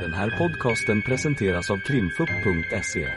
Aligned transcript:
Den 0.00 0.12
här 0.12 0.30
podcasten 0.38 1.02
presenteras 1.02 1.70
av 1.70 1.78
krimfupp.se. 1.78 3.08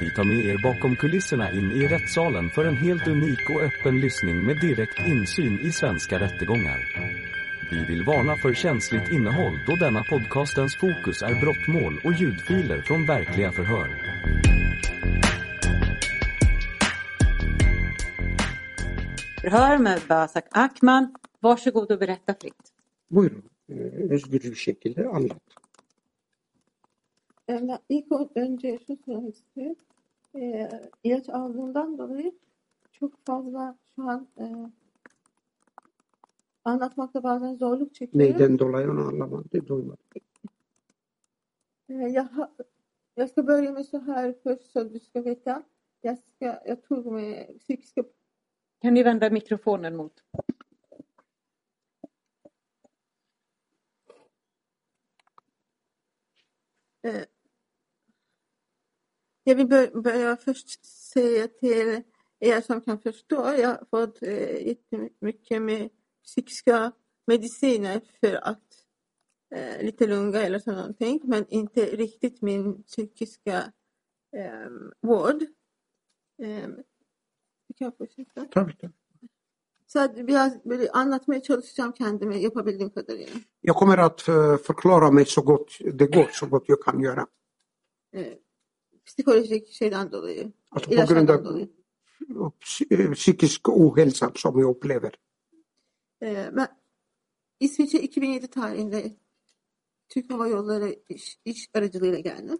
Vi 0.00 0.10
tar 0.10 0.24
med 0.24 0.44
er 0.44 0.58
bakom 0.62 0.96
kulisserna 0.96 1.50
in 1.50 1.72
i 1.72 1.88
rättssalen 1.88 2.50
för 2.50 2.64
en 2.64 2.76
helt 2.76 3.08
unik 3.08 3.50
och 3.50 3.62
öppen 3.62 4.00
lyssning 4.00 4.46
med 4.46 4.60
direkt 4.60 4.98
insyn 5.06 5.58
i 5.60 5.72
svenska 5.72 6.20
rättegångar. 6.20 6.80
Vi 7.70 7.84
vill 7.84 8.04
varna 8.04 8.36
för 8.36 8.54
känsligt 8.54 9.12
innehåll 9.12 9.58
då 9.66 9.76
denna 9.76 10.02
podcastens 10.04 10.76
fokus 10.76 11.22
är 11.22 11.40
brottmål 11.40 12.00
och 12.04 12.12
ljudfiler 12.12 12.82
från 12.82 13.06
verkliga 13.06 13.52
förhör. 13.52 13.88
Förhör 19.40 19.78
med 19.78 20.00
Basak 20.08 20.44
Akman. 20.50 21.14
Varsågod 21.40 21.92
och 21.92 21.98
berätta 21.98 22.34
fritt. 22.40 22.72
Buyurun. 23.10 23.42
Özgür 24.10 24.42
bir 24.42 24.54
şekilde 24.54 25.08
anlat. 25.08 25.42
Ben 27.48 27.78
ilk 27.88 28.12
o- 28.12 28.30
önce 28.34 28.78
şu 28.86 28.96
söylemek 28.96 29.34
istiyorum. 29.34 29.76
Ee, 30.36 30.70
ilaç 31.04 31.28
aldığımdan 31.28 31.98
dolayı 31.98 32.32
çok 32.92 33.26
fazla 33.26 33.78
şu 33.96 34.02
an 34.02 34.28
e, 34.38 34.44
anlatmakta 36.64 37.22
bazen 37.22 37.54
zorluk 37.54 37.94
çekiyorum. 37.94 38.32
Neyden 38.32 38.58
dolayı 38.58 38.90
onu 38.90 39.00
anlamadı, 39.08 39.66
duymadı. 39.66 39.98
Eh, 41.88 42.14
Jag, 42.14 42.24
har, 42.24 42.48
jag 43.16 43.30
ska 43.30 43.46
börja 43.46 43.72
med 43.72 43.84
så 43.86 43.98
här 43.98 44.34
först 44.42 44.70
så 44.72 44.84
du 44.84 45.00
ska 45.00 45.24
veta. 45.24 45.62
Jag, 46.02 46.18
ska, 46.18 46.60
jag 46.66 46.82
tog 46.82 47.06
med 47.06 47.58
psykiska 47.58 48.04
Kan 48.82 48.94
ni 48.94 49.02
vända 49.04 49.30
mikrofonen 49.30 49.96
mot? 49.96 50.12
Eh, 57.02 57.24
Jag 59.44 59.54
vill 59.54 59.66
bör- 59.68 60.00
börja 60.02 60.36
först 60.36 60.84
säga 61.12 61.48
till 61.48 62.02
er 62.40 62.60
som 62.60 62.80
kan 62.80 62.98
förstå. 62.98 63.36
Jag 63.36 63.68
har 63.68 63.84
fått 63.90 64.22
eh, 64.22 64.66
jättemycket 64.66 65.62
med 65.62 65.88
psykiska 66.24 66.92
mediciner 67.26 68.00
för 68.20 68.34
att 68.34 68.68
eh, 69.54 69.82
lite 69.84 70.06
lugna 70.06 70.38
eller 70.42 70.58
så 70.58 70.72
någonting. 70.72 71.20
Men 71.24 71.46
inte 71.48 71.84
riktigt 71.86 72.42
min 72.42 72.82
psykiska 72.82 73.72
eh, 74.36 74.70
vård. 75.00 75.42
Eh, 76.42 76.68
kan 77.78 77.84
jag 77.86 77.96
fortsätta? 77.96 78.44
Tabii. 78.44 78.90
Så 79.86 80.00
att 80.00 80.14
biraz 80.26 80.52
anlatmaya 80.92 81.40
çalışacağım 81.40 81.92
kendime 81.98 82.36
yapabildiğim 82.36 82.90
kadarıyla. 82.90 83.40
Jag 83.60 83.76
kommer 83.76 83.98
att 83.98 84.28
eh, 84.28 84.56
förklara 84.56 85.10
mig 85.10 85.26
så 85.26 85.42
gott 85.42 85.78
det 85.94 86.06
går, 86.06 86.28
så 86.32 86.46
gott 86.46 86.64
jag 86.66 86.80
kan 86.82 87.00
göra. 87.00 87.26
Eh, 88.12 88.32
psikolojik 89.06 89.68
şeyden 89.68 90.12
dolayı. 90.12 90.52
Alltså 90.70 90.90
på 90.90 90.96
grund 90.96 91.08
ilaçlardan 91.08 91.38
av 91.38 91.44
dolayı. 91.44 91.68
eh, 92.90 93.12
psykisk 93.12 93.68
ohälsa 93.68 94.32
som 94.34 94.58
jag 94.58 94.70
upplever. 94.70 95.12
Ee, 96.22 96.50
ben 96.56 96.68
İsviçre 97.60 97.98
2007 97.98 98.46
tarihinde 98.50 99.12
Türk 100.08 100.30
Hava 100.32 100.48
Yolları 100.48 100.96
iş, 101.08 101.38
iş 101.44 101.68
aracılığıyla 101.74 102.18
geldim. 102.18 102.58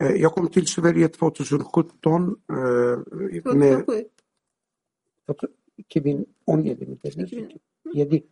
Eh, 0.00 0.20
Jag 0.20 0.32
kom 0.32 0.50
till 0.50 0.66
Sverige 0.66 1.04
2017 1.04 2.38
eh, 2.50 3.54
med 3.54 3.84
2017 5.78 6.86
mi 6.86 6.98
dediniz? 7.00 7.32
2000. 7.32 7.60
7. 7.94 8.22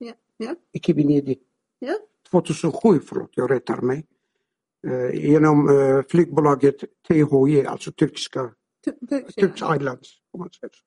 Ja, 0.00 0.14
ja, 0.40 0.56
2007. 0.74 1.40
ja. 1.80 1.94
2007, 2.24 3.00
förlåt, 3.00 3.30
jag 3.36 3.50
rättar 3.50 3.82
mig. 3.82 4.06
Eh, 4.84 5.12
Genom 5.30 5.68
eh, 5.68 6.02
flygbolaget 6.08 6.80
THJ, 7.02 7.66
alltså 7.66 7.92
turkiska, 7.92 8.54
Tü- 8.86 9.06
Türk 9.08 9.32
şey 9.34 9.44
Turkish 9.44 9.62
yani. 9.62 9.76
Islands. 9.76 10.10
Om 10.32 10.40
man 10.40 10.48
säger 10.50 10.70
så. 10.72 10.84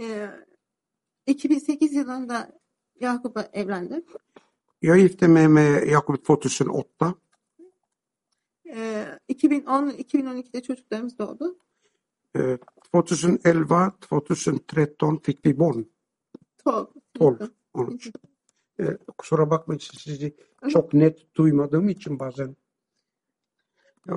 Ee, 0.00 0.30
2008 1.26 1.92
yılında 1.92 2.52
Yakup'la 3.00 3.48
evlendim. 3.52 4.02
Jag 4.80 4.98
gifte 4.98 5.28
mig 5.28 5.48
med 5.48 5.88
Jakob 5.90 6.16
2008. 6.16 7.14
Ee, 8.74 9.18
2010 9.28 9.90
2012'de 9.90 10.62
çocuklarımız 10.62 11.18
doğdu. 11.18 11.58
Eh, 12.34 12.58
2011, 12.92 13.98
2013 14.08 15.22
fick 15.22 15.46
vi 15.46 15.58
barn. 15.58 15.84
12. 16.64 16.90
12. 17.18 17.44
13. 17.74 18.10
Eh, 18.78 18.86
Kusura 19.18 19.50
bakmayın 19.50 19.78
sizi 19.78 20.36
çok 20.68 20.94
net 20.94 21.34
duymadığım 21.36 21.88
için 21.88 22.18
bazen. 22.18 22.56
Ja, 24.08 24.14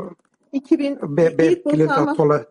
2000 0.51 1.17
be, 1.17 1.35
ilk 1.51 1.65
boşanma, 1.65 2.45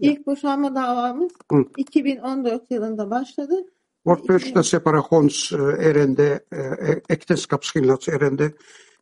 ilk 0.00 0.26
boşanma 0.26 0.74
davamız 0.74 1.32
Mm. 1.52 1.64
2014 1.76 2.70
yılında 2.70 3.10
başladı. 3.10 3.54
Vårt 4.06 4.26
första 4.26 4.62
separationsärende, 4.62 6.44
eh, 6.52 6.96
äktenskapsskillnadsärende, 7.08 8.52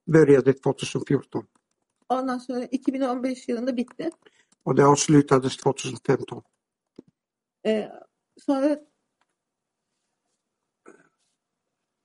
började 0.08 0.50
2014 0.52 1.46
Ondan 2.08 2.38
sonra 2.38 2.64
2015 2.64 3.48
yılında 3.48 3.76
bitti. 3.76 4.10
och 4.64 4.76
det 4.76 4.84
avslutades 4.84 5.56
2015. 5.56 6.42
Ee, 7.66 7.88
sonra 8.38 8.80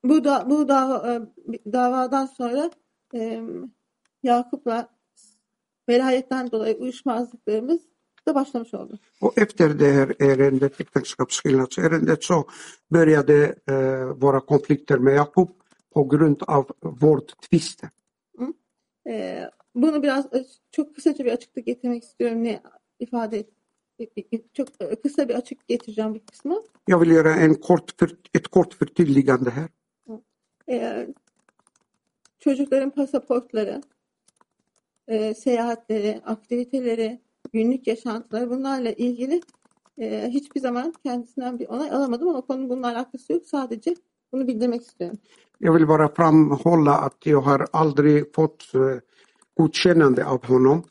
bu 0.03 0.23
da 0.23 0.49
bu 0.49 0.67
da 0.67 1.27
davadan 1.73 2.25
sonra 2.25 2.71
e, 3.15 3.41
Yakup'la 4.23 4.89
velayetten 5.89 6.51
dolayı 6.51 6.75
uyuşmazlıklarımız 6.75 7.81
da 8.27 8.35
başlamış 8.35 8.73
oldu. 8.73 8.99
Och 9.21 9.37
efter 9.37 9.79
det 9.79 9.91
här 9.91 10.15
ärendet, 10.19 10.81
äktenskapsskillnadsärendet, 10.81 12.23
så 12.23 12.45
började 12.91 13.55
eh, 13.67 14.21
våra 14.21 14.39
konflikter 14.39 14.97
med 14.97 15.15
Jakob 15.15 15.49
på 15.93 16.03
grund 16.03 16.43
av 16.47 16.65
vårt 16.81 17.41
tviste. 17.41 17.89
Ee, 19.09 19.49
bunu 19.75 20.03
biraz 20.03 20.25
e, 20.25 20.45
çok 20.71 20.95
kısaca 20.95 21.25
bir 21.25 21.31
açıklık 21.31 21.65
getirmek 21.65 22.03
istiyorum. 22.03 22.43
Ne 22.43 22.61
ifade 22.99 23.39
et, 23.39 23.49
çok 24.53 24.67
e, 24.79 24.95
kısa 24.95 25.29
bir 25.29 25.35
açık 25.35 25.67
getireceğim 25.67 26.13
bir 26.13 26.19
kısmı. 26.19 26.61
Jag 26.87 27.01
vill 27.01 27.11
göra 27.11 27.35
en 27.35 27.53
kort 27.53 28.01
ett 28.33 28.47
kort 28.47 28.73
förtydligande 28.73 29.49
här. 29.49 29.69
Ee, 30.69 31.07
çocukların 32.39 32.89
pasaportları, 32.89 33.81
e, 35.07 35.33
seyahatleri, 35.33 36.21
aktiviteleri, 36.25 37.21
günlük 37.53 37.87
yaşantıları 37.87 38.49
bunlarla 38.49 38.91
ilgili 38.91 39.41
e, 39.97 40.29
hiçbir 40.29 40.59
zaman 40.59 40.93
kendisinden 41.03 41.59
bir 41.59 41.67
onay 41.67 41.89
alamadım 41.91 42.27
ama 42.27 42.41
konunun 42.41 42.69
bununla 42.69 42.87
alakası 42.87 43.33
yok. 43.33 43.45
Sadece 43.45 43.95
bunu 44.31 44.47
bildirmek 44.47 44.81
istiyorum. 44.81 45.17
Jag 45.59 45.73
vill 45.73 45.87
bara 45.87 46.09
framhålla 46.09 46.97
att 46.97 47.25
jag 47.25 47.41
har 47.41 47.67
aldrig 47.73 48.35
fått 48.35 48.71
godkännande 49.55 50.25
av 50.25 50.45
honom, 50.45 50.83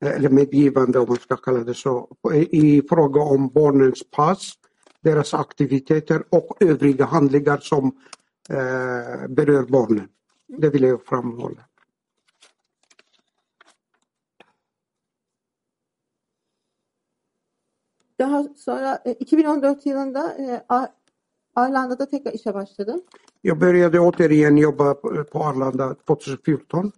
eller 0.00 0.28
medgivande 0.28 0.98
om 0.98 1.08
man 1.08 1.16
ska 1.16 1.36
kalla 1.36 1.64
det 1.64 1.74
så, 1.74 2.08
i 2.50 2.82
fråga 2.88 3.20
om 3.20 3.48
barnens 3.48 4.10
pass, 4.10 4.58
deras 5.04 5.34
aktiviteter 5.34 6.22
och 6.30 6.56
övriga 6.60 7.04
handlingar 7.04 7.58
som 7.58 7.92
eh, 8.50 9.28
berör 9.28 9.66
barnen. 9.72 10.08
Det 10.48 10.70
vill 10.70 10.82
jag 10.82 11.04
framhålla. 11.04 11.68
Daha 18.18 18.44
sonra 18.56 19.02
e, 19.04 19.12
2014 19.12 19.86
yılında 19.86 20.32
e, 20.38 20.64
Ar- 20.68 20.92
Arlanda'da 21.54 22.08
tekrar 22.08 22.32
işe 22.32 22.54
başladım. 22.54 23.02
Jag 23.42 23.60
började 23.60 24.00
återigen 24.00 24.56
jobba 24.56 24.94
på 25.24 25.44
Arlanda 25.44 25.96
2014. 26.08 26.94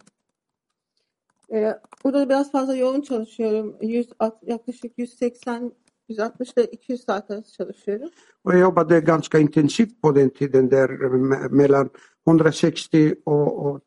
E, 1.53 1.79
burada 2.03 2.29
biraz 2.29 2.51
fazla 2.51 2.75
yoğun 2.75 3.01
çalışıyorum. 3.01 3.77
100, 3.81 4.07
at- 4.19 4.43
yaklaşık 4.43 4.97
180 4.97 5.71
160 6.09 6.53
ile 6.57 6.71
200 6.71 7.03
saat 7.03 7.31
arası 7.31 7.53
çalışıyorum. 7.53 8.09
Och 8.43 8.53
jag 8.53 8.61
jobbade 8.61 8.99
ganska 8.99 9.39
intensivt 9.39 10.01
på 10.01 10.15
den 10.15 10.29
tiden 10.29 10.71
där 10.71 10.89
me- 10.89 11.49
mellan 11.49 11.89
160 12.27 13.15
och, 13.25 13.65
och 13.65 13.81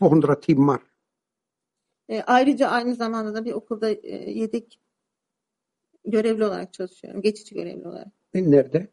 200 0.00 0.34
timmar. 0.40 0.80
E, 2.08 2.22
ayrıca 2.22 2.68
aynı 2.68 2.94
zamanda 2.94 3.34
da 3.34 3.44
bir 3.44 3.52
okulda 3.52 3.90
e, 3.90 4.30
yedek 4.30 4.80
görevli 6.04 6.44
olarak 6.44 6.72
çalışıyorum. 6.72 7.22
Geçici 7.22 7.54
görevli 7.54 7.88
olarak. 7.88 8.08
Nerede? 8.34 8.88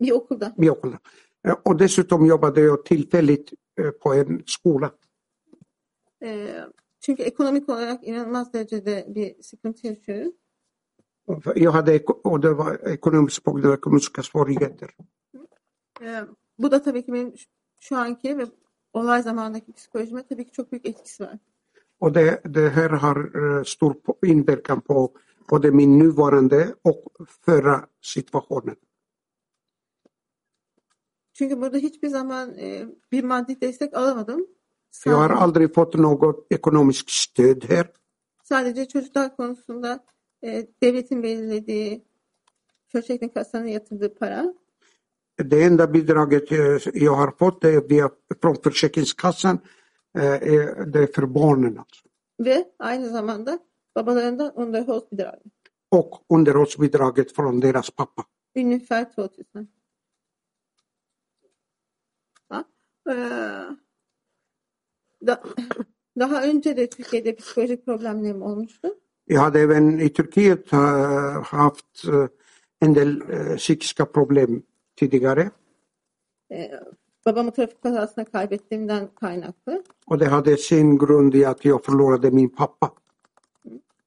Bir 0.00 0.12
okulda. 0.12 0.54
i 0.62 0.70
Åkeland. 0.70 0.98
Eh, 1.44 1.54
Och 1.64 1.78
dessutom 1.78 2.26
jobbade 2.26 2.60
jag 2.60 2.84
tillfälligt 2.84 3.52
eh, 3.78 3.90
på 4.00 4.14
en 4.14 4.42
skola. 4.46 4.90
E, 6.22 6.48
çünkü 7.00 7.22
ekonomik 7.22 7.68
olarak 7.68 8.04
inanılmaz 8.08 8.52
derecede 8.52 9.04
bir 9.08 9.42
sıkıntı 9.42 9.86
yaşıyorum. 9.86 10.32
Jag 11.54 11.72
hade, 11.72 12.00
och 12.24 12.40
det 12.40 12.54
var 12.54 12.88
ekonomiskt 12.88 13.44
på 13.44 13.52
grund 13.52 13.66
av 13.66 13.74
ekonomiska 13.74 14.22
svårigheter. 14.22 14.90
E, 16.00 16.24
bu 16.58 16.70
da 16.70 16.82
tabii 16.82 17.02
ki 17.02 17.12
benim 17.12 17.32
şu- 17.80 17.96
anki 17.96 18.38
ve 18.38 18.46
olay 18.92 19.22
zamanındaki 19.22 19.72
psikolojime 19.72 20.26
tabii 20.26 20.44
ki 20.44 20.52
çok 20.52 20.72
büyük 20.72 20.86
etkisi 20.86 21.22
var. 21.22 21.38
Och 21.98 22.12
det, 22.12 22.40
det 22.44 22.68
här 22.68 22.90
har 22.90 23.16
eh, 23.58 23.64
stor 23.64 23.94
inverkan 24.26 24.80
på 24.80 25.12
både 25.50 25.70
min 25.70 25.98
nuvarande 25.98 26.74
och 26.82 27.04
förra 27.44 27.86
situationen. 28.00 28.76
Çünkü 31.32 31.60
burada 31.60 31.76
hiçbir 31.78 32.08
zaman 32.08 32.58
e, 32.58 32.86
bir 33.12 33.24
maddi 33.24 33.60
destek 33.60 33.94
alamadım. 33.94 34.46
Jag 35.04 35.16
har 35.16 35.30
aldrig 35.30 35.74
fått 35.74 35.94
något 35.94 36.46
ekonomiskt 36.50 37.10
stöd 37.10 37.64
här. 37.64 37.86
sadece 38.42 38.88
çocuklar 38.88 39.36
konusunda 39.36 40.00
e, 40.44 40.66
devletin 40.82 41.22
belirlediği 41.22 42.04
Köşekli 42.88 43.32
Kasa'nın 43.32 43.66
yatırdığı 43.66 44.14
para 44.14 44.54
Det 45.38 45.62
enda 45.62 45.94
bidraget 45.94 46.50
jag 46.94 47.14
har 47.14 47.30
fått 47.38 47.64
är 47.64 47.88
via, 47.88 48.10
från 48.42 48.54
Försäkringskassan. 48.54 49.58
Det 50.14 50.98
är 50.98 51.06
för 51.14 51.26
barnen 51.26 51.78
alltså. 51.78 52.08
ve 52.38 52.64
aynı 52.78 53.08
zamanda 53.08 53.58
babalarından 53.94 54.52
underhållsbidrag. 54.56 55.38
Och 55.90 56.24
underhållsbidraget 56.28 57.32
från 57.32 57.60
deras 57.60 57.90
pappa. 57.90 58.26
Ungefär 58.54 59.04
2000. 59.04 59.68
Ha? 62.48 62.64
Ee, 63.08 63.76
da, 65.26 65.42
daha 66.20 66.42
önce 66.42 66.76
de 66.76 66.86
Türkiye'de 66.86 67.36
psikolojik 67.36 67.84
problemlerim 67.84 68.42
olmuştu. 68.42 68.88
Jag 69.32 69.40
hade 69.40 69.60
även 69.60 70.00
i 70.00 70.08
Turkiet 70.08 70.72
eh, 70.72 71.42
haft 71.42 72.04
eh, 72.08 72.26
en 72.80 72.94
del 72.94 73.22
eh, 73.30 73.56
psykiska 73.56 74.06
problem 74.06 74.62
tidigare. 74.96 75.50
Babamı 77.26 77.52
trafik 77.52 77.82
kazasında 77.82 78.24
kaybettiğimden 78.24 79.08
kaynaklı. 79.20 79.82
Och 80.06 80.18
det 80.18 80.26
hade 80.26 80.56
sin 80.56 80.98
grund 80.98 81.34
i 81.34 81.44
att 81.44 81.64
jag 81.64 81.84
förlorade 81.84 82.30
min 82.30 82.48
pappa. 82.48 82.90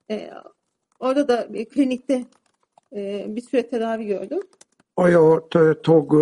Ee, 0.10 0.30
orada 1.00 1.28
da 1.28 1.54
bir 1.54 1.66
klinikte 1.66 2.26
e, 2.96 3.26
bir 3.36 3.42
süre 3.42 3.70
tedavi 3.70 4.04
gördüm. 4.04 4.42
Och 4.96 5.10
jag 5.10 5.50
tog 5.84 6.14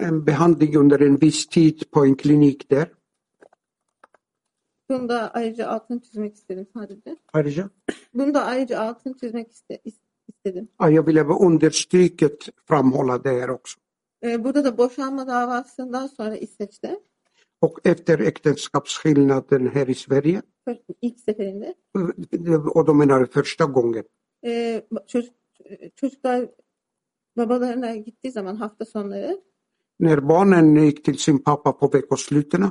en 0.00 0.24
behandling 0.24 0.76
under 0.76 1.02
en 1.02 1.16
viss 1.16 1.46
tid 1.46 1.90
på 1.90 2.04
en 2.04 2.14
klinik 2.14 2.68
där. 2.68 2.88
Bunu 4.88 5.08
da 5.08 5.30
ayrıca 5.34 5.68
altını 5.68 6.00
çizmek 6.02 6.34
istedim 6.34 6.66
sadece. 6.74 7.16
Ayrıca. 7.32 7.70
Bunu 8.14 8.34
da 8.34 8.44
ayrıca 8.44 8.80
altını 8.80 9.16
çizmek 9.16 9.50
iste, 9.52 9.80
is- 9.84 10.00
istedim. 10.28 10.68
Ja, 10.82 10.90
jag 10.90 11.06
ville 11.08 11.22
understryket 11.22 12.48
framhålla 12.66 13.24
det 13.24 13.40
här 13.40 13.48
också. 13.48 13.80
Ee, 14.22 14.44
burada 14.44 14.64
da 14.64 14.78
boşanma 14.78 15.26
davasından 15.26 16.06
sonra 16.06 16.36
İsveç'te 16.36 17.00
Och 17.60 17.78
efter 17.84 18.18
äktenskapsskillnaden 18.18 19.66
här 19.74 19.86
i 19.88 19.94
Sverige, 19.94 20.42
ilk 21.02 21.20
seferinde 21.20 21.74
och 22.74 22.86
då 22.86 22.94
menar 22.94 23.26
första 23.26 23.64
gången, 23.64 24.04
Ee, 24.46 24.82
çocuk, 25.06 25.34
çocuklar 25.96 26.48
babalarına 27.36 27.96
gittiği 27.96 28.30
zaman 28.30 28.56
hafta 28.56 28.84
sonları 28.84 29.40
när 30.00 30.28
barnen 30.28 30.74
gick 30.74 31.04
till 31.04 31.18
sin 31.18 31.38
pappa 31.38 31.72
på 31.72 31.86
veckosluten 31.88 32.62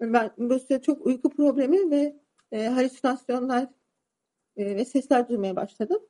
ben 0.00 0.30
bu 0.38 0.58
süre 0.58 0.82
çok 0.82 1.06
uyku 1.06 1.30
problemi 1.30 1.90
ve 1.90 2.16
e, 2.52 2.66
halüsinasyonlar 2.66 3.68
e, 4.56 4.76
ve 4.76 4.84
sesler 4.84 5.28
duymaya 5.28 5.56
başladım. 5.56 6.00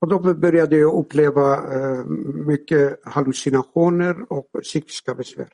Och 0.00 0.08
då 0.08 0.34
började 0.34 0.76
jag 0.76 0.94
uppleva 0.94 1.56
eh, 1.74 2.04
mycket 2.46 3.04
hallucinationer 3.04 4.32
och 4.32 4.62
psykiska 4.62 5.14
besvär. 5.14 5.48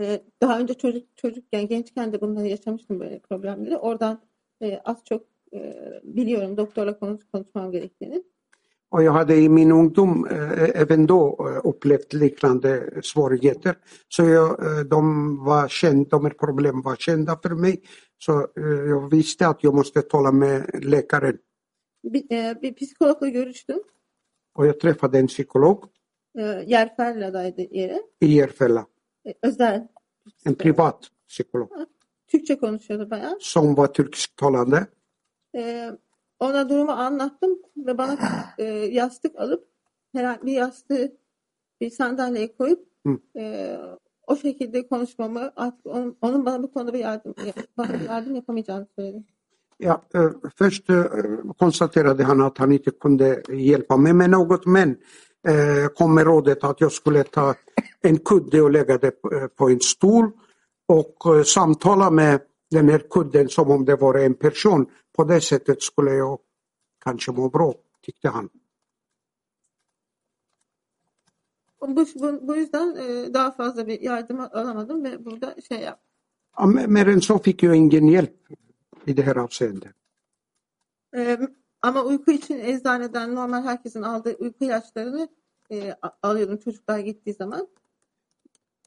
E, 0.00 0.20
daha 0.42 0.60
önce 0.60 0.74
çocuk 0.74 1.16
çocukken 1.16 1.68
gençken 1.68 2.12
de 2.12 2.20
bunları 2.20 2.46
yaşamıştım 2.46 3.00
böyle 3.00 3.18
problemleri. 3.18 3.76
Oradan 3.76 4.20
e, 4.62 4.78
az 4.84 5.04
çok 5.04 5.22
e, 5.52 5.60
biliyorum 6.04 6.56
doktorla 6.56 6.98
konuş, 6.98 7.24
konuşmam 7.32 7.72
gerektiğini. 7.72 8.22
Och 8.96 9.02
jag 9.02 9.12
hade 9.12 9.36
i 9.36 9.48
min 9.48 9.72
ungdom 9.72 10.26
eh, 10.30 10.80
även 10.82 11.06
då 11.06 11.48
eh, 11.48 11.68
upplevt 11.68 12.12
liknande 12.12 13.00
svårigheter. 13.02 13.74
Så 14.08 14.22
jag, 14.22 14.66
eh, 14.66 14.80
de, 14.80 15.36
var 15.44 15.68
känd, 15.68 16.08
de 16.08 16.24
här 16.24 16.32
problemen 16.32 16.82
var 16.82 16.96
kända 16.96 17.38
för 17.42 17.50
mig. 17.50 17.82
Så 18.18 18.48
jag 18.88 19.10
visste 19.10 19.48
att 19.48 19.64
jag 19.64 19.74
måste 19.74 20.02
tala 20.02 20.32
med 20.32 20.84
läkaren. 20.84 21.38
Bir, 22.02 22.72
psikologla 22.72 23.28
görüştüm. 23.28 23.80
Och 24.54 24.66
jag 24.66 24.80
träffade 24.80 25.18
en 25.18 25.26
psykolog 25.26 25.84
Yerferla'daydı 26.66 27.62
yeri. 27.62 28.00
i 28.20 28.26
Järfälla, 28.26 28.86
özel. 29.42 29.88
en 30.44 30.54
privat 30.54 31.10
psykolog 31.28 31.70
Türkçe 32.28 32.58
konuşuyordu 32.58 33.10
bayağı. 33.10 33.36
som 33.40 33.76
var 33.76 33.86
turkisktalande. 33.86 34.86
Ona 36.40 36.68
durumu 36.68 36.92
anlattım 36.92 37.58
ve 37.76 37.98
bana 37.98 38.18
e, 38.58 38.64
yastık 38.72 39.38
alıp 39.38 39.68
herhangi 40.12 40.46
bir 40.46 40.52
yastığı 40.52 41.16
bir 41.80 41.90
sandalyeye 41.90 42.56
koyup 42.56 42.88
Hı. 43.06 43.18
e, 43.36 43.76
o 44.26 44.36
şekilde 44.36 44.88
konuşmamı 44.88 45.52
artık 45.56 45.86
onun, 45.86 46.18
onun 46.20 46.46
bana 46.46 46.62
bu 46.62 46.72
konuda 46.72 46.92
bir 46.92 46.98
yardım, 46.98 47.34
bana 47.76 47.96
yardım 48.08 48.34
yapamayacağını 48.34 48.86
söyledi. 48.96 49.24
Ja, 49.78 50.02
eh, 50.14 50.30
först 50.56 50.90
eh, 50.90 51.04
konstaterade 51.58 52.24
han 52.24 52.40
att 52.40 52.58
han 52.58 52.72
inte 52.72 52.90
kunde 52.90 53.42
hjälpa 53.48 53.96
mig 53.96 54.12
med 54.12 54.30
något 54.30 54.66
men 54.66 54.96
eh, 55.48 55.88
kom 55.94 56.14
med 56.14 56.24
rådet 56.24 56.64
att 56.64 56.80
jag 56.80 56.92
skulle 56.92 57.24
ta 57.24 57.54
en 58.00 58.18
kudde 58.18 58.62
och 58.62 58.70
lägga 58.70 58.98
det 58.98 59.10
på, 59.10 59.34
eh, 59.34 59.46
på 59.46 59.68
en 59.68 59.80
stol 59.80 60.30
och 60.88 61.46
samtala 61.46 62.10
med 62.10 62.40
den 62.70 62.88
här 62.88 62.98
kudden 63.10 63.48
som 63.48 63.70
om 63.70 63.84
det 63.84 63.96
var 63.96 64.14
en 64.14 64.34
person. 64.34 64.86
På 65.16 65.24
det 65.24 65.40
sättet 65.40 65.82
skulle 65.82 66.10
jag 66.14 66.38
kanske 66.98 67.32
må 67.32 67.48
bra, 67.48 67.74
tyckte 68.02 68.28
han. 68.28 68.48
Bu, 71.80 72.04
bu, 72.14 72.48
bu 72.48 72.56
yüzden 72.56 72.96
e, 72.96 73.34
daha 73.34 73.50
fazla 73.52 73.86
bir 73.86 74.00
yardım 74.00 74.40
alamadım 74.40 75.04
ve 75.04 75.24
burada 75.24 75.54
şey 75.68 75.80
yap. 75.80 76.00
Ja, 76.58 76.66
men- 76.66 76.92
Mer 76.92 77.06
än 77.06 77.20
så 77.20 77.38
fick 77.38 77.62
jag 77.62 77.76
ingen 77.76 78.08
hjälp 78.08 78.36
i 79.06 79.16
det 79.16 79.22
här 79.22 79.36
avseendet. 79.36 79.94
E, 81.16 81.38
ama 81.82 82.02
uyku 82.04 82.30
için 82.30 82.58
eczaneden 82.58 83.34
normal 83.34 83.62
herkesin 83.62 84.02
aldığı 84.02 84.34
uyku 84.38 84.64
ilaçlarını 84.64 85.28
e, 85.70 85.94
alıyordum 86.22 86.56
çocuklar 86.56 86.98
gittiği 86.98 87.34
zaman. 87.34 87.68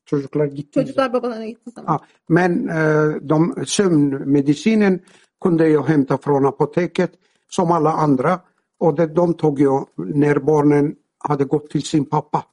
Çocuklar 0.09 0.45
gitti. 0.45 0.71
Çocuklar 0.71 1.13
babalarına 1.13 1.45
gittiği 1.45 1.71
zaman. 1.71 1.94
Ja, 1.94 2.00
men 2.29 2.67
eh, 2.67 3.29
de 3.29 3.65
sömnmedicinen 3.65 4.99
kunde 5.39 5.68
jag 5.68 5.83
hämta 5.83 6.18
från 6.18 6.44
apoteket 6.44 7.11
som 7.49 7.71
alla 7.71 7.92
andra 7.92 8.42
och 8.80 8.95
det, 8.95 9.07
de 9.07 9.33
tog 9.33 9.59
jag 9.59 9.87
när 9.95 10.39
barnen 10.39 10.95
hade 11.18 11.45
gått 11.45 11.69
till 11.69 11.83
sin 11.83 12.06
pappa. 12.06 12.45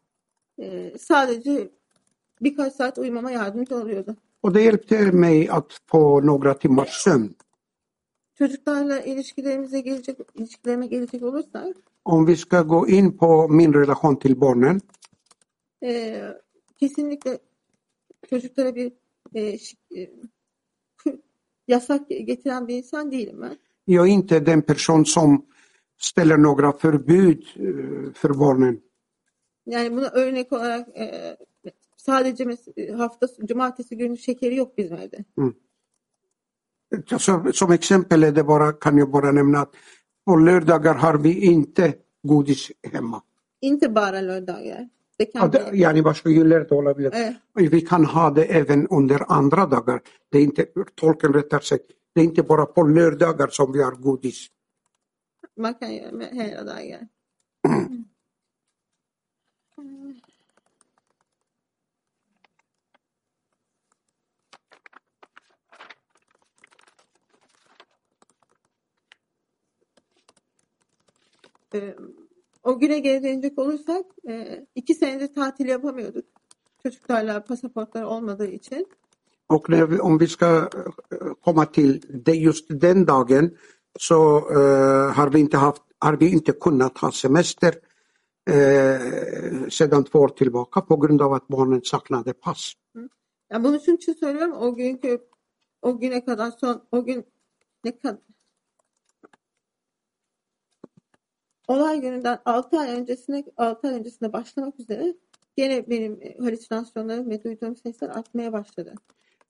Ee, 0.62 0.98
sadece 0.98 1.68
birkaç 2.40 2.72
saat 2.72 2.98
uyumama 2.98 3.30
yardımcı 3.30 3.76
oluyordu. 3.76 4.16
Och 4.40 4.52
det 4.52 4.62
hjälpte 4.62 5.12
mig 5.12 5.48
att 5.48 5.72
få 5.90 6.20
några 6.20 6.54
timmars 6.54 6.90
sömn. 7.04 7.34
Çocuklarla 8.38 9.00
ilişkilerimize 9.00 9.80
gelecek, 9.80 10.18
ilişkilerime 10.34 10.86
gelecek 10.86 11.22
olursak 11.22 11.76
Om 12.04 12.26
vi 12.26 12.36
ska 12.36 12.62
gå 12.62 12.88
in 12.88 13.18
på 13.18 13.48
min 13.48 13.72
relation 13.72 14.16
till 14.16 14.36
barnen 14.36 14.80
e, 15.84 16.22
kesinlikle 16.80 17.38
çocuklara 18.30 18.74
bir 18.74 18.92
e, 19.34 19.58
e, 19.96 20.10
yasak 21.68 22.08
getiren 22.10 22.68
bir 22.68 22.76
insan 22.76 23.10
değilim 23.12 23.40
ben. 23.40 23.56
Jag 23.86 24.08
är 24.08 24.12
inte 24.12 24.40
den 24.40 24.62
person 24.62 25.04
som 25.06 25.46
ställer 25.98 26.36
några 26.36 26.72
förbud 26.72 27.42
eh, 27.56 28.12
för 28.14 28.30
barnen. 28.38 28.80
Yani 29.66 29.90
buna 29.96 30.10
örnek 30.10 30.52
olarak 30.52 30.88
e, 30.88 31.36
sadece 31.96 32.44
mes- 32.44 32.96
hafta 32.96 33.26
cumartesi 33.48 33.96
günü 33.96 34.18
şekeri 34.18 34.56
yok 34.56 34.78
bizim 34.78 34.96
evde. 34.96 35.24
Så, 37.18 37.52
som 37.52 37.72
exempel 37.72 38.22
är 38.24 38.32
det 38.32 38.44
bara, 38.44 38.72
kan 38.72 38.98
jag 38.98 39.10
bara 39.10 39.32
nämna 39.32 39.58
att 39.60 39.74
på 40.24 40.36
lördagar 40.36 40.94
har 40.94 41.18
vi 41.18 41.44
inte 41.46 41.94
godis 42.22 42.72
hemma. 42.92 43.22
Inte 43.60 43.88
bara 43.88 44.20
lördagar. 44.20 44.88
Det 45.18 45.30
Ja, 45.34 45.40
kan 45.40 45.50
det, 45.50 45.70
bli, 45.70 45.80
yani 45.80 46.02
başka 46.04 46.30
günlerde 46.30 46.74
olabilir. 46.74 47.12
eh, 47.14 47.34
Vi 47.54 47.80
kan 47.80 48.04
ha 48.04 48.30
det 48.30 48.44
även 48.44 48.86
under 48.88 49.32
andra 49.32 49.66
dagar. 49.66 50.00
Det 50.30 50.38
är 50.38 50.42
inte, 50.42 50.66
tolken 50.94 51.32
rättar 51.32 51.60
sig, 51.60 51.78
det 52.14 52.20
är 52.20 52.24
inte 52.24 52.42
bara 52.42 52.66
på 52.66 52.82
lördagar 52.82 53.48
som 53.48 53.72
vi 53.72 53.82
har 53.82 53.92
godis. 53.92 54.46
man 55.56 55.74
kan 55.74 55.94
göra 55.94 56.12
med 56.12 56.28
hela 56.28 56.64
dagar. 56.64 57.08
Ee, 71.74 71.94
o 72.66 72.78
güne 72.78 72.98
geri 72.98 73.22
dönecek 73.22 73.58
olursak 73.58 74.04
e, 74.28 74.66
iki 74.74 74.94
senedir 74.94 75.34
tatil 75.34 75.66
yapamıyorduk. 75.66 76.24
Çocuklarla 76.82 77.44
pasaportlar 77.44 78.02
olmadığı 78.02 78.50
için. 78.50 78.86
Och 79.48 79.68
när 79.68 79.86
vi, 79.86 80.00
om 80.00 80.18
vi 80.18 80.26
ska 80.26 80.46
eh, 80.46 81.32
komma 81.44 81.66
till 81.66 82.00
det, 82.26 82.36
just 82.36 82.66
den 82.68 83.04
dagen 83.04 83.56
så 83.98 84.38
eh, 84.38 85.14
har, 85.16 85.30
vi 85.30 85.40
inte 85.40 85.56
haft, 85.56 85.82
har 85.98 86.16
vi 86.16 86.32
inte 86.32 86.52
kunnat 86.52 86.98
ha 86.98 87.12
semester 87.12 87.74
eh, 88.50 89.68
sedan 89.68 90.04
två 90.04 90.18
år 90.18 90.28
tillbaka 90.28 90.80
på 90.80 90.96
grund 90.96 91.22
av 91.22 91.32
att 91.32 91.48
barnen 91.48 91.80
saknade 91.84 92.32
pass. 92.32 92.72
Ya 93.50 93.64
bunu 93.64 93.80
şunun 93.80 93.96
için 93.96 94.14
söylüyorum. 94.14 94.52
O 94.52 94.74
günkü 94.74 95.18
o 95.82 95.98
güne 95.98 96.24
kadar 96.24 96.50
son 96.60 96.82
o 96.90 97.04
gün 97.04 97.24
ne 97.84 97.98
kadar 97.98 98.18
olay 101.68 102.00
gününden 102.00 102.38
6 102.44 102.78
ay 102.78 102.90
öncesine 102.90 103.44
6 103.56 103.88
ay 103.88 103.94
öncesinde 103.94 104.32
başlamak 104.32 104.80
üzere 104.80 105.14
gene 105.56 105.90
benim 105.90 106.18
e, 106.22 106.36
halüsinasyonlarım 106.38 107.30
ve 107.30 107.44
duyduğum 107.44 107.76
sesler 107.76 108.08
artmaya 108.08 108.52
başladı. 108.52 108.94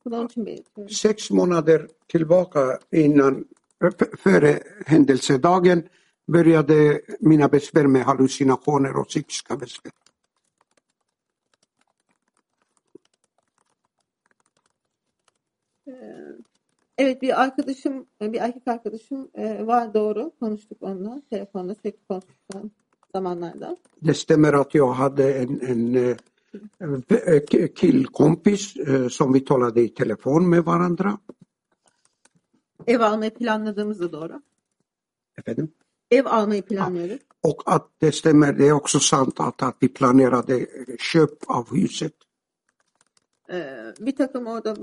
Bu 0.04 0.10
da 0.10 0.16
onun 0.16 0.26
için 0.26 0.46
belirtiyorum. 0.46 0.94
Sex 0.94 1.30
månader 1.30 1.86
tillbaka 2.08 2.78
innan, 2.92 3.46
före 4.18 4.62
händelsedagen 4.86 5.88
började 6.28 7.02
mina 7.20 7.52
besvär 7.52 7.86
med 7.86 8.02
hallucinationer 8.02 8.96
och 8.96 9.08
psykiska 9.08 9.60
besvär. 9.60 9.92
Evet 16.98 17.22
bir 17.22 17.42
arkadaşım, 17.42 18.06
bir 18.20 18.40
erkek 18.40 18.68
arkadaşım 18.68 19.28
e, 19.34 19.66
var 19.66 19.94
doğru. 19.94 20.32
Konuştuk 20.40 20.78
onunla. 20.82 21.22
Telefonda 21.30 21.74
sürekli 21.74 22.06
konuştuk 22.08 22.36
zamanlarda. 23.14 23.76
Stämmer 24.14 24.54
jag 24.72 24.92
hade 24.92 25.42
en, 25.42 25.60
en 25.60 25.94
eh, 25.94 26.16
v- 26.80 27.74
killkompis 27.74 28.74
som 29.10 29.34
vi 29.34 29.44
talade 29.44 29.82
i 29.82 29.94
telefon 29.94 30.48
med 30.48 30.64
varandra. 30.64 31.18
Ev 32.86 33.00
almayı 33.00 33.34
planladığımız 33.34 34.00
da 34.00 34.12
doğru. 34.12 34.42
Efendim? 35.38 35.72
Ev 36.10 36.24
almayı 36.26 36.62
planlıyorduk. 36.62 37.20
Och 37.42 37.62
att 37.66 38.00
det 38.00 38.12
stämmer, 38.12 38.58
det 38.58 38.68
är 38.68 38.72
också 38.72 39.00
sant 39.00 39.40
att, 39.40 39.62
att 39.62 39.76
vi 39.80 39.88
planerade 39.88 40.66
köp 40.98 41.30
av 41.46 41.64
huset. 41.70 42.14
Bir 44.00 44.16
takım 44.16 44.46
orada 44.46 44.74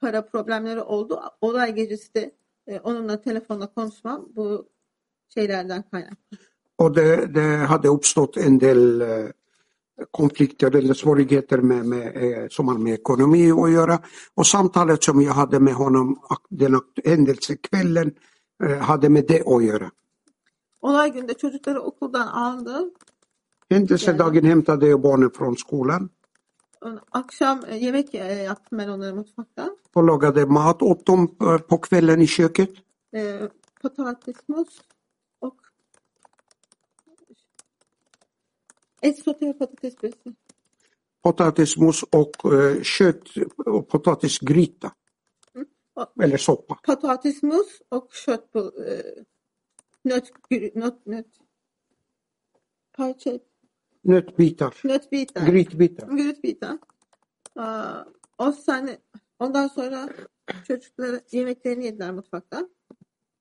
para 0.00 0.26
problemleri 0.26 0.80
oldu. 0.80 1.20
Olay 1.40 1.74
gecesi 1.74 2.14
de 2.14 2.34
e, 2.66 2.80
onunla 2.80 3.20
telefonla 3.20 3.66
konuşmam 3.74 4.28
bu 4.36 4.68
şeylerden 5.28 5.82
kaynaklı. 5.90 6.38
Och 6.78 6.94
det, 6.94 7.34
det 7.34 7.56
hade 7.56 7.88
uppstått 7.88 8.36
en 8.36 8.60
del 8.60 9.00
eh, 9.00 9.26
konflikter 10.10 10.74
eller 10.74 10.94
svårigheter 10.94 11.58
med, 11.58 11.86
med, 11.86 12.16
eh, 12.16 12.48
som 12.50 12.68
har 12.68 12.78
med 12.78 12.94
ekonomi 12.94 13.52
att 13.52 13.70
göra. 13.72 13.98
Och 14.34 14.46
samtalet 14.46 15.04
som 15.04 15.20
jag 15.20 15.32
hade 15.32 15.60
med 15.60 15.74
honom 15.74 16.20
den 16.50 16.80
händelsekvällen 17.04 18.14
hade 18.80 19.08
med 19.08 19.24
det 19.28 19.42
att 19.46 19.64
göra. 19.64 19.90
Olay 20.80 21.10
günde 21.10 21.34
çocukları 21.34 21.80
okuldan 21.80 22.26
aldı. 22.26 22.90
Händelsedagen 23.70 24.44
hämtade 24.44 24.86
jag 24.86 25.00
barnen 25.00 25.30
från 25.30 25.56
skolan 25.56 26.10
Akşam 27.12 27.64
e, 27.68 27.76
yemek 27.76 28.14
e, 28.14 28.18
yaptım 28.18 28.78
ben 28.78 28.88
onları 28.88 29.14
mutfakta. 29.14 29.76
och 29.94 30.04
lagade 30.08 30.44
mat 30.44 30.82
åt 30.82 31.06
dem 31.08 31.22
eh, 31.40 31.58
på 31.68 31.80
kvällen 31.80 32.20
i 32.20 32.26
köket. 32.26 32.70
E, 33.14 33.50
patatesmus 33.82 34.82
och 35.40 35.60
et 39.02 39.18
sote 39.18 39.46
ve 39.46 39.52
patates 39.58 39.94
püresi. 39.96 40.34
Potatismos 41.22 42.02
och 42.02 42.52
eh, 42.54 42.82
kött 42.82 43.28
och 43.66 43.88
potatisgryta. 43.88 44.92
O- 45.96 46.22
Eller 46.22 46.36
soppa. 46.38 46.74
Patatesmus 46.86 47.82
och 47.88 48.12
kött 48.14 48.52
bu, 48.52 48.60
e, 48.88 49.24
nöt, 50.04 50.30
nöt, 50.74 51.06
nöt, 51.06 51.26
parça, 52.96 53.40
Nötbitar. 54.04 54.74
nötbitar. 54.84 55.46
Grytbitar. 55.46 56.08
Grytbitar. 56.08 56.78
Aa, 57.56 58.04
o 58.38 58.52
sahne, 58.52 58.98
ondan 59.38 59.68
sonra 59.68 60.08
çocukları 60.68 61.20
yemeklerini 61.32 61.84
yediler 61.84 62.10
mutfakta. 62.10 62.68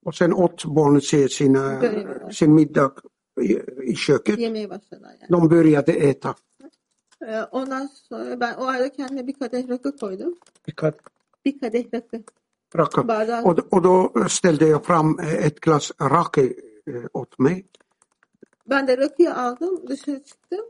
Och 0.05 0.15
sen 0.15 0.33
åt 0.33 0.65
barnen 0.65 0.99
sin, 0.99 1.27
sina, 1.27 1.81
sin 2.31 2.51
middag 2.51 2.91
i, 3.41 3.59
i 3.83 3.95
köket. 3.95 4.39
Yemeye 4.39 4.69
başladılar 4.69 5.15
yani. 5.21 5.43
De 5.43 5.49
började 5.49 5.91
äta. 5.91 6.35
Ee, 7.27 7.41
ondan 7.51 7.87
sonra 7.87 8.39
ben 8.39 8.53
o 8.53 8.65
arada 8.65 8.89
kendime 8.89 9.27
bir 9.27 9.33
kadeh 9.33 9.69
rakı 9.69 9.97
koydum. 9.97 10.35
Vilka 10.67 10.93
Bir 11.45 11.59
kadeh 11.59 11.93
rakı. 11.93 12.23
Raka. 12.75 13.07
Bardağı. 13.07 13.43
Och, 13.43 13.73
och 13.73 13.81
då 13.81 14.29
ställde 14.29 14.67
jag 14.67 14.85
fram 14.85 15.19
eh, 15.19 15.45
ett 15.45 15.59
glas 15.59 15.91
raki 16.01 16.55
eh, 16.87 16.93
åt 17.13 17.39
mig. 17.39 17.65
Ben 18.69 18.87
de 18.87 18.97
rakıyı 18.97 19.35
aldım, 19.35 19.87
dışarı 19.87 20.23
çıktım. 20.23 20.65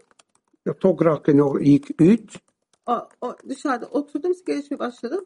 Jag 0.65 0.79
tog 0.79 1.01
raken 1.05 1.37
och 1.39 1.61
gick 1.61 2.01
ut 2.01 2.35
O, 2.85 3.09
o, 3.21 3.35
dışarıda 3.49 3.85
oturdum, 3.85 4.35
sigara 4.35 4.57
içmeye 4.57 4.79
başladım. 4.79 5.25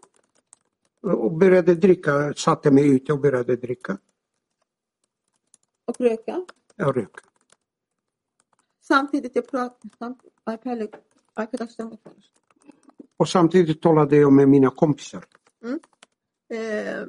och 1.03 1.31
började 1.41 1.81
dricka. 1.81 2.33
Satte 2.35 2.69
mig 2.69 2.89
ute 2.95 3.13
och 3.13 3.23
började 3.23 3.61
dricka 3.61 3.97
Och 5.87 6.01
röka. 6.01 6.45
och 6.79 6.95
röka. 6.95 7.21
Samtidigt 8.81 9.35
jag 9.35 9.47
pratade, 9.47 10.15
Alper'le 10.45 10.87
arkadaşlarımla 11.35 11.97
konuştum. 11.97 12.41
Och 13.19 13.29
samtidigt 13.29 13.81
talade 13.81 14.15
jag 14.15 14.33
med 14.33 14.47
mina 14.49 14.69
kompisar. 14.69 15.23
Ee, 16.53 17.05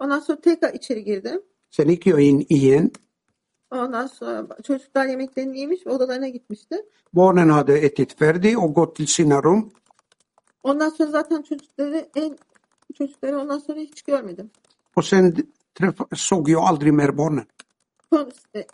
ondan 0.00 0.20
sonra 0.20 0.40
tekrar 0.40 0.74
içeri 0.74 1.04
girdim. 1.04 1.42
Sen 1.70 1.98
jag 2.04 2.20
in 2.20 2.46
igen. 2.48 2.90
Ondan 3.70 4.06
sonra 4.06 4.46
çocuklar 4.62 5.06
yemeklerini 5.06 5.60
yemiş, 5.60 5.86
odalarına 5.86 6.28
gitmişti. 6.28 6.76
Barnen 7.12 7.48
hade 7.48 7.74
ätit 7.78 8.18
färdigt 8.18 8.56
och 8.58 8.74
gått 8.74 8.96
till 8.96 9.06
sina 9.06 9.42
rum. 9.42 9.72
Ondan 10.62 10.88
sonra 10.88 11.10
zaten 11.10 11.42
çocukları 11.42 12.08
en 12.16 12.38
çocukları 12.94 13.38
ondan 13.38 13.58
sonra 13.58 13.80
hiç 13.80 14.02
görmedim. 14.02 14.50
Och 14.96 15.04
sen 15.04 15.34
träffa, 15.74 16.06
såg 16.16 16.48
jag 16.48 16.62
aldrig 16.62 16.92
mer 16.92 17.18
barnen. 17.18 17.46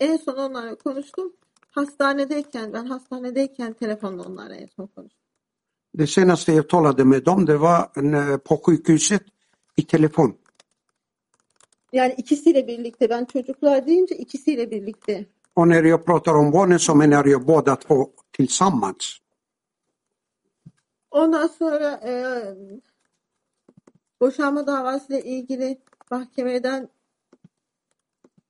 En 0.01 0.17
son 0.17 0.37
onlarla 0.37 0.75
konuştum. 0.75 1.33
Hastanedeyken, 1.71 2.73
ben 2.73 2.87
hastanedeyken 2.87 3.73
telefonla 3.73 4.23
onlarla 4.23 4.55
en 4.55 4.69
son 4.77 4.87
konuştum. 4.87 5.27
Det 5.99 6.07
senaste 6.07 6.53
jag 6.53 6.69
talade 6.69 7.05
med 7.05 7.25
dem 7.25 7.47
det 7.47 7.57
var 7.57 8.39
på 8.39 8.57
sjukhuset 8.57 9.23
i 9.77 9.83
telefon. 9.83 10.35
Yani 11.97 12.15
ikisiyle 12.17 12.67
birlikte, 12.67 13.11
ben 13.11 13.25
çocuklar 13.25 13.87
deyince 13.87 14.17
ikisiyle 14.17 14.71
birlikte. 14.71 15.27
Och 15.55 15.69
när 15.69 15.85
jag 15.85 16.05
pratar 16.05 16.35
om 16.35 16.53
barnen 16.53 16.79
så 16.79 16.95
menar 16.95 17.25
jag 17.25 17.47
båda 17.47 17.77
två 17.77 18.11
tillsammans. 18.33 19.19
Ondan 21.11 21.47
sonra 21.47 21.91
e, 22.05 22.13
boşanma 24.21 24.67
davasıyla 24.67 25.21
ilgili 25.21 25.81
mahkemeden 26.11 26.89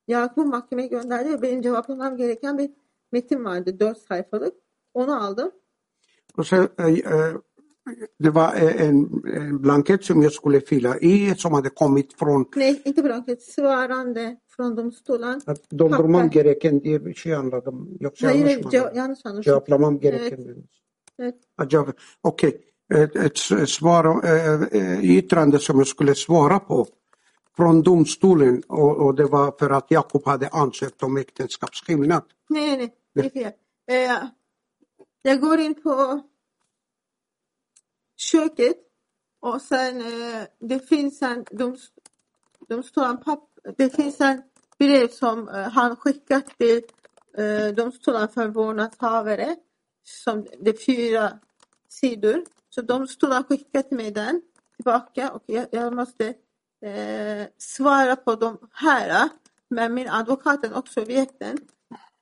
Yakup'u 0.09 0.45
mahkemeye 0.45 0.88
gönderdi 0.88 1.31
ve 1.31 1.43
benim 1.43 1.62
cevaplamam 1.62 2.17
gereken 2.17 2.59
bir 2.59 2.71
metin 3.12 3.45
vardı. 3.45 3.81
Dört 3.81 3.99
sayfalık. 3.99 4.55
Onu 4.95 5.25
aldım. 5.25 5.53
Och 6.37 6.47
så, 6.47 6.57
eh, 6.57 6.87
eh, 6.87 7.35
det 8.19 8.31
var 8.31 8.55
eh, 8.55 8.87
en, 8.88 9.23
en 9.37 9.62
blankett 9.62 10.05
som 10.05 10.23
jag 10.23 10.33
skulle 10.33 10.61
fylla 10.61 10.99
i 10.99 11.35
som 11.37 11.52
hade 11.52 11.71
kommit 11.71 12.12
från 12.19 12.45
Ne, 12.57 12.76
inte 12.85 13.02
blanket, 13.02 13.43
svarande 13.43 14.37
från 14.57 14.75
domstolen. 14.75 15.40
doldurmam 15.71 16.31
gereken 16.31 16.81
diye 16.81 17.05
bir 17.05 17.14
şey 17.14 17.35
anladım. 17.35 17.97
Yoksa 18.00 18.26
Hayır, 18.26 18.47
yanlış 18.47 18.64
mı 18.64 18.71
ce- 18.71 18.78
anladım? 18.78 18.97
yanlış 18.99 19.19
anlaşıldı. 19.26 19.45
Cevaplamam 19.45 19.99
gereken. 20.00 20.57
Evet. 21.19 21.35
Okej, 22.23 22.61
ett, 22.95 23.16
ett 23.16 23.38
svar, 23.69 24.05
eh, 24.25 24.62
eh, 24.73 25.05
yttrande 25.19 25.59
som 25.59 25.78
jag 25.78 25.87
skulle 25.87 26.14
svara 26.14 26.59
på 26.59 26.87
från 27.57 27.83
domstolen 27.83 28.62
och, 28.69 28.97
och 28.97 29.14
det 29.14 29.25
var 29.25 29.52
för 29.59 29.71
att 29.71 29.90
Jakob 29.90 30.25
hade 30.26 30.49
ansökt 30.49 31.02
om 31.02 31.16
äktenskapsskillnad. 31.16 32.23
Nej, 32.49 32.66
nej, 32.76 32.76
nej. 32.76 32.90
Det 33.14 33.21
är 33.21 33.31
fel. 33.31 33.52
Eh, 33.90 34.28
jag 35.23 35.40
går 35.40 35.61
in 35.61 35.75
på 35.83 36.21
köket 38.16 38.76
och 39.40 39.62
sen 39.62 40.00
eh, 40.00 40.42
det 40.61 40.88
finns 40.88 41.23
en 41.23 41.44
de, 41.50 41.76
de 42.68 42.82
stora 42.82 43.16
papp, 43.16 43.49
det 43.76 43.90
finns 43.90 44.20
en 44.20 44.42
brev 44.78 45.08
som 45.08 45.49
eh, 45.49 45.54
han 45.54 45.96
skickat 45.96 46.58
till 46.58 46.82
eh, 47.38 47.75
domstolen 47.75 48.28
för 48.28 48.49
vårdnadshavare 48.49 49.56
som 50.04 50.46
det 50.61 50.70
är 50.70 50.85
fyra 50.87 51.38
sidor. 51.88 52.44
Så 52.70 52.82
domstolen 52.82 53.44
stora 53.44 53.82
till 53.82 53.96
mig 53.96 54.11
den 54.11 54.42
tillbaka 54.76 55.30
och 55.30 55.42
jag, 55.46 55.66
jag 55.70 55.94
måste 55.94 56.35
eh, 56.82 57.46
svara 57.58 58.16
på 58.16 58.35
de 58.35 58.58
här. 58.73 59.28
Men 59.68 59.94
min 59.94 60.08
advokaten 60.08 60.75
också 60.75 61.04
vet 61.04 61.38
den. 61.38 61.58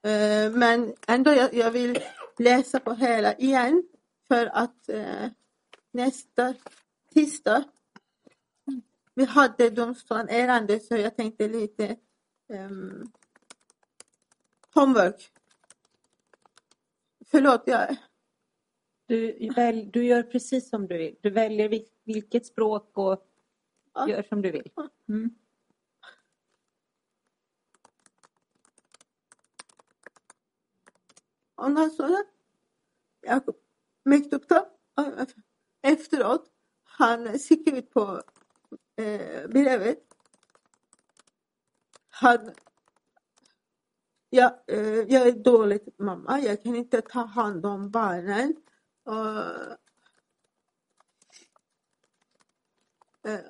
Eh, 0.02 0.52
men 0.52 0.94
ändå 1.06 1.32
jag, 1.32 1.54
jag 1.54 1.70
vill 1.70 1.98
läsa 2.38 2.80
på 2.80 2.92
hela 2.92 3.34
igen 3.34 3.82
för 4.28 4.46
att 4.46 4.88
eh, 4.88 5.26
nästa 5.94 6.54
tisdag 7.14 7.64
vi 9.14 9.24
hade 9.24 9.70
domstolen 9.70 10.28
ärende 10.28 10.80
så 10.80 10.96
jag 10.96 11.16
tänkte 11.16 11.48
lite 11.48 11.96
um, 12.48 13.12
homework. 14.74 15.32
Förlåt, 17.26 17.62
jag... 17.66 17.96
Du, 19.06 19.48
väl, 19.56 19.90
du 19.90 20.04
gör 20.04 20.22
precis 20.22 20.68
som 20.68 20.86
du 20.86 20.98
vill. 20.98 21.16
Du 21.20 21.30
väljer 21.30 21.84
vilket 22.04 22.46
språk 22.46 22.98
och 22.98 23.26
ja. 23.94 24.08
gör 24.08 24.22
som 24.22 24.42
du 24.42 24.50
vill. 24.50 24.70
Mm. 25.08 25.34
Ondan 31.54 31.90
sonra 31.90 32.24
Yakup 33.26 33.56
mektupta 34.04 34.66
efteråt 35.84 36.50
han 36.84 37.38
skrivit 37.38 37.90
på 37.90 38.22
eh, 38.96 39.48
brevet 39.48 40.14
han, 42.14 42.50
jag, 44.30 44.52
eh, 44.66 44.98
jag 44.98 45.28
är 45.28 45.32
dålig 45.32 45.80
mamma, 45.98 46.40
jag 46.40 46.62
kan 46.62 46.76
inte 46.76 47.00
ta 47.02 47.24
hand 47.24 47.66
om 47.66 47.90
barnen. 47.90 48.54
Och, 49.04 49.38
eh, 53.30 53.40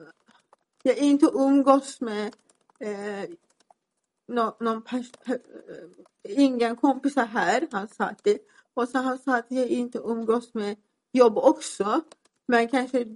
jag 0.83 0.97
inte 0.97 1.27
umgås 1.27 2.01
med 2.01 2.35
eh, 2.79 3.31
någon, 4.27 4.53
någon 4.61 4.83
pers, 4.83 5.13
eh, 5.25 5.37
ingen 6.23 6.77
kompisar 6.77 7.27
här, 7.27 7.69
han 7.73 7.89
sa 7.89 8.15
det. 8.23 8.39
Och 8.75 8.89
så 8.89 8.99
han 8.99 9.19
sa 9.19 9.37
att 9.37 9.51
jag 9.51 9.69
inte 9.69 9.99
umgås 9.99 10.55
med 10.55 10.77
jobb 11.13 11.39
också. 11.39 12.01
Men 12.47 12.69
kanske 12.69 13.01
eh, 13.01 13.07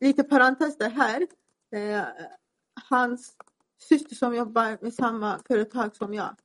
lite 0.00 0.24
parentes 0.24 0.78
det 0.78 0.88
här. 0.88 1.26
Eh, 1.70 2.04
hans 2.90 3.36
syster 3.78 4.16
som 4.16 4.34
jobbar 4.34 4.78
med 4.80 4.94
samma 4.94 5.40
företag 5.48 5.96
som 5.96 6.14
jag. 6.14 6.36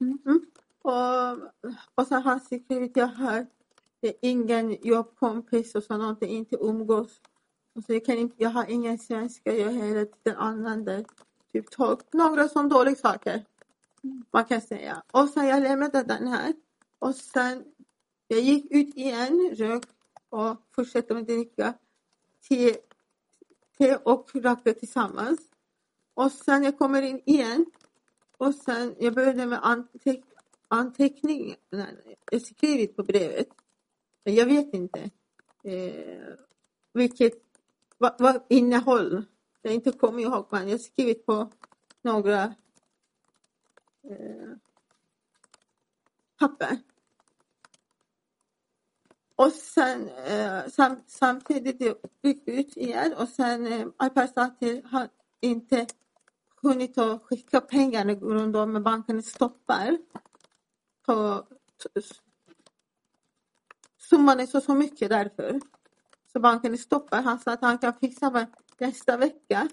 Mm. 0.00 0.18
mm. 0.26 0.46
Och, 0.82 1.32
och 1.94 2.06
så 2.06 2.14
har 2.14 2.20
han 2.20 2.40
skrivit, 2.40 2.96
jag 2.96 3.06
har 3.06 3.46
ingen 4.20 4.76
jobbkompis 4.82 5.74
och 5.74 5.82
så 5.82 5.96
någonting, 5.96 6.30
inte 6.30 6.56
umgås. 6.56 7.20
Och 7.74 7.84
så 7.84 7.92
jag, 7.92 8.04
kan 8.04 8.16
inte, 8.16 8.34
jag 8.38 8.50
har 8.50 8.70
ingen 8.70 8.98
svenska, 8.98 9.54
jag 9.54 9.72
hela 9.72 10.04
tiden 10.04 10.38
använder 10.38 11.04
typ 11.52 11.70
tolk. 11.70 12.12
Några 12.12 12.48
som 12.48 12.68
dåliga 12.68 12.96
saker. 12.96 13.44
Man 14.30 14.44
kan 14.44 14.60
säga. 14.60 15.02
Och 15.12 15.28
sen 15.28 15.46
jag 15.46 15.62
lämnade 15.62 16.02
den 16.02 16.28
här. 16.28 16.54
Och 17.04 17.14
sen 17.14 17.64
jag 18.28 18.40
gick 18.40 18.72
ut 18.72 18.96
igen, 18.96 19.54
rök 19.56 19.84
och 20.28 20.56
fortsatte 20.70 21.14
med 21.14 21.24
dricka. 21.24 21.74
Te, 22.48 22.76
te 23.78 23.96
och 23.96 24.30
rökte 24.34 24.74
tillsammans. 24.74 25.40
Och 26.14 26.32
sen 26.32 26.62
jag 26.62 26.78
kommer 26.78 27.02
in 27.02 27.20
igen. 27.26 27.66
Och 28.36 28.54
sen 28.54 28.94
jag 28.98 29.14
började 29.14 29.46
med 29.46 29.58
anteck, 29.62 30.24
anteckningar. 30.68 31.56
Jag 32.30 32.42
skrivit 32.42 32.96
på 32.96 33.02
brevet. 33.02 33.48
Jag 34.22 34.46
vet 34.46 34.74
inte 34.74 35.10
eh, 35.64 36.34
vilket 36.92 37.42
vad, 37.98 38.14
vad 38.18 38.42
innehåll. 38.48 39.24
Jag 39.62 39.74
inte 39.74 39.92
kommer 39.92 40.22
ihåg 40.22 40.46
men 40.50 40.68
jag 40.68 40.80
skrivit 40.80 41.26
på 41.26 41.52
några 42.02 42.42
eh, 44.02 44.52
papper. 46.38 46.78
Och 49.36 49.52
sen 49.52 50.08
eh, 50.08 50.68
sam, 50.68 50.96
samtidigt 51.06 51.80
gick 52.22 52.48
ut 52.48 52.76
igen 52.76 53.14
och 53.14 53.28
sen 53.28 53.66
eh, 53.66 53.86
Alparsati 53.96 54.82
har 54.84 55.08
inte 55.40 55.86
hunnit 56.62 56.98
att 56.98 57.22
skicka 57.22 57.60
pengarna 57.60 58.14
på 58.14 58.26
grund 58.26 58.56
av 58.56 58.76
att 58.76 58.82
banken 58.82 59.22
stoppar. 59.22 59.98
På, 61.06 61.46
summan 63.98 64.40
är 64.40 64.46
så, 64.46 64.60
så 64.60 64.74
mycket 64.74 65.08
därför. 65.08 65.60
Så 66.32 66.40
banken 66.40 66.78
stoppar. 66.78 67.22
Han 67.22 67.38
sa 67.38 67.52
att 67.52 67.62
han 67.62 67.78
kan 67.78 67.94
fixa 67.94 68.30
det 68.30 68.46
nästa 68.78 69.16
vecka. 69.16 69.68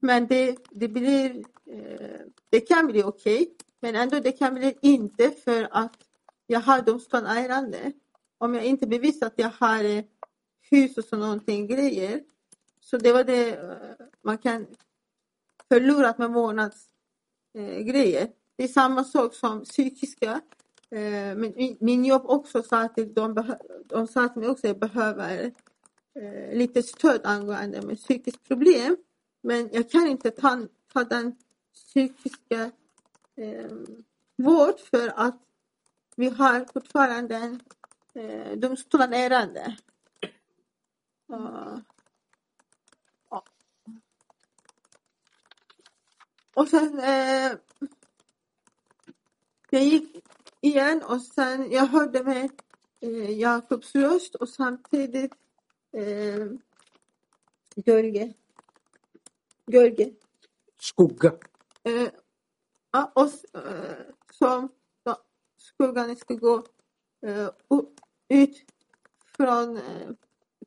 Men 0.00 0.26
det, 0.26 0.56
det 0.70 0.88
blir, 0.88 1.44
eh, 1.66 2.20
det 2.50 2.60
kan 2.60 2.86
bli 2.86 3.02
okej. 3.02 3.42
Okay, 3.42 3.54
men 3.80 3.96
ändå 3.96 4.20
det 4.20 4.32
kan 4.32 4.54
bli 4.54 4.78
inte 4.82 5.30
för 5.30 5.68
att 5.70 5.96
jag 6.46 6.60
har 6.60 6.82
domstolsärende. 6.82 7.92
Om 8.38 8.54
jag 8.54 8.64
inte 8.64 8.86
bevisar 8.86 9.26
att 9.26 9.38
jag 9.38 9.50
har 9.58 9.84
eh, 9.84 10.04
hus 10.70 10.98
och 10.98 11.04
så 11.04 11.16
någonting 11.16 11.66
grejer. 11.66 12.20
Så 12.80 12.98
det 12.98 13.12
var 13.12 13.24
det 13.24 13.56
eh, 13.56 14.06
man 14.22 14.38
kan 14.38 14.66
förlora 15.68 16.14
med 16.18 16.30
månadsgrejer. 16.30 18.22
Eh, 18.22 18.28
det 18.56 18.64
är 18.64 18.68
samma 18.68 19.04
sak 19.04 19.34
som 19.34 19.64
psykiska. 19.64 20.40
Eh, 20.90 21.34
min, 21.36 21.76
min 21.80 22.04
jobb 22.04 22.22
också 22.26 22.62
sa 22.62 22.80
att 22.80 22.96
de, 22.96 23.54
de 23.84 24.06
sa 24.06 24.24
att 24.24 24.36
mig 24.36 24.48
också 24.48 24.74
behöver 24.74 25.52
eh, 26.14 26.56
lite 26.56 26.82
stöd 26.82 27.20
angående 27.24 27.82
med 27.82 27.98
psykiskt 27.98 28.48
problem. 28.48 28.96
Men 29.40 29.68
jag 29.72 29.90
kan 29.90 30.06
inte 30.06 30.30
ta, 30.30 30.66
ta 30.92 31.04
den 31.04 31.36
psykiska 31.74 32.70
eh, 33.36 33.72
vård 34.36 34.78
för 34.90 35.12
att 35.16 35.42
vi 36.16 36.28
har 36.28 36.66
fortfarande 36.72 37.36
en 37.36 37.60
domstolsärende. 38.56 39.76
Uh, 41.32 41.78
ja. 43.30 43.44
Och 46.54 46.68
sen 46.68 46.98
eh, 46.98 47.52
jag 49.70 49.82
gick 49.82 50.24
igen 50.60 51.02
och 51.02 51.22
sen 51.22 51.70
jag 51.70 51.86
hörde 51.86 52.24
med 52.24 52.50
eh, 53.00 53.30
Jakobs 53.30 53.94
röst 53.94 54.34
och 54.34 54.48
samtidigt 54.48 55.32
eh, 55.92 56.46
Gölge. 57.76 58.34
Gölge. 59.66 60.10
Skugga. 60.80 61.32
Eh, 61.82 62.08
ja, 62.92 63.12
och 63.14 63.58
eh, 63.60 63.96
som 64.32 64.68
ja, 65.04 65.22
skuggan 65.56 66.16
ska 66.16 66.34
gå 66.34 66.66
eh, 67.22 67.50
ut 68.28 68.64
från 69.36 69.76
eh, 69.76 70.10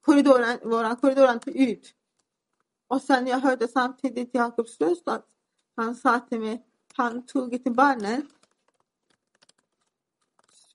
korridoren, 0.02 0.60
våran 0.63 0.95
korridoren 0.95 1.39
ut. 1.45 1.95
Och 2.88 3.02
sen 3.02 3.28
jag 3.28 3.39
hörde 3.39 3.67
samtidigt 3.67 4.34
Jakobs 4.34 4.80
röst 4.82 5.08
att 5.08 5.26
han 5.76 5.95
sa 5.95 6.19
till 6.19 6.39
mig, 6.39 6.65
han 6.93 7.26
tog 7.26 7.63
till 7.63 7.74
barnen 7.74 8.28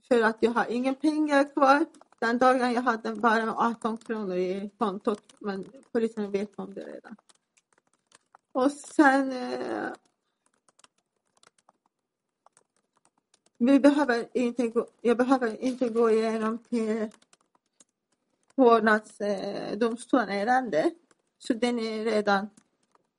för 0.09 0.23
att 0.23 0.37
jag 0.41 0.51
har 0.51 0.67
inga 0.67 0.95
pengar 0.95 1.53
kvar. 1.53 1.87
Den 2.19 2.39
dagen 2.39 2.73
jag 2.73 2.83
hade 2.83 3.15
bara 3.15 3.55
18 3.55 3.97
kronor 3.97 4.37
i 4.37 4.71
kontot 4.79 5.35
men 5.39 5.65
polisen 5.93 6.31
vet 6.31 6.59
om 6.59 6.75
det 6.75 6.81
redan. 6.81 7.17
Och 8.53 8.73
sen 8.73 9.33
eh, 9.33 9.89
vi 13.59 13.81
behöver 13.81 14.29
inte 14.35 14.69
gå, 14.69 14.87
jag 15.01 15.17
behöver 15.17 15.63
inte 15.63 15.89
gå 15.89 16.11
igenom 16.11 16.59
till 16.59 17.11
vårdnadsdomstolen 18.55 20.29
eh, 20.29 20.43
ärende. 20.43 20.91
Så 21.39 21.55
den 21.55 21.79
är 21.79 22.05
redan, 22.05 22.51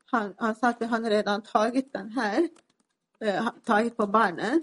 han, 0.05 0.33
han 0.37 0.55
sa 0.55 0.69
att 0.69 0.83
han 0.83 1.09
redan 1.09 1.41
tagit 1.41 1.93
den 1.93 2.11
här, 2.11 2.49
eh, 3.19 3.49
tagit 3.63 3.97
på 3.97 4.07
barnen. 4.07 4.61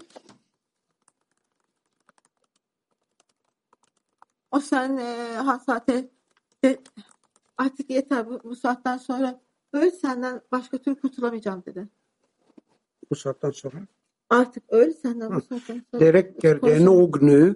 Och 4.49 4.63
sen 4.63 4.99
eh, 4.99 5.43
han 5.43 5.59
sa 5.59 5.75
att 5.75 5.89
artık 7.57 7.89
yeter 7.89 8.23
bu, 8.23 8.39
bu 8.43 8.55
saatten 8.55 8.97
sonra 8.97 9.39
öl 9.73 9.91
senden 9.91 10.41
başka 10.51 10.77
türlü 10.77 11.01
kurtulamayacağım 11.01 11.63
dedi. 11.65 11.87
Bu 13.09 13.15
saatten 13.15 13.51
sonra? 13.51 13.87
Det 15.91 16.11
räcker, 16.11 16.59
det 16.61 16.73
är 16.73 16.79
nog 16.79 17.21
nu. 17.21 17.55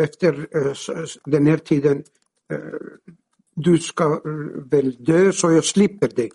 Efter 0.00 0.48
eh, 0.56 1.06
den 1.24 1.46
här 1.46 1.58
tiden 1.58 2.04
eh, 2.52 2.58
du 3.54 3.78
ska 3.78 4.20
väl 4.70 5.04
dö 5.04 5.32
så 5.32 5.52
jag 5.52 5.64
slipper 5.64 6.08
dig. 6.08 6.30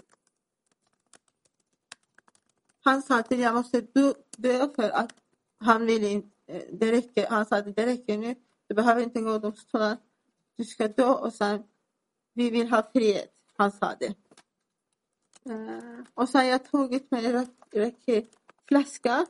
Han 2.83 3.01
sa 3.01 3.19
att 3.19 3.31
jag 3.31 3.53
måste 3.53 3.81
dö 4.37 4.67
för 4.75 4.89
att 4.89 5.13
han 5.57 5.85
vill 5.85 6.23
det 6.71 6.91
räcker, 6.91 7.27
han 7.29 7.45
sa 7.45 7.57
att 7.57 7.75
det 7.75 7.85
räcker 7.85 8.17
nu. 8.17 8.35
Du 8.67 8.75
behöver 8.75 9.01
inte 9.01 9.21
gå 9.21 9.37
domstolar. 9.37 9.97
Du 10.55 10.65
ska 10.65 10.87
dö 10.87 11.09
och 11.09 11.33
sen 11.33 11.63
vi 12.33 12.49
vill 12.49 12.69
ha 12.69 12.89
frihet. 12.93 13.31
Han 13.57 13.71
sa 13.71 13.95
det. 13.99 14.15
Och 16.13 16.29
sen 16.29 16.47
jag 16.47 16.71
tagit 16.71 17.11
med 17.11 17.25
en 17.25 17.47
flaska 18.73 19.25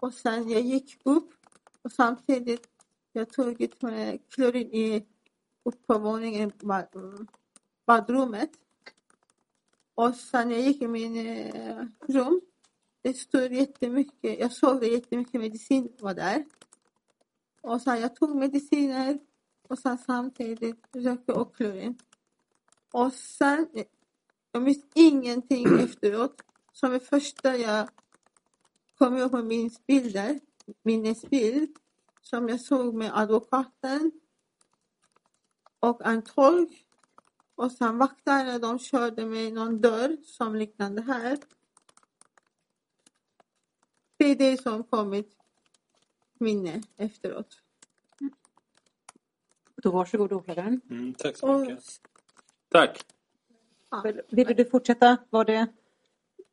Och 0.00 0.14
sen 0.14 0.50
jag 0.50 0.62
gick 0.62 1.00
upp 1.04 1.30
och 1.82 1.92
samtidigt 1.92 2.68
jag 3.12 3.32
tagit 3.32 3.82
med 3.82 4.18
klorin 4.28 4.72
i 4.72 5.06
upp 5.64 5.86
på 5.86 5.98
våningen, 5.98 6.52
bad, 6.60 7.28
badrummet. 7.86 8.50
Och 9.94 10.14
sen 10.14 10.50
jag 10.50 10.60
gick 10.60 10.82
i 10.82 10.88
min 10.88 11.16
eh, 11.26 11.84
rum. 12.08 12.40
Det 13.02 13.14
stod 13.14 13.52
jättemycket, 13.52 14.38
jag 14.38 14.52
såg 14.52 14.80
det 14.80 14.86
jättemycket 14.86 15.40
medicin 15.40 15.92
var 16.00 16.14
där. 16.14 16.44
Och 17.60 17.82
sen 17.82 18.00
jag 18.00 18.16
tog 18.16 18.36
mediciner 18.36 19.18
och 19.68 19.78
sen 19.78 19.98
samtidigt 19.98 20.86
rökte 20.92 21.32
och 21.32 21.56
klorin. 21.56 21.98
Och 22.92 23.12
sen, 23.12 23.68
jag 24.52 24.62
minns 24.62 24.84
ingenting 24.94 25.78
efteråt. 25.84 26.42
Som 26.72 26.92
det 26.92 27.00
första 27.00 27.56
jag 27.56 27.88
kom 28.98 29.16
ihåg 29.16 29.30
på 29.30 29.42
min 29.42 29.70
bilder, 29.86 30.40
minnesbild, 30.82 31.76
som 32.20 32.48
jag 32.48 32.60
såg 32.60 32.94
med 32.94 33.18
advokaten 33.18 34.12
och 35.80 36.06
en 36.06 36.22
tolk. 36.22 36.84
Och 37.54 37.72
sen 37.72 37.98
vakterna, 37.98 38.58
de 38.58 38.78
körde 38.78 39.26
med 39.26 39.52
någon 39.52 39.80
dörr 39.80 40.16
som 40.24 40.54
liknande 40.56 41.02
här. 41.02 41.38
Det 44.16 44.24
är 44.24 44.36
det 44.36 44.62
som 44.62 44.84
kommit 44.84 45.36
minne 46.38 46.82
efteråt. 46.96 47.62
Då 49.82 49.90
varsågod 49.90 50.32
åklagaren. 50.32 50.80
Mm, 50.90 51.14
tack 51.14 51.36
så 51.36 51.54
Och, 51.54 51.60
mycket. 51.60 51.84
Tack. 52.68 53.04
ja, 53.90 54.04
Ville 54.28 54.54
du 54.54 54.64
fortsätta? 54.64 55.16
Var 55.30 55.44
det... 55.44 55.66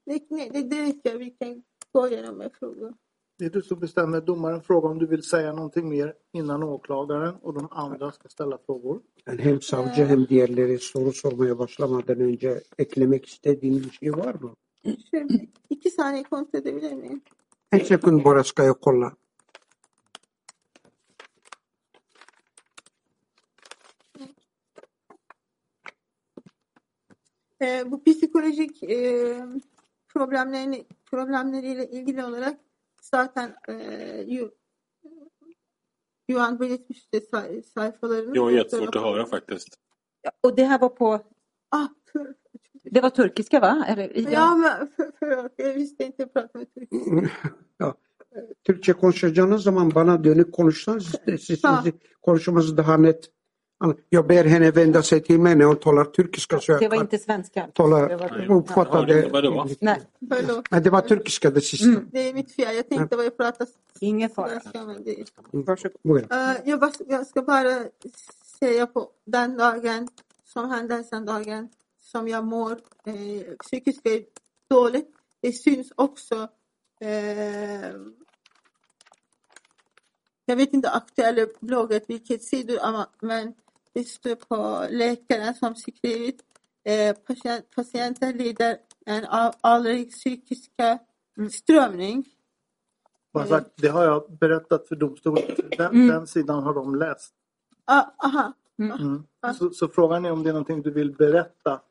det, 0.06 0.30
nej, 0.30 0.50
det, 0.50 0.62
det 0.64 0.82
räcker, 0.82 1.18
vi 1.18 1.32
kan 1.32 1.64
Skojar 1.96 2.34
med 2.34 2.52
frågor. 2.60 2.94
Det 3.40 3.46
är 3.46 3.50
du 3.50 3.62
som 3.62 3.80
bestämmer. 3.80 4.22
Domaren 4.22 4.62
frågar 4.62 4.90
om 4.90 5.00
du 5.00 5.08
vill 5.08 5.24
säga 5.24 5.54
någonting 5.54 5.90
mer 5.90 6.14
innan 6.34 6.64
åklagaren 6.64 7.36
och 7.36 7.54
de 7.54 7.68
andra 7.72 8.12
ska 8.12 8.30
ställa 8.30 8.58
frågor. 8.58 9.02
Yani 9.26 9.42
hem 9.42 9.62
savcı 9.62 10.06
hem 10.06 10.28
diğerleri 10.28 10.80
soru 10.80 11.14
sormaya 11.14 11.60
başlamadan 11.60 12.20
önce 12.20 12.62
eklemek 12.78 13.26
istediğiniz 13.26 13.84
bir 13.84 13.92
şey 13.92 14.12
var 14.12 14.34
mı? 14.34 14.56
Şimdi 15.10 15.92
saniye 15.96 16.24
kontrol 16.24 16.60
edebilir 16.60 16.94
miyim? 16.94 17.22
En 17.72 17.80
sekund 17.80 18.26
bara 18.26 18.74
kolla. 18.82 19.14
Eh, 27.60 27.92
bu 27.92 28.04
psikolojik 28.04 28.84
eh, 28.84 28.90
e, 28.90 29.46
problemlerini 30.08 30.86
problemleriyle 31.15 31.86
ilgili 31.89 32.23
olarak 32.25 32.58
zaten 33.01 33.56
e, 33.69 33.73
Yu- 34.28 34.56
Yuan 36.28 36.60
belirtmişti 36.60 37.21
say, 37.32 37.63
sayfalarını. 37.63 38.38
Jag 38.38 38.43
har 38.43 38.51
jättesvårt 38.51 38.95
att 38.95 39.01
höra 39.04 39.25
faktiskt. 39.25 39.69
Ja, 40.23 40.32
Och 40.43 40.56
det 40.58 40.63
här 40.65 40.80
var 40.80 40.89
på... 40.89 41.19
Ah, 41.71 41.88
för, 42.13 42.36
Det 42.91 43.01
var 43.01 43.10
turkiska 43.10 43.60
va? 43.60 43.86
Eller, 43.88 44.32
ja, 44.32 44.56
men 44.56 44.88
för, 44.88 45.12
förlåt, 45.19 45.51
jag 45.58 45.73
visste 45.73 46.04
inte 46.04 46.21
jag 46.21 46.34
pratade 46.34 46.60
med 46.60 46.73
turkiska. 46.73 47.30
Ya, 47.80 47.95
Türkçe 48.67 48.93
konuşacağınız 48.93 49.63
zaman 49.63 49.95
bana 49.95 50.23
dönük 50.23 50.54
konuşsanız 50.54 51.15
siz, 51.39 51.63
Ha. 51.63 51.82
siz 51.84 51.93
konuşmanızı 52.21 52.78
daha 52.78 52.97
net 52.97 53.32
Jag 54.10 54.28
ber 54.28 54.44
henne 54.44 54.72
vända 54.72 55.04
sig 55.04 55.24
till 55.24 55.40
mig 55.40 55.56
när 55.56 55.66
hon 55.66 55.76
talar 55.76 56.06
turkiska 56.06 56.60
så 56.60 56.78
Det 56.78 56.88
var 56.88 56.98
inte 57.02 57.18
svenska. 57.18 57.68
tala, 57.74 58.08
Det 58.08 58.16
var- 58.16 58.30
det. 59.06 59.50
var. 59.50 59.70
Nej, 59.80 60.02
Nej, 60.72 60.82
det 60.82 60.90
var 60.90 61.02
turkiska 61.02 61.50
det 61.52 61.62
sista. 61.62 61.86
Mm. 61.86 62.08
det 62.12 62.30
är 62.30 62.34
mitt 62.34 62.52
fel. 62.56 62.76
Jag 62.76 62.90
tänkte 62.90 63.16
vad 63.16 63.26
jag 63.26 63.38
pratade 63.38 63.72
ingen 64.00 64.30
fara. 64.30 64.62
det 65.06 65.26
Varsågod. 65.52 66.32
Eh, 66.32 66.56
jag, 66.66 66.80
bara, 66.80 66.92
jag 67.08 67.28
ska 67.28 67.42
bara 67.42 67.86
säga 68.60 68.88
på 68.88 69.10
den 69.26 69.58
dagen 69.58 70.08
som 70.44 70.70
händelsen 70.70 71.26
dagen 71.26 71.70
som 72.00 72.28
jag 72.28 72.46
mår 72.46 72.72
eh, 73.06 73.56
psykiskt 73.64 74.04
dåligt. 74.70 75.10
Det 75.42 75.52
syns 75.52 75.92
också 75.96 76.48
eh, 77.02 77.92
jag 80.46 80.56
vet 80.56 80.74
inte 80.74 80.90
aktuella 80.90 81.48
blogget 81.60 82.04
vilket 82.08 82.44
sidor 82.44 82.80
men 83.22 83.54
står 84.04 84.36
på 84.36 84.88
läkaren 84.90 85.54
som 85.54 85.76
skrivit 85.76 86.42
eh, 86.84 87.16
patient, 87.16 87.70
patienten 87.76 88.38
lider 88.38 88.78
en 89.06 89.26
all- 89.26 89.54
allvarlig 89.62 90.12
psykiska 90.12 91.00
strömning. 91.52 92.26
Bara 93.34 93.48
sagt, 93.48 93.70
det 93.76 93.88
har 93.88 94.04
jag 94.04 94.38
berättat 94.38 94.88
för 94.88 94.96
domstolen. 94.96 95.44
Den, 95.78 95.86
Mm. 95.96 96.08
den 96.08 96.28
sidan 96.28 96.64
har 96.64 96.74
de 96.74 96.96
läst. 96.96 97.34
Ah, 97.86 98.04
aha. 98.24 98.54
Mm. 98.80 99.24
Så, 99.56 99.70
så 99.70 99.88
frågan 99.88 100.26
är 100.26 100.32
om 100.32 100.44
det 100.44 100.50
är 100.50 100.54
någonting 100.54 100.82
du 100.82 100.92
vill 100.92 101.12
berätta 101.16 101.82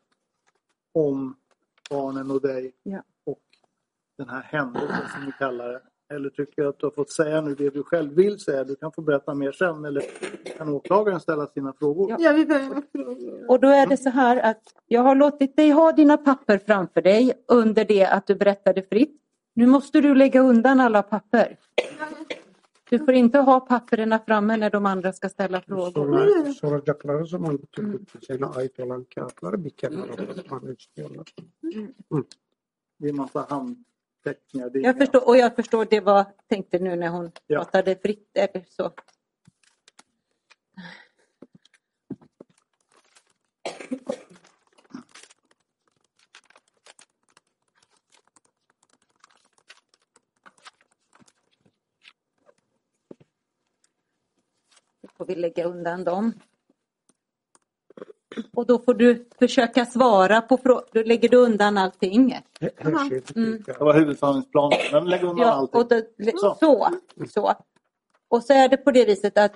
om 0.95 1.37
barnen 1.91 2.31
och 2.31 2.41
dig 2.41 2.73
Ja. 2.83 3.03
och 3.25 3.43
den 4.19 4.29
här 4.29 4.43
händelsen 4.43 5.09
som 5.15 5.27
vi 5.27 5.33
kallar 5.33 5.69
det. 5.69 5.83
Eller 6.15 6.31
tycker 6.31 6.63
du 6.63 6.69
att 6.69 6.79
du 6.79 6.87
har 6.87 6.91
fått 6.91 7.11
säga 7.11 7.41
nu 7.41 7.55
det 7.55 7.71
du 7.71 7.83
själv 7.83 8.15
vill 8.15 8.39
säga? 8.39 8.65
Du 8.65 8.77
kan 8.77 8.93
få 8.93 9.03
berätta 9.03 9.35
mer 9.35 9.53
sen 9.53 9.85
eller 9.85 10.03
kan 10.59 10.69
åklagaren 10.69 11.21
ställa 11.21 11.47
sina 11.47 11.73
frågor? 11.73 12.17
Ja. 12.19 12.33
Vi 12.33 12.47
frågor. 12.47 13.51
Och 13.51 13.61
då 13.61 13.69
är 13.69 13.87
det 13.87 13.97
så 13.97 14.11
här 14.11 14.37
att 14.37 14.63
jag 14.87 15.01
har 15.03 15.15
låtit 15.15 15.57
dig 15.57 15.71
ha 15.71 15.93
dina 15.93 16.17
papper 16.17 16.59
framför 16.59 17.03
dig 17.03 17.33
under 17.49 17.85
det 17.85 18.07
att 18.07 18.27
du 18.27 18.35
berättade 18.35 18.83
fritt. 18.83 19.21
Nu 19.55 19.67
måste 19.67 20.01
du 20.01 20.15
lägga 20.15 20.41
undan 20.41 20.81
alla 20.81 21.03
papper. 21.03 21.57
Du 22.91 22.99
får 22.99 23.15
inte 23.15 23.39
ha 23.39 23.61
papperna 23.61 24.19
framme 24.19 24.57
när 24.57 24.71
de 24.71 24.87
andra 24.87 25.13
ska 25.13 25.29
ställa 25.29 25.61
frågor. 25.61 25.91
Sonra, 25.91 26.53
soracakları 26.55 27.27
zaman 27.27 27.59
bütün 27.63 27.93
bütçesine 27.93 28.47
ait 28.47 28.81
olan 28.81 29.05
kağıtları 29.05 29.65
bir 29.65 29.71
kenara 29.71 30.19
bırakmanı 30.19 30.73
istiyorlar. 30.73 31.35
Det 33.01 33.07
är 33.07 33.11
en 33.11 33.17
massa 33.17 33.41
handteckningar. 33.41 33.94
Är 34.25 34.37
Jag 34.53 34.77
inga- 34.77 34.95
förstår, 34.95 35.29
och 35.29 35.37
jag 35.37 35.57
förstår 35.57 35.87
det 35.91 36.01
var 36.01 36.25
tänkte 36.49 36.79
nu 36.79 36.97
när 36.97 37.09
hon 37.09 37.31
Ja. 37.47 37.59
pratade 37.65 37.97
fritt 37.97 38.31
eller 38.37 38.65
så. 38.71 38.93
Då 55.03 55.09
får 55.17 55.27
vi 55.27 55.35
lägga 55.35 55.65
undan 55.65 56.05
dem. 56.05 56.33
Och 58.55 58.67
då 58.67 58.79
får 58.79 58.95
du 58.95 59.29
försöka 59.39 59.87
svara 59.87 60.41
på 60.41 60.57
frågor. 60.57 60.85
Då 60.93 61.03
lägger 61.03 61.29
du 61.29 61.37
undan 61.37 61.79
allting. 61.79 62.31
Şey 62.61 62.71
Mm. 63.37 63.63
Det 63.67 63.81
var 63.81 63.95
huvudförhandlingsplanen. 63.95 64.79
Men 64.93 65.05
lägg 65.11 65.23
undan 65.23 65.39
Ja, 65.39 65.53
allting. 65.53 65.81
och 65.81 65.89
då, 65.89 66.03
Så. 66.39 66.57
så. 66.61 66.89
så. 67.29 67.55
Och 68.29 68.43
så 68.43 68.53
är 68.53 68.69
det 68.69 68.77
på 68.77 68.91
det 68.91 69.05
viset 69.05 69.39
att 69.39 69.53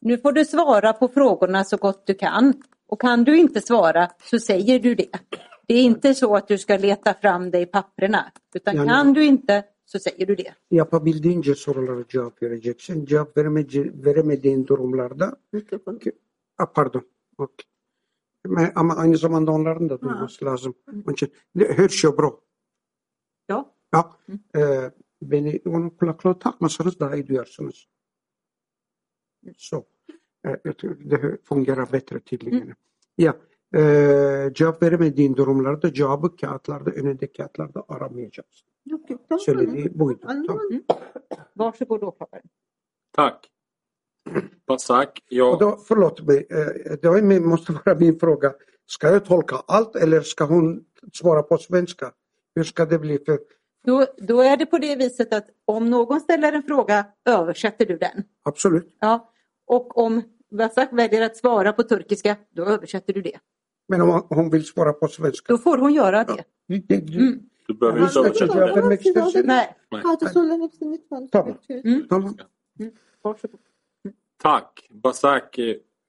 nu 0.00 0.18
får 0.18 0.32
du 0.32 0.44
svara 0.44 0.92
på 0.92 1.08
frågorna 1.08 1.64
så 1.64 1.76
gott 1.76 2.06
du 2.06 2.14
kan. 2.14 2.62
Och 2.88 3.00
kan 3.00 3.24
du 3.24 3.36
inte 3.38 3.60
svara 3.60 4.10
så 4.30 4.38
säger 4.38 4.78
du 4.78 4.94
det. 4.94 5.08
Det 5.66 5.74
är 5.74 5.82
inte 5.82 6.14
så 6.14 6.36
att 6.36 6.48
du 6.48 6.58
ska 6.58 6.76
leta 6.76 7.14
fram 7.14 7.50
det 7.50 7.58
i 7.60 7.66
papperna. 7.66 8.32
Utan 8.54 8.74
Yani- 8.76 8.88
kan 8.88 9.12
du 9.12 9.24
inte 9.24 9.64
så 9.86 9.98
säger 9.98 10.26
du 10.26 10.34
det. 10.34 10.54
Yapabildiğince 10.70 11.54
sorulara 11.54 12.04
cevap 12.12 12.42
vereceksin. 12.42 13.06
Cevap 13.06 13.36
veremece, 13.36 13.82
veremediğin 13.94 14.64
durumlarda. 14.64 15.34
Ah, 16.56 16.66
pardon. 16.66 17.02
Okey. 17.36 17.64
Men- 18.46 18.72
Ama 18.74 18.96
aynı 18.96 19.16
zamanda 19.16 19.52
onların 19.52 19.88
da 19.90 20.00
duyması 20.00 20.44
lazım. 20.44 20.74
Onun 20.88 21.12
için 21.12 21.32
her 21.56 21.88
şey 21.88 22.10
bro. 22.18 22.44
Ja. 23.48 23.74
Ya, 23.94 24.10
e, 24.56 24.90
beni 25.22 25.62
onun 25.66 25.90
kulaklığı 25.90 26.38
takmasanız 26.38 27.00
daha 27.00 27.14
iyi 27.16 27.26
duyarsınız. 27.26 27.88
Så. 29.56 29.84
E, 30.46 30.48
det 30.64 31.44
fungerar 31.44 31.92
bättre 31.92 32.20
tydligen. 32.20 32.74
Ya, 33.18 33.36
e, 33.74 34.50
cevap 34.54 34.82
veremediğin 34.82 35.36
durumlarda 35.36 35.92
cevabı 35.92 36.36
kağıtlarda, 36.36 36.90
önünde 36.90 37.32
kağıtlarda 37.32 37.84
aramayacaksın. 37.88 38.68
Yok 38.86 39.10
yok 39.10 39.20
tamam. 39.28 39.40
Söylediği 39.40 39.98
buydu. 39.98 40.20
Tamam. 40.22 40.36
Anlamadım. 40.36 40.84
Varsågod 41.56 42.02
åklagaren. 42.02 42.50
Tack. 43.12 43.53
Basak, 44.66 45.08
Och 45.08 45.22
jag, 45.28 45.58
då, 45.58 45.76
förlåt 45.88 46.26
mig, 46.26 46.46
eh, 46.50 46.56
det 47.02 47.08
är 47.08 47.22
min- 47.22 47.46
måste 47.48 47.72
vara 47.84 47.98
min 47.98 48.18
fråga. 48.20 48.52
Ska 48.86 49.08
jag 49.12 49.24
tolka 49.24 49.56
allt 49.66 49.96
eller 49.96 50.20
ska 50.20 50.44
hon 50.44 50.84
svara 51.12 51.42
på 51.42 51.58
svenska? 51.58 52.12
Hur 52.54 52.64
ska 52.64 52.84
det 52.84 52.98
bli? 52.98 53.18
För, 53.26 53.38
Då, 53.86 54.06
då 54.18 54.40
är 54.42 54.56
det 54.56 54.66
på 54.66 54.78
det 54.78 54.96
viset 54.96 55.34
att 55.34 55.46
om 55.64 55.90
någon 55.90 56.20
ställer 56.20 56.52
en 56.52 56.62
fråga 56.62 57.06
översätter 57.24 57.86
du 57.86 57.96
den. 57.98 58.24
absolut. 58.42 58.96
Ja. 59.00 59.30
Och 59.66 59.98
om 59.98 60.22
Vasak 60.50 60.88
väljer 60.92 61.22
att 61.22 61.36
svara 61.36 61.72
på 61.72 61.82
turkiska, 61.82 62.36
då 62.50 62.64
översätter 62.64 63.12
du 63.12 63.22
det. 63.22 63.38
Men 63.88 64.00
om 64.00 64.26
hon 64.28 64.50
vill 64.50 64.64
svara 64.66 64.92
på 64.92 65.08
svenska? 65.08 65.52
Då 65.52 65.58
får 65.58 65.78
hon 65.78 65.92
göra 65.94 66.24
det. 66.24 66.44
Det, 66.68 66.78
det, 66.88 67.14
Mm. 67.16 67.40
Du 67.66 67.74
behöver 67.74 68.00
inte 68.00 68.18
översätta 68.18 68.66
det. 68.66 69.42
Nej. 69.46 69.76
Tamam. 71.32 71.54
Türkçe. 71.68 72.08
Tamam. 72.08 72.36
Varsågod. 73.22 73.60
Tack. 74.44 74.86
Basak, 74.90 75.58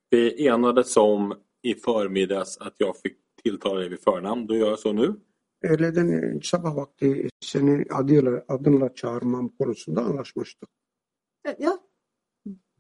vi 0.09 0.47
enades 0.47 0.97
om 0.97 1.33
i 1.61 1.75
förmiddags 1.75 2.57
att 2.57 2.73
jag 2.77 2.97
fick 2.97 3.17
tilltala 3.43 3.79
dig 3.79 3.89
vid 3.89 3.99
förnamn. 4.03 4.47
Då 4.47 4.55
gör 4.55 4.69
jag 4.69 4.79
så 4.79 4.93
nu. 4.93 5.15
Öğleden 5.63 6.39
sabah 6.43 6.75
vakti 6.75 7.29
seni 7.45 7.85
adıyla, 7.89 8.43
adınla 8.47 8.93
çağırmam 8.93 9.49
konusunda 9.49 10.01
anlaşmıştık. 10.01 10.69
Ja, 11.57 11.77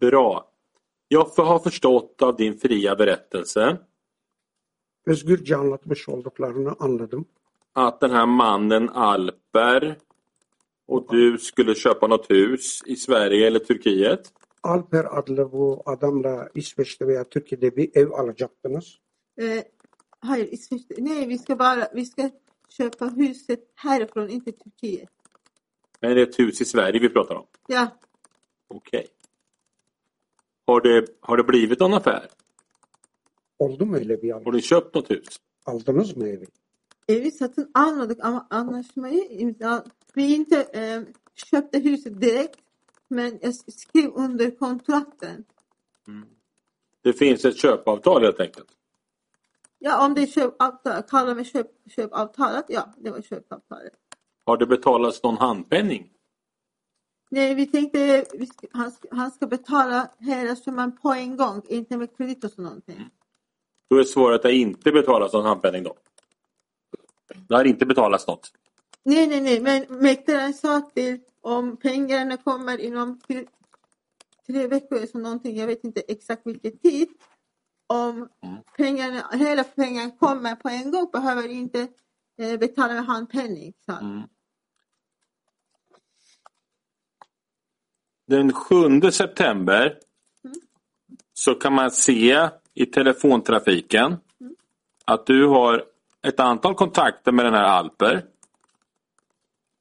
Bra. 0.01 0.51
Jag 1.07 1.25
har 1.25 1.59
förstått 1.59 2.21
av 2.21 2.37
din 2.37 2.53
fria 2.57 2.95
berättelse 2.95 3.77
Özgürce 5.07 5.55
anlatmış 5.55 6.09
olduklarını 6.09 6.75
anladım. 6.79 7.25
att 7.73 8.01
den 8.01 8.11
här 8.11 8.25
mannen 8.25 8.89
Alper 8.89 9.97
och 10.87 11.07
du 11.11 11.37
skulle 11.37 11.75
köpa 11.75 12.07
något 12.07 12.29
hus 12.29 12.83
i 12.85 12.95
Sverige 12.95 13.47
eller 13.47 13.59
Turkiet. 13.59 14.33
Alper 14.65 15.17
adlı 15.17 15.51
bu 15.51 15.83
adamla 15.85 16.49
İsveç'te 16.55 17.07
veya 17.07 17.23
Türkiye'de 17.23 17.75
bir 17.75 17.91
ev 17.95 18.11
alacaktınız. 18.11 18.99
eh, 19.37 19.63
hayır 20.19 20.51
İsveç'te. 20.51 20.95
Nej, 20.97 21.29
vi 21.29 21.37
ska 21.37 21.59
bara, 21.59 21.91
vi 21.95 22.05
ska 22.05 22.29
köpa 22.69 23.11
huset 23.17 23.63
härifrån, 23.75 24.29
inte 24.29 24.51
Turkiet. 24.51 25.09
Men 26.01 26.15
det 26.15 26.21
är 26.21 26.27
ett 26.27 26.39
hus 26.39 26.61
i 26.61 26.65
Sverige 26.65 26.99
vi 27.01 27.09
pratar 27.09 27.35
om. 27.35 27.45
Ja, 27.69 27.87
Okej. 28.69 29.07
Har, 30.67 30.81
det, 30.83 31.05
har 31.21 31.37
det 31.37 31.43
blivit 31.43 31.79
någon 31.79 31.93
affär? 31.93 32.27
Oldu 33.59 33.85
mu 33.85 33.97
öyle 33.97 34.21
bir 34.21 34.31
Har 34.31 34.39
al- 34.45 34.53
du 34.53 34.61
köpt 34.61 34.95
något 34.95 35.09
hus? 35.09 35.39
Aldınız 35.65 36.17
mı 36.17 36.27
evi? 36.27 36.45
evi 37.07 37.31
satın 37.31 37.71
almadık 37.73 38.25
ama 38.25 38.47
anlaşmayı 38.49 39.23
imza... 39.29 39.83
Vi 40.17 40.33
inte 40.35 40.55
eh, 40.73 41.01
köpte 41.35 41.83
huset 41.91 42.21
direkt, 42.21 42.57
men 43.15 43.39
jag 43.41 43.55
skrev 43.55 44.11
under 44.15 44.51
kontrakten. 44.51 45.45
Det 47.01 47.13
finns 47.13 47.45
ett 47.45 47.57
köpavtal 47.57 48.23
helt 48.23 48.39
enkelt. 48.39 48.67
Ja, 49.79 50.05
om 50.05 50.13
det 50.13 50.21
är 50.21 50.27
köpavtal, 50.27 51.03
kallar 51.03 51.35
mig 51.35 51.45
köp, 51.45 51.67
köpavtalet, 51.95 52.65
ja, 52.67 52.93
det 52.97 53.11
var 53.11 53.21
köpavtalet. 53.21 53.93
Har 54.45 54.57
det 54.57 54.65
betalats 54.65 55.23
någon 55.23 55.37
handpenning? 55.37 56.09
Nej, 57.29 57.55
vi 57.55 57.65
tänkte 57.65 58.25
vi 58.33 58.45
ska, 58.45 58.67
han, 58.71 58.91
ska, 58.91 59.07
han 59.11 59.31
ska 59.31 59.47
betala 59.47 60.09
hela 60.19 60.55
summan 60.55 60.97
på 60.97 61.13
en 61.13 61.37
gång, 61.37 61.61
inte 61.67 61.97
med 61.97 62.17
kredit 62.17 62.43
och 62.43 62.51
så 62.51 62.61
någonting. 62.61 63.09
Då 63.89 63.97
är 63.97 64.03
svaret 64.03 64.35
att 64.35 64.43
det 64.43 64.53
inte 64.53 64.91
betalas 64.91 65.33
någon 65.33 65.45
handpenning 65.45 65.83
då. 65.83 65.95
Det 67.47 67.55
har 67.55 67.65
inte 67.65 67.85
betalats 67.85 68.27
något. 68.27 68.51
Nej, 69.03 69.27
nej, 69.27 69.41
nej, 69.41 69.61
men 69.61 69.85
mäklaren 69.89 70.53
sa 70.53 70.81
till 70.81 71.19
om 71.45 71.77
pengarna 71.77 72.37
kommer 72.37 72.77
inom 72.77 73.19
tre, 73.19 73.45
tre 74.47 74.67
veckor 74.67 74.97
eller 74.97 75.07
så 75.07 75.17
någonting, 75.17 75.57
jag 75.57 75.67
vet 75.67 75.83
inte 75.83 76.01
exakt 76.01 76.41
vilken 76.45 76.77
tid. 76.77 77.07
Om 77.87 78.29
pengarna, 78.77 79.29
hela 79.31 79.63
pengarna 79.63 80.11
kommer 80.11 80.55
på 80.55 80.69
en 80.69 80.91
gång 80.91 81.09
behöver 81.11 81.47
inte 81.47 81.87
eh, 82.41 82.59
betala 82.59 82.93
med 82.93 83.05
handpenning. 83.05 83.73
han. 83.87 84.05
Mm. 84.05 84.27
Den 88.27 88.53
7 88.53 89.11
september 89.11 89.99
så 91.33 91.55
kan 91.55 91.73
man 91.73 91.91
se 91.91 92.49
i 92.73 92.85
telefontrafiken 92.85 94.17
att 95.05 95.25
du 95.25 95.47
har 95.47 95.85
ett 96.27 96.39
antal 96.39 96.75
kontakter 96.75 97.31
med 97.31 97.45
den 97.45 97.53
här 97.53 97.63
Alper. 97.63 98.25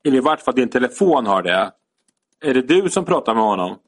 Eller 0.04 0.16
i 0.16 0.20
vart 0.20 0.42
fall 0.42 0.56
din 0.56 0.68
telefon 0.68 1.26
har 1.26 1.42
det. 1.42 1.72
Är 2.40 2.54
det 2.54 2.62
du 2.62 2.90
som 2.90 3.04
pratar 3.04 3.34
med 3.34 3.44
honom? 3.44 3.78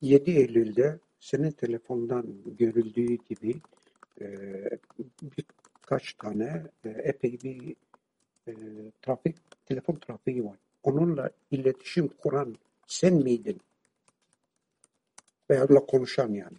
7 0.00 0.30
Eylül'de 0.30 0.98
senin 1.20 1.52
telefondan 1.52 2.26
görüldüğü 2.58 3.16
gibi 3.28 3.60
e, 4.20 4.26
birkaç 5.22 6.14
tane 6.14 6.62
e, 6.84 6.88
epey 6.88 7.38
bir 7.42 7.74
e, 8.48 8.52
trafik, 9.04 9.36
telefon 9.66 9.94
trafiği 9.94 10.44
var. 10.44 10.56
Onunla 10.82 11.30
iletişim 11.50 12.08
kuran 12.08 12.56
sen 12.86 13.14
miydin? 13.14 13.60
Veya 15.50 15.66
konuşan 15.66 16.32
yani. 16.32 16.56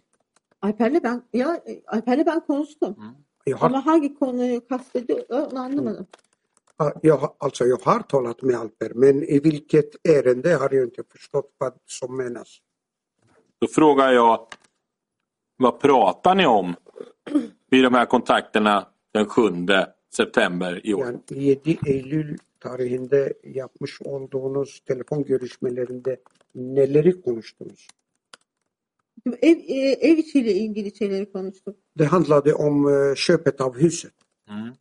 Alper'le 0.62 1.02
ben, 1.04 1.22
ya 1.32 1.62
Alper'le 1.86 2.26
ben 2.26 2.40
konuştum. 2.40 2.96
Jag 3.46 3.56
har, 3.56 3.66
Ama 3.66 3.86
hangi 3.86 4.14
konuyu 4.14 4.68
kastediyor 4.68 5.24
onu 5.28 5.60
anlamadım. 5.60 6.06
Jag, 7.02 7.16
har- 7.16 7.34
alltså 7.38 7.64
jag 7.64 7.76
har 7.82 8.00
talat 8.00 8.42
med 8.42 8.56
Alper 8.56 8.92
men 8.94 9.22
i 9.22 9.38
vilket 9.40 10.06
ärende 10.08 10.54
har 10.54 10.74
jag 10.74 10.84
inte 10.84 11.02
förstått 11.12 11.50
vad 11.58 11.74
som 11.86 12.16
menas. 12.16 12.58
Då 13.60 13.66
frågar 13.66 14.12
jag 14.12 14.46
vad 15.56 15.80
pratar 15.80 16.34
ni 16.34 16.46
om 16.46 16.74
vid 17.70 17.84
de 17.84 17.94
här 17.94 18.06
kontakterna 18.06 18.86
den 19.14 19.26
7 19.26 19.42
september 20.16 20.86
i 20.86 20.94
år? 20.94 21.04
Yani 21.04 21.60
7 21.64 21.76
Eylül 21.86 22.38
tarihinde 22.58 23.32
yapmış 23.42 24.02
olduğunuz 24.02 24.80
telefon 24.80 25.24
görüşmelerinde 25.24 26.20
neleri 26.54 27.22
konuştunuz? 27.22 27.86
Ev, 29.40 29.56
e, 29.66 29.92
ev 30.10 30.18
içiyle 30.18 30.52
ilgili 30.52 30.96
şeyleri 30.96 31.32
konuştuk. 31.32 31.76
Det 31.98 32.04
handlade 32.06 32.54
om 32.54 32.88
eh, 32.88 33.14
köpet 33.16 33.60
av 33.60 33.74
huset. 33.74 34.12
Mm. 34.48 34.72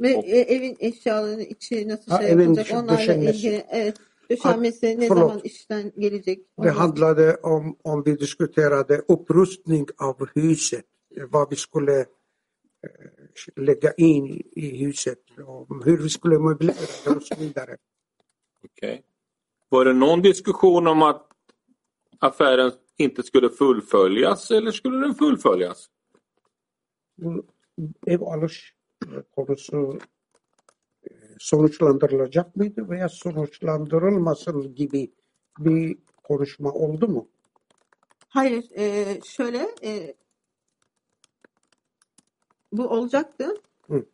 Ve 0.00 0.16
O- 0.16 0.22
e, 0.22 0.38
evin 0.40 0.76
eşyalarını 0.80 1.42
içi 1.42 1.88
nasıl 1.88 2.10
Ha, 2.12 2.18
şey 2.18 2.30
evin 2.30 2.40
yapılacak 2.40 2.66
dışı- 2.66 2.76
onlarla 2.78 2.98
döşenmesi. 2.98 3.38
ilgili. 3.38 3.64
Evet. 3.70 3.96
Döşenmesi 4.30 5.00
ne 5.00 5.08
förlåt. 5.08 5.28
zaman 5.28 5.40
işten 5.44 5.92
gelecek? 5.98 6.46
Det 6.62 6.70
handlade 6.70 7.36
om, 7.42 7.76
om 7.84 8.04
vi 8.06 8.18
diskuterade 8.20 9.02
upprustning 9.08 9.88
av 9.98 10.26
huset, 10.34 10.84
eh, 11.16 11.22
vad 11.32 11.50
vi 11.50 11.56
skulle 11.56 11.98
eh, 12.84 13.66
lägga 13.66 13.92
in 13.96 14.26
i, 14.26 14.42
i 14.54 14.84
huset, 14.86 15.18
och 15.46 15.84
hur 15.86 16.02
vi 16.02 16.10
skulle 16.10 16.38
möblera 16.38 16.76
det 17.04 17.10
och 17.16 17.22
så 17.22 17.34
vidare. 17.34 17.76
Okej. 18.64 19.02
Var 19.68 19.84
det 19.84 19.92
någon 19.92 20.22
diskussion 20.22 20.86
om 20.86 21.02
att 21.02 21.26
affären 22.18 22.72
inte 22.96 23.22
skulle 23.22 23.48
fullföljas 23.50 24.50
eller 24.50 24.70
skulle 24.72 24.98
den 25.06 25.14
fullföljas? 25.14 25.88
Ev 28.06 28.22
alış 28.22 28.74
e, 28.74 28.79
konusu 29.36 29.98
e, 31.04 31.10
sonuçlandırılacak 31.38 32.56
mıydı 32.56 32.88
veya 32.88 33.08
sonuçlandırılmasın 33.08 34.74
gibi 34.74 35.12
bir 35.58 35.98
konuşma 36.22 36.72
oldu 36.72 37.08
mu? 37.08 37.28
Hayır, 38.28 38.64
e, 38.70 39.20
şöyle 39.24 39.74
e, 39.82 40.14
bu 42.72 42.88
olacaktı. 42.88 43.54
Hı. 43.86 44.06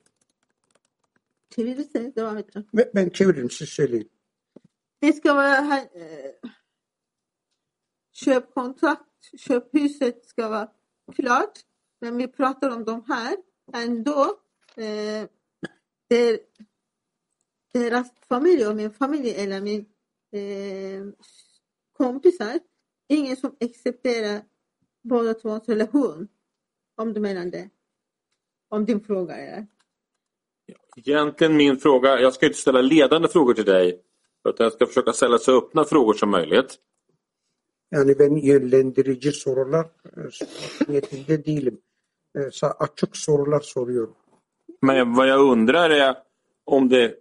Çevirirseniz 1.51 2.17
devam 2.17 2.39
et. 2.39 2.51
Ve 2.75 2.91
Ben 2.95 3.09
çeviririm 3.09 3.51
siz 3.51 3.69
söyleyin. 3.69 4.11
Eh, 5.03 5.13
köpkontrakt, 8.13 9.05
köphuset 9.39 10.27
ska 10.27 10.51
vara 10.51 10.73
klart. 11.17 11.65
Men 12.01 12.19
vi 12.19 12.27
pratar 12.27 12.71
om 12.71 12.87
de 12.87 13.03
här. 13.09 13.37
Ändå, 13.73 14.41
eh, 14.81 15.29
deras 17.75 18.11
familj 18.29 18.67
och 18.67 18.77
min 18.77 18.91
familj 18.91 19.31
eller 19.31 19.61
min 19.61 19.87
eh, 20.33 21.05
kompisar. 21.93 22.59
Ingen 23.09 23.37
som 23.37 23.57
accepterar 23.61 24.43
båda 25.03 25.35
tvås 25.35 25.69
relation. 25.69 26.29
Om 26.97 27.13
du 27.13 27.21
menar 27.21 27.45
det. 27.47 27.71
Om 28.69 28.85
din 28.85 29.01
fråga 29.01 29.35
är. 29.37 29.67
Egentligen 30.97 31.57
min 31.57 31.77
fråga, 31.77 32.21
jag 32.21 32.35
ska 32.35 32.47
inte 32.47 32.59
ställa 32.59 32.81
ledande 32.81 33.29
frågor 33.29 33.55
till 33.55 33.65
dig. 33.65 34.03
Utan 34.49 34.65
jag 34.65 34.73
ska 34.73 34.87
försöka 34.87 35.13
ställa 35.13 35.39
så 35.39 35.59
öppna 35.59 35.85
frågor 35.85 36.15
som 36.15 36.31
möjligt. 36.31 36.79
Yani 37.95 38.15
ben 38.15 38.37
yönlendirici 38.37 39.33
sorular 39.33 39.85
e, 39.85 40.31
sormak 40.31 40.89
niyetinde 40.89 41.37
değilim. 41.37 41.77
E, 42.39 42.51
sa- 42.51 42.77
Açık 42.79 43.17
sorular 43.17 43.61
soruyorum. 43.61 44.15
Men 44.83 45.15
vad 45.15 45.29
jag 45.29 45.41
undrar 45.41 45.91
är 45.91 46.15
om 46.65 46.89
det 46.89 47.15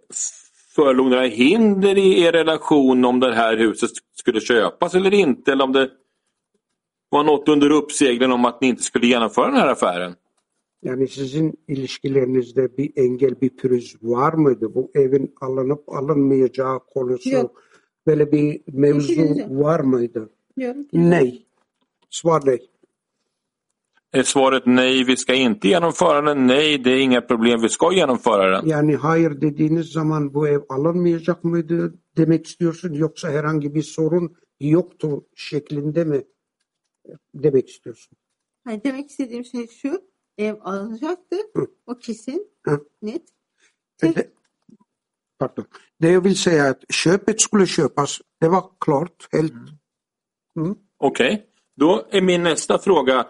förelåg 0.74 1.10
några 1.10 1.26
hinder 1.26 1.98
i 1.98 2.20
er 2.22 2.32
relation 2.32 3.04
om 3.04 3.20
det 3.20 3.34
här 3.34 3.56
huset 3.56 3.90
skulle 4.14 4.40
köpas 4.40 4.94
eller 4.94 5.14
inte. 5.14 5.52
Eller 5.52 5.64
om 5.64 5.72
det 5.72 5.90
var 7.08 7.24
något 7.24 7.48
under 7.48 7.70
uppsegling 7.70 8.32
om 8.32 8.44
att 8.44 8.60
ni 8.60 8.68
inte 8.68 8.82
skulle 8.82 9.06
genomföra 9.06 9.46
den 9.46 9.56
här 9.56 9.68
affären. 9.68 10.14
Yani 10.82 11.08
sizin 11.08 11.54
ilişkilerinizde 11.68 12.76
bir 12.78 12.92
engel, 12.96 13.40
bir 13.40 13.50
pürüz 13.50 13.96
var 14.02 14.32
mıydı? 14.32 14.74
Bu 14.74 14.90
evin 14.94 15.34
alınıp 15.40 15.88
alınmayacağı 15.88 16.80
konusu 16.94 17.30
Yok. 17.30 17.62
böyle 18.06 18.32
bir 18.32 18.60
mevzu 18.72 19.22
var 19.48 19.80
mıydı? 19.80 20.30
Yok. 20.56 20.76
Nej. 20.92 21.46
Svar 22.10 22.46
nej. 22.46 22.60
Är 24.12 24.22
svaret 24.22 24.66
nej, 24.66 25.04
vi 25.04 25.16
ska 25.16 25.34
inte 25.34 25.68
genomföra 25.68 26.20
den? 26.22 26.46
Nej, 26.46 26.78
det 26.78 26.90
är 26.90 26.98
inga 26.98 27.20
problem, 27.20 27.62
vi 27.62 27.68
ska 27.68 27.92
genomföra 27.92 28.50
den. 28.50 28.68
Yani 28.68 28.96
hayır 28.96 29.40
dediğiniz 29.40 29.92
zaman 29.92 30.34
bu 30.34 30.48
ev 30.48 30.60
alınmayacak 30.68 31.44
mıydı 31.44 31.94
demek 32.16 32.46
istiyorsun 32.46 32.92
yoksa 32.92 33.30
herhangi 33.30 33.74
bir 33.74 33.82
sorun 33.82 34.36
yoktu 34.60 35.26
şeklinde 35.36 36.04
mi 36.04 36.22
demek 37.34 37.68
istiyorsun? 37.68 38.18
Hani 38.64 38.84
demek 38.84 39.10
istediğim 39.10 39.44
şey 39.44 39.66
şu. 39.66 40.02
Ev 40.38 40.54
alınacaktı. 40.60 41.36
Hı. 41.56 41.66
O 41.86 41.98
kesin. 41.98 42.50
Hı. 42.62 42.80
Net. 43.02 43.22
Det, 44.02 44.30
pardon. 45.38 45.66
Det 46.00 46.08
jag 46.10 46.24
vill 46.24 46.36
säga 46.36 46.64
är 46.64 46.70
att 46.70 46.84
köpet 46.88 47.40
skulle 47.40 47.66
köpas, 47.66 48.20
det 48.40 48.48
var 48.48 48.64
klart. 48.80 49.28
Helt, 49.32 49.52
mm. 50.56 50.76
Okej, 50.98 51.46
då 51.76 52.06
är 52.10 52.20
min 52.22 52.42
nästa 52.42 52.78
fråga. 52.78 53.26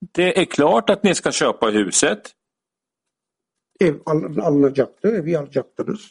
Det 0.00 0.40
är 0.40 0.44
klart 0.44 0.90
att 0.90 1.02
ni 1.02 1.14
ska 1.14 1.32
köpa 1.32 1.66
huset. 1.66 2.34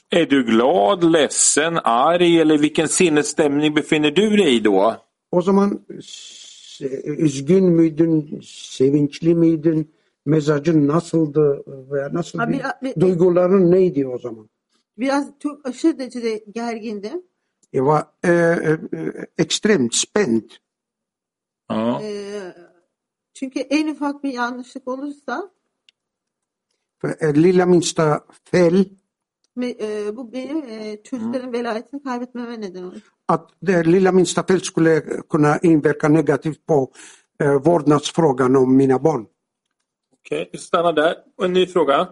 Är 0.10 0.26
du 0.26 0.44
glad, 0.44 1.12
ledsen, 1.12 1.78
arg 1.84 2.42
eller 2.42 2.58
vilken 2.58 2.88
sinnesstämning 2.88 3.74
befinner 3.74 4.12
du 4.12 4.38
dig 4.38 4.56
i 4.56 4.60
då? 4.60 4.96
O 5.32 5.42
zaman 5.42 5.86
üzgün 7.04 7.66
müydün, 7.66 8.42
sevinçli 8.44 9.36
miydin, 9.36 9.94
mezacın 10.26 10.88
nasıldı 10.88 11.64
veya 11.92 12.14
nasıl 12.14 12.40
Abi, 12.40 12.62
bir, 12.82 13.02
duyguların 13.02 13.72
neydi 13.72 14.08
o 14.08 14.18
zaman? 14.18 14.50
Biraz 14.98 15.28
çok 15.40 15.68
aşırı 15.68 16.00
derecede 16.00 16.44
gergindim. 16.56 17.24
Jag 17.72 17.86
var 17.86 18.08
eh, 18.24 18.58
eh, 18.58 18.78
extremt 19.38 19.94
spänd. 19.94 20.52
Ja. 21.70 22.02
Ee, 22.02 22.67
çünkü 23.40 23.60
en 23.60 23.88
ufak 23.88 24.24
bir 24.24 24.34
yanlışlık 24.34 24.88
olursa 24.88 25.52
eh, 27.04 27.34
lilla 27.34 27.66
minsta 27.66 28.26
fel, 28.44 28.86
e, 29.62 30.18
bu 30.18 30.34
benim 30.34 30.64
e, 30.70 31.04
çocukların 31.04 31.54
velayetini 31.54 32.04
kaybetmeme 32.04 32.62
neden 32.62 32.84
olur. 32.84 33.02
att 33.28 33.52
det 33.62 33.84
lilla 33.84 34.12
minsta 34.12 34.44
fel 34.44 34.60
skulle 34.60 35.02
kunna 35.30 35.60
inverka 35.64 36.08
negativt 36.08 36.66
på 36.66 36.92
eh, 37.40 37.58
vårdnadsfrågan 37.66 38.56
om 38.56 38.78
mina 38.78 39.00
barn. 39.00 39.28
Okej, 40.12 40.50
vi 40.54 40.58
stannar 40.58 40.94
där. 40.94 41.16
Och 41.38 41.46
en 41.46 41.54
ny 41.54 41.68
fråga. 41.68 42.08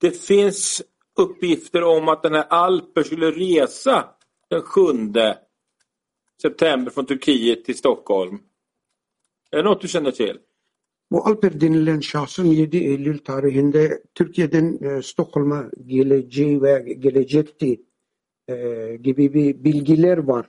Det 0.00 0.10
finns 0.10 0.82
uppgifter 1.16 1.82
om 1.82 2.08
att 2.08 2.22
den 2.22 2.34
här 2.34 2.46
Alper 2.50 3.02
skulle 3.02 3.30
resa 3.30 4.04
den 4.50 4.62
7 4.62 4.82
september 6.42 6.90
från 6.90 7.06
Turkiet 7.06 7.64
till 7.64 7.78
Stockholm. 7.78 8.38
Är 9.50 9.56
det 9.56 9.62
något 9.62 9.80
du 9.80 9.88
känner 9.88 10.10
till? 10.10 10.38
Bu 11.10 11.26
Alper 11.26 11.60
denilen 11.60 12.00
şahsın 12.00 12.44
7 12.44 12.76
Eylül 12.76 13.18
tarihinde 13.18 14.02
Türkiye'den 14.14 14.78
e, 14.82 15.02
Stockholm'a 15.02 15.70
geleceği 15.86 16.62
ve 16.62 16.94
gelecekti 16.98 17.80
e, 18.48 18.96
gibi 18.96 19.34
bir 19.34 19.64
bilgiler 19.64 20.18
var. 20.18 20.46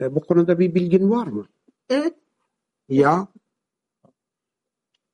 E, 0.00 0.14
bu 0.14 0.20
konuda 0.20 0.58
bir 0.58 0.74
bilgin 0.74 1.10
var 1.10 1.26
mı? 1.26 1.46
Evet. 1.90 2.14
Ya, 2.88 3.28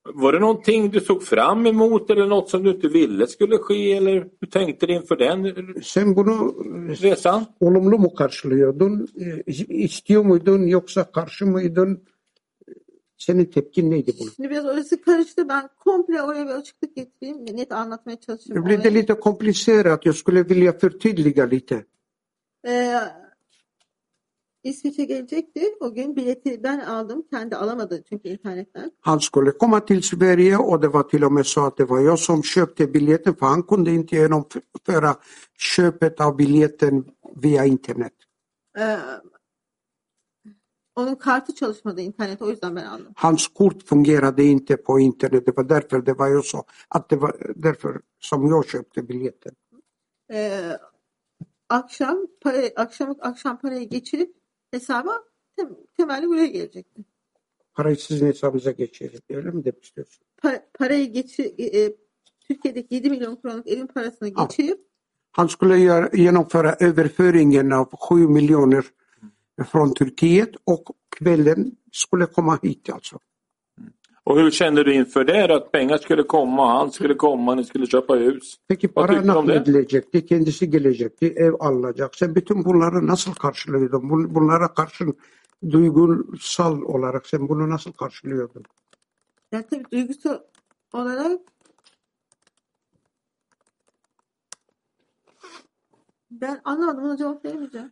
Var 0.04 0.32
det 0.32 0.38
någonting 0.40 0.90
du 0.90 1.00
såg 1.00 1.22
fram 1.22 1.66
emot 1.66 2.10
eller 2.10 2.26
något 2.26 2.50
som 2.50 2.62
du 2.62 2.70
inte 2.70 2.88
ville 2.88 3.26
skulle 3.26 3.58
ske 3.58 3.92
eller 3.92 4.28
hur 4.40 4.48
tänkte 4.48 4.86
du 4.86 4.92
inför 4.92 5.16
den 5.16 5.82
sen 5.82 6.14
bunu 6.14 6.54
resan? 7.02 7.46
olumlu 7.60 7.98
mu 7.98 8.14
karşılıyordun? 8.14 9.08
E, 9.20 9.52
istiyor 9.68 10.24
muydun 10.24 10.66
yoksa 10.66 11.04
karşı 11.12 11.46
mıydın? 11.46 12.02
Senin 13.16 13.44
tepkin 13.44 13.90
neydi 13.90 14.12
buna? 14.20 14.30
Şimdi 14.36 14.50
biraz 14.50 14.64
orası 14.64 15.00
karıştı. 15.02 15.48
Ben 15.48 15.68
komple 15.78 16.22
oraya 16.22 16.46
bir 16.46 16.50
açıklık 16.50 16.96
getireyim. 16.96 17.46
Net 17.56 17.72
anlatmaya 17.72 18.20
çalışıyorum. 18.20 18.64
blev 18.66 18.78
det 18.84 18.88
olayı. 18.88 18.94
lite 19.02 19.14
komplicerat. 19.14 20.04
Jag 20.04 20.14
skulle 20.14 20.48
vilja 20.48 20.72
förtydliga 20.72 21.44
lite. 21.44 21.84
Ee, 22.66 22.98
İsviçre 24.64 25.04
gelecekti. 25.04 25.76
O 25.80 25.94
gün 25.94 26.16
bileti 26.16 26.62
ben 26.62 26.80
aldım. 26.80 27.26
Kendi 27.30 27.56
alamadı 27.56 28.02
çünkü 28.08 28.28
internetten. 28.28 28.92
Han 29.00 29.18
skulle 29.18 29.58
komma 29.58 29.84
till 29.84 30.02
Sverige 30.02 30.58
och 30.58 30.82
det 30.82 30.92
var 30.92 31.08
till 31.08 31.24
och 31.24 31.32
med 31.32 31.46
så 31.46 31.60
att 31.64 31.76
det 31.76 31.84
var 31.84 32.00
jag 32.00 32.18
som 32.18 32.42
köpte 32.42 32.86
biljetten 32.94 33.34
för 33.34 33.46
han 33.46 33.62
kunde 33.62 33.90
inte 33.90 34.16
genomföra 34.16 35.16
köpet 35.58 36.20
av 36.20 36.36
biljetten 36.36 37.04
via 37.42 37.64
internet. 37.64 38.12
Ee, 38.78 38.98
onun 40.96 41.14
kartı 41.14 41.54
çalışmadı 41.54 42.00
internet. 42.00 42.42
O 42.42 42.50
yüzden 42.50 42.76
ben 42.76 42.84
aldım. 42.84 43.12
Hans 43.16 43.48
kort 43.48 43.82
fungerade 43.82 44.44
inte 44.44 44.76
på 44.76 45.00
internet. 45.00 45.46
Det 45.46 45.56
var 45.56 45.68
därför 45.68 46.06
det 46.06 46.18
var 46.18 46.28
jag 46.28 46.44
så 46.44 46.64
att 46.88 47.08
det 47.08 47.16
var 47.16 47.52
därför 47.56 48.00
som 48.20 48.46
jag 48.46 48.66
köpte 48.66 49.08
biljetten. 49.08 49.52
Ee, 50.32 50.78
akşam 51.68 52.26
para, 52.40 52.56
akşam 52.76 53.14
akşam 53.20 53.58
parayı 53.58 53.88
geçirip 53.88 54.43
hesaba 54.74 55.24
tem, 55.56 55.68
temelli 55.96 56.28
buraya 56.28 56.46
gelecekti. 56.46 57.02
Parayı 57.74 57.96
sizin 57.96 58.26
hesabınıza 58.26 58.70
geçirecek. 58.70 59.22
Öyle 59.30 59.50
mi 59.50 59.64
demek 59.64 59.84
istiyorsun? 59.84 60.24
Pa- 60.42 60.62
parayı 60.78 61.12
geçir 61.12 61.54
e, 61.58 61.64
e, 61.82 61.96
Türkiye'deki 62.40 62.94
7 62.94 63.10
milyon 63.10 63.36
kronluk 63.36 63.68
evin 63.68 63.86
parasını 63.86 64.30
Ah. 64.36 64.48
geçirip 64.48 64.80
Han 65.32 65.46
skulle 65.46 65.80
göra, 65.80 66.06
genomföra 66.14 66.76
överföringen 66.80 67.70
av 67.70 67.86
7 68.10 68.26
miljoner 68.28 68.84
från 69.72 69.94
Turkiet 69.94 70.54
och 70.66 70.88
kvällen 71.10 71.72
skulle 71.92 72.26
komma 72.26 72.58
hit 72.62 72.90
alltså. 72.90 73.18
Och 74.26 74.36
hur 74.38 74.50
kände 74.50 74.84
du 74.84 74.94
inför 74.94 75.24
det? 75.24 75.54
Att 75.54 75.72
pengar 75.72 75.98
skulle 75.98 76.22
komma, 76.22 76.78
han 76.78 76.90
skulle 76.92 77.14
komma, 77.14 77.54
ni 77.54 77.64
skulle 77.64 77.86
köpa 77.86 78.14
hus? 78.14 78.58
Peki 78.68 78.88
para 78.88 79.20
nakledilecekti, 79.20 80.26
kendisi 80.26 80.70
gelecekti, 80.70 81.26
ev 81.36 81.52
alınacak. 81.60 82.14
Sen 82.14 82.34
bütün 82.34 82.64
bunları 82.64 83.06
nasıl 83.06 83.34
karşılıyordun? 83.34 84.02
Bun- 84.10 84.34
Bunlara 84.34 84.74
karşın 84.74 85.14
duygusal 85.70 86.82
olarak 86.82 87.26
sen 87.26 87.48
bunu 87.48 87.70
nasıl 87.70 87.92
karşılıyordun? 87.92 88.64
yani 89.52 89.64
tabii 89.70 89.84
duygusal 89.92 90.38
olarak 90.92 91.40
ben 96.30 96.60
anlamadım 96.64 97.04
ona 97.04 97.16
cevap 97.16 97.44
veremeyeceğim. 97.44 97.90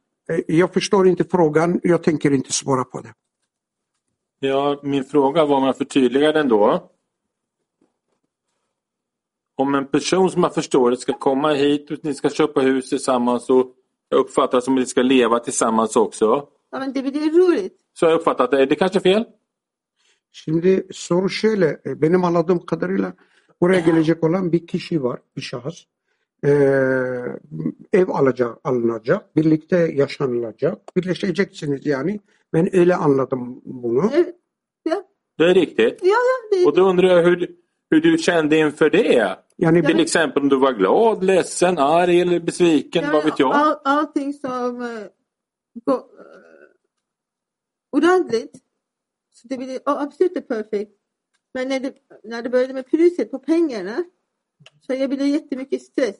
Jag 0.49 0.73
förstår 0.75 1.09
inte 1.09 1.25
frågan, 1.25 1.81
jag 1.85 2.03
tänker 2.03 2.31
inte 2.31 2.53
svara 2.53 2.85
på 2.85 3.01
det. 3.05 3.15
Ja, 4.45 4.81
min 4.83 5.05
fråga 5.05 5.45
var 5.45 5.57
om 5.57 5.65
jag 5.65 5.77
förtydligar 5.77 6.33
den 6.33 6.49
då. 6.49 6.91
Om 9.57 9.75
en 9.75 9.87
person 9.87 10.31
som 10.31 10.43
jag 10.43 10.55
förstår 10.55 10.91
det 10.91 10.97
ska 10.97 11.13
komma 11.13 11.53
hit 11.53 11.91
och 11.91 11.99
ni 12.03 12.15
ska 12.15 12.31
köpa 12.31 12.61
hus 12.61 12.89
tillsammans 12.89 13.51
och 13.51 13.67
jag 14.09 14.21
uppfattar 14.21 14.59
det 14.59 14.63
som 14.63 14.75
att 14.75 14.81
ni 14.81 14.87
ska 14.87 15.03
leva 15.03 15.39
tillsammans 15.39 15.97
också. 15.97 16.49
Ya 16.73 16.79
ben 16.79 16.93
de 16.93 17.03
bir 17.03 17.11
de 17.11 17.31
roligt. 17.31 17.73
Så 17.93 18.07
har 18.07 18.11
jag 18.11 18.19
uppfattat 18.19 18.51
det. 18.51 18.63
Är 18.63 18.67
det 18.67 18.75
kanske 18.75 19.01
fel? 19.01 19.25
Şimdi 20.33 20.87
soru 20.91 21.29
şöyle, 21.29 21.81
e, 21.87 22.03
benim 22.03 22.25
anladığım 22.25 22.67
kadarıyla 22.67 23.13
buraya 23.61 23.81
gelecek 23.81 24.25
olan 24.25 24.53
bir 24.53 24.67
kişi 24.67 25.03
var, 25.03 25.19
bir 25.37 25.43
şahıs. 25.43 25.85
Ee, 26.45 26.51
ev 27.93 28.09
alacak, 28.09 28.59
alınacak, 28.65 29.37
birlikte 29.37 29.77
yaşanılacak, 29.77 30.97
birleşeceksiniz 30.97 31.87
yani. 31.87 32.21
Ben 32.53 32.77
öyle 32.77 32.95
anladım 32.95 33.61
bunu. 33.65 34.11
Evet. 34.13 34.37
Ya, 34.85 35.05
Det 35.39 35.45
är 35.45 35.55
riktigt. 35.55 36.03
ya, 36.03 36.09
ya 36.09 36.51
det, 36.51 36.67
Och 36.67 36.77
då 36.77 36.83
undrar 36.83 37.09
jag 37.09 37.23
hur, 37.23 37.57
hur 37.91 38.01
du 38.01 38.19
kände 38.19 38.57
inför 38.57 38.91
det. 38.91 39.39
Yani 39.59 39.83
Till 39.83 40.01
exempel 40.01 40.43
om 40.43 40.49
du 40.49 40.57
var 40.57 40.73
glad, 40.73 41.25
ledsen, 41.25 41.79
arg 41.79 42.21
eller 42.21 42.41
besviken, 42.41 43.13
vad 43.13 43.25
vet 43.25 43.39
jag? 43.39 43.55
all, 43.55 43.77
allting 43.85 44.33
som 44.33 44.81
uh, 44.81 45.07
går 45.85 45.99
uh, 45.99 46.03
ordentligt. 47.97 48.57
Så 49.31 49.49
det 49.49 49.57
blir 49.57 49.79
oh, 49.79 50.03
absolut 50.03 50.49
perfekt. 50.49 50.93
Men 51.55 51.69
när 51.69 51.81
det, 51.81 51.95
när 52.25 52.43
det 52.43 52.51
började 52.51 52.75
med 52.75 52.91
priset 52.91 53.31
på 53.31 53.39
pengarna 53.39 54.05
så 54.81 54.95
jag 54.95 55.11
blev 55.11 55.27
jättemycket 55.27 55.83
stress. 55.83 56.17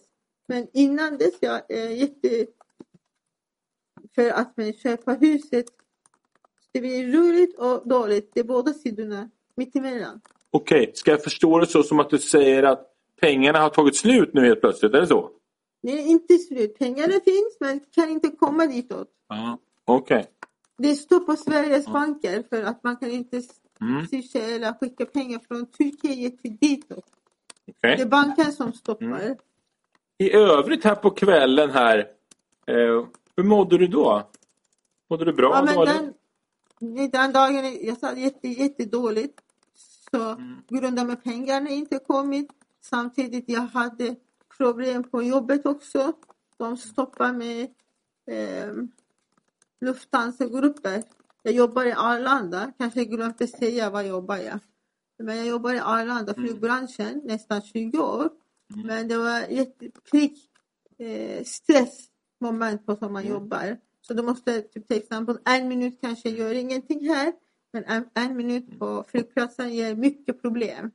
Men 0.49 0.69
innan 0.73 1.19
dess 1.19 1.35
jag 1.41 1.71
är 1.71 1.89
jätte 1.89 2.47
för 4.15 4.31
att 4.31 4.57
man 4.57 4.73
köpa 4.73 5.13
huset. 5.13 5.67
Det 6.73 6.81
blir 6.81 7.13
roligt 7.13 7.59
och 7.59 7.89
dåligt. 7.89 8.31
Det 8.35 8.41
är 8.41 8.45
båda 8.45 8.73
sidorna 8.73 9.31
mittemellan. 9.55 10.21
Okej, 10.51 10.91
ska 10.95 11.11
jag 11.11 11.23
förstå 11.25 11.59
det 11.59 11.67
så 11.67 11.83
som 11.83 12.01
att 12.01 12.11
du 12.11 12.19
säger 12.19 12.63
att 12.63 12.87
pengarna 13.21 13.59
har 13.59 13.69
tagit 13.71 13.97
slut 13.97 14.35
nu 14.35 14.41
helt 14.47 14.61
plötsligt? 14.61 14.95
Är 14.95 15.01
det 15.01 15.07
så? 15.07 15.31
Är 15.83 15.99
inte 15.99 16.39
slut. 16.39 16.79
Pengarna 16.79 17.13
finns 17.25 17.57
men 17.61 17.81
kan 17.95 18.09
inte 18.11 18.29
komma 18.29 18.67
ditåt. 18.67 19.09
Ja. 19.29 19.59
Okej. 19.85 20.27
Det 20.79 20.95
står 20.95 21.21
på 21.21 21.37
Sveriges 21.37 21.87
banker 21.87 22.45
för 22.51 22.63
att 22.63 22.85
man 22.85 22.97
kan 22.97 23.11
inte 23.11 23.43
Mm. 23.81 24.07
swisha 24.07 24.39
eller 24.39 24.73
skicka 24.81 25.07
pengar 25.07 25.41
från 25.49 25.67
Turkiet 25.67 26.43
till 26.43 26.57
ditåt. 26.57 27.05
Okej. 27.69 27.97
Det 27.97 28.03
är 28.03 28.07
banken 28.07 28.53
som 28.53 28.73
stoppar. 28.73 29.37
I 30.19 30.33
övrigt 30.33 30.85
här 30.85 30.95
på 30.95 31.11
kvällen 31.11 31.71
här, 31.71 31.99
eh, 32.67 33.05
hur 33.37 33.43
mådde 33.45 33.79
du 33.79 33.87
då? 33.87 34.31
Mådde 35.11 35.25
du 35.25 35.33
bra? 35.33 35.51
Ja, 35.55 35.63
men 35.65 35.75
dåligt? 35.75 35.95
den, 35.95 36.15
Nej, 36.83 37.09
Den 37.09 37.33
dagen 37.33 37.79
jag 37.87 37.99
sa 37.99 38.13
jätte, 38.17 38.49
jättedåligt. 38.49 39.41
Så 40.11 40.37
grund 40.69 40.99
av 40.99 41.11
att 41.11 41.25
pengarna 41.25 41.71
inte 41.71 41.99
kommit. 41.99 42.51
Samtidigt 42.81 43.49
jag 43.49 43.61
hade 43.61 44.17
problem 44.57 45.05
på 45.05 45.23
jobbet 45.23 45.67
också. 45.67 46.13
De 46.57 46.77
stoppade 46.77 47.33
mig 47.33 47.75
eh, 48.27 48.73
Lufthansa-grupper. 49.81 51.03
Jag 51.43 51.55
jobbar 51.55 51.85
i 51.85 51.93
Arlanda. 51.93 52.73
Kanske 52.79 53.01
jag 53.01 53.11
glömde 53.11 53.47
säga 53.47 53.91
vad 53.91 54.07
jobbar 54.07 54.37
jag. 54.37 54.59
Men 55.19 55.37
jag 55.37 55.47
jobbar 55.47 55.75
i 55.75 55.81
Arlanda 55.81 56.35
flygbranschen 56.35 57.21
nästan 57.25 57.63
20 57.63 57.99
år. 57.99 58.31
Men 58.85 59.09
det 59.09 59.17
var 59.17 59.41
jättekrig, 59.41 60.39
eh, 60.99 61.45
stressmoment 61.45 62.87
på 62.87 62.97
som 62.97 63.13
man 63.13 63.27
jobbar. 63.27 63.79
Så 64.03 64.15
du 64.15 64.23
måste 64.23 64.61
typ 64.61 64.89
till 64.89 64.97
exempel 64.97 65.39
en 65.45 65.69
minut 65.69 65.99
kanske 66.01 66.31
gör 66.31 66.55
ingenting 66.55 67.09
här. 67.09 67.33
Men 67.73 67.85
en, 67.85 68.09
en 68.15 68.37
minut 68.37 68.79
på 68.79 69.05
flygplatsen 69.09 69.75
ger 69.75 69.95
mycket 69.95 70.43
problem. 70.43 70.91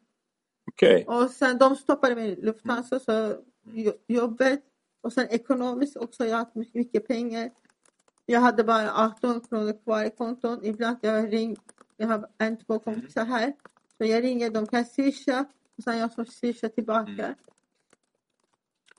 Okej. 0.72 1.06
Och 1.08 1.30
sen 1.30 1.58
de 1.58 1.76
stoppade 1.76 2.16
mig 2.16 2.30
i 2.30 2.36
Lufthansa 2.36 3.00
så 3.00 3.36
jo- 3.64 3.98
jobbet 4.08 4.64
och 5.02 5.14
sen 5.14 5.28
ekonomiskt 5.30 5.98
också. 5.98 6.26
Jag 6.26 6.38
hade 6.38 6.52
mycket, 6.54 6.76
mycket 6.76 7.08
pengar. 7.08 7.50
Jag 8.26 8.40
hade 8.40 8.64
bara 8.64 9.06
18 9.06 9.42
kronor 9.42 9.84
kvar 9.84 10.04
i 10.04 10.10
konton. 10.10 10.66
Ibland 10.66 10.98
jag 11.02 11.34
ring, 11.34 11.58
jag 11.98 12.08
har 12.08 12.28
en, 12.38 12.58
två 12.58 12.80
kompisar 12.80 13.26
här. 13.26 13.54
Så 13.98 14.06
jag 14.06 14.24
ringer, 14.24 14.50
de 14.50 14.68
kan 14.68 14.86
swisha 14.86 15.46
och 15.78 15.84
sen 15.84 15.98
jag 15.98 16.12
som 16.12 16.26
swishar 16.26 16.70
tillbaka. 16.70 17.36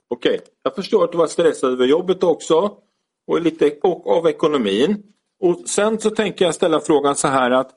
Okej, 0.07 0.39
jag 0.63 0.75
förstår 0.75 1.03
att 1.03 1.11
du 1.11 1.17
var 1.17 1.27
stressad 1.27 1.71
över 1.71 1.85
jobbet 1.85 2.23
också 2.23 2.81
och, 3.29 3.41
lite, 3.41 3.71
och 3.83 4.17
av 4.17 4.27
ekonomin. 4.27 5.03
Och 5.39 5.59
sen 5.65 5.99
så 5.99 6.09
tänker 6.09 6.45
jag 6.45 6.55
ställa 6.55 6.79
frågan 6.79 7.15
så 7.15 7.27
här 7.27 7.51
att 7.51 7.71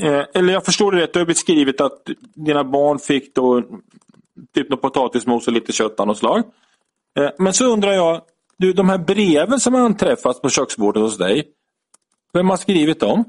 eh, 0.00 0.24
eller 0.34 0.52
jag 0.52 0.64
förstår 0.64 0.92
det 0.92 0.98
rätt, 0.98 1.12
du 1.12 1.18
har 1.18 1.26
beskrivit 1.26 1.80
att 1.80 2.08
dina 2.34 2.64
barn 2.64 2.98
fick 2.98 3.34
då 3.34 3.62
typ 4.54 4.70
något 4.70 4.82
potatismos 4.82 5.46
och 5.46 5.52
lite 5.52 5.72
kött 5.72 6.00
av 6.00 6.06
något 6.06 6.18
slag. 6.18 6.42
Eh, 7.18 7.30
men 7.38 7.52
så 7.52 7.72
undrar 7.72 7.92
jag, 7.92 8.22
du, 8.56 8.72
de 8.72 8.88
här 8.88 8.98
breven 8.98 9.60
som 9.60 9.74
har 9.74 9.80
anträffats 9.80 10.40
på 10.40 10.48
köksbordet 10.48 11.02
hos 11.02 11.18
dig, 11.18 11.48
vem 12.32 12.50
har 12.50 12.56
skrivit 12.56 13.00
dem? 13.00 13.24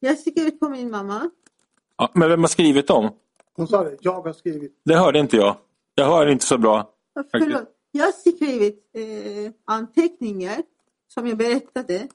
Jag 0.00 0.18
sticker 0.18 0.46
ut 0.46 0.60
på 0.60 0.68
min 0.68 0.90
mamma. 0.90 1.30
Ja, 1.98 2.10
men 2.14 2.28
vem 2.28 2.40
har 2.40 2.48
skrivit 2.48 2.86
dem? 2.86 3.10
Hon 3.56 3.68
sa 3.68 3.84
det, 3.84 3.96
jag 4.00 4.22
har 4.22 4.32
skrivit. 4.32 4.80
Det 4.84 4.94
hörde 4.94 5.18
inte 5.18 5.36
jag. 5.36 5.56
Jag 5.94 6.06
hör 6.06 6.26
inte 6.26 6.46
så 6.46 6.58
bra. 6.58 6.90
Ja, 7.14 7.24
Förlåt. 7.30 7.79
Jag 7.90 8.04
har 8.04 8.12
skrivit 8.12 8.90
eh, 8.92 9.52
anteckningar 9.64 10.62
som 11.08 11.26
jag 11.26 11.38
berättade. 11.38 12.08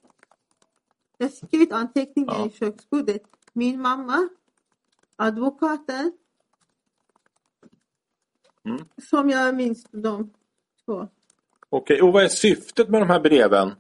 Jag 1.18 1.26
har 1.28 1.32
skrivit 1.32 1.72
anteckningar 1.72 2.34
Ja. 2.34 2.48
i 2.48 2.50
köksbordet. 2.50 3.22
Min 3.54 3.82
mamma, 3.82 4.30
advokaten. 5.16 6.12
Mm. 8.66 8.86
Som 9.10 9.30
jag 9.30 9.56
minns 9.56 9.86
de 9.92 10.34
två. 10.86 11.08
Okej, 11.70 12.02
och 12.02 12.14
vad 12.14 12.24
är 12.24 12.28
syftet 12.28 12.90
med 12.90 13.02
de 13.02 13.10
här 13.10 13.20
breven? 13.20 13.72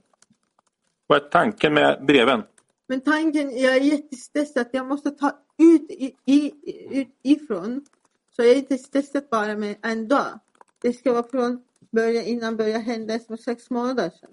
Vad 1.07 1.23
är 1.25 1.29
tanken 1.29 1.73
med 1.73 2.05
breven? 2.05 2.43
Men 2.87 3.01
tanken, 3.01 3.57
jag 3.57 3.75
är 3.75 3.81
jättestressad. 3.81 4.67
Jag 4.71 4.87
måste 4.87 5.11
ta 5.11 5.31
ut, 5.57 5.91
i, 5.91 6.15
i, 6.25 6.53
ut 6.99 7.07
ifrån. 7.21 7.85
Så 8.31 8.41
jag 8.41 8.51
är 8.51 8.55
inte 8.55 8.77
stressad 8.77 9.23
bara 9.31 9.55
med 9.57 9.75
en 9.81 10.07
dag. 10.07 10.39
Det 10.81 10.93
ska 10.93 11.13
vara 11.13 11.23
från 11.23 11.63
början, 11.95 12.25
innan 12.25 12.57
början 12.57 12.81
hända 12.81 13.19
för 13.19 13.37
sex 13.37 13.69
månader 13.69 14.09
sedan. 14.09 14.31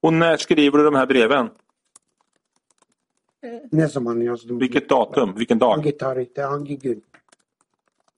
Och 0.00 0.12
när 0.12 0.36
skriver 0.36 0.78
du 0.78 0.84
de 0.84 0.94
här 0.94 1.06
breven? 1.06 1.50
Ne 3.72 3.88
zaman 3.88 4.22
yazdım? 4.22 4.58
Vilket 4.58 4.88
datum? 4.88 5.34
Vilken 5.36 5.58
dag? 5.58 5.70
Hangi 5.70 5.92
tarihte, 5.92 6.42
hangi 6.42 6.78
gün? 6.78 7.02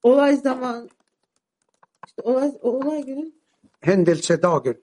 Olay 0.02 0.36
zaman 0.36 0.88
işte 2.06 2.22
olay, 2.22 2.52
olay 2.60 3.02
günü 3.02 3.32
Händelsedagen. 3.80 4.74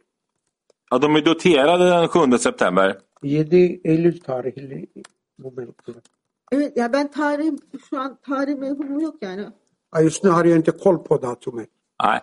Ja, 0.92 0.98
de 1.02 1.16
är 1.16 1.26
daterade 1.26 1.86
den 1.90 2.08
7 2.32 2.40
september. 2.40 2.98
7 3.22 3.82
Eylül 3.84 4.20
tarihli 4.20 4.88
bu 5.38 5.52
mevzular. 5.52 6.02
Evet 6.52 6.78
ya 6.78 6.94
ben 6.94 7.12
tarih 7.12 7.52
şu 7.90 8.00
an 8.00 8.18
tarih 8.22 8.56
mevhumum 8.58 9.00
yok 9.00 9.16
yani. 9.22 9.48
Ja, 9.96 10.02
Just 10.02 10.24
nu 10.24 10.30
har 10.30 10.46
jag 10.46 10.58
inte 10.58 10.72
koll 10.72 10.98
på 10.98 11.18
datumet. 11.18 11.70
Nej, 12.04 12.20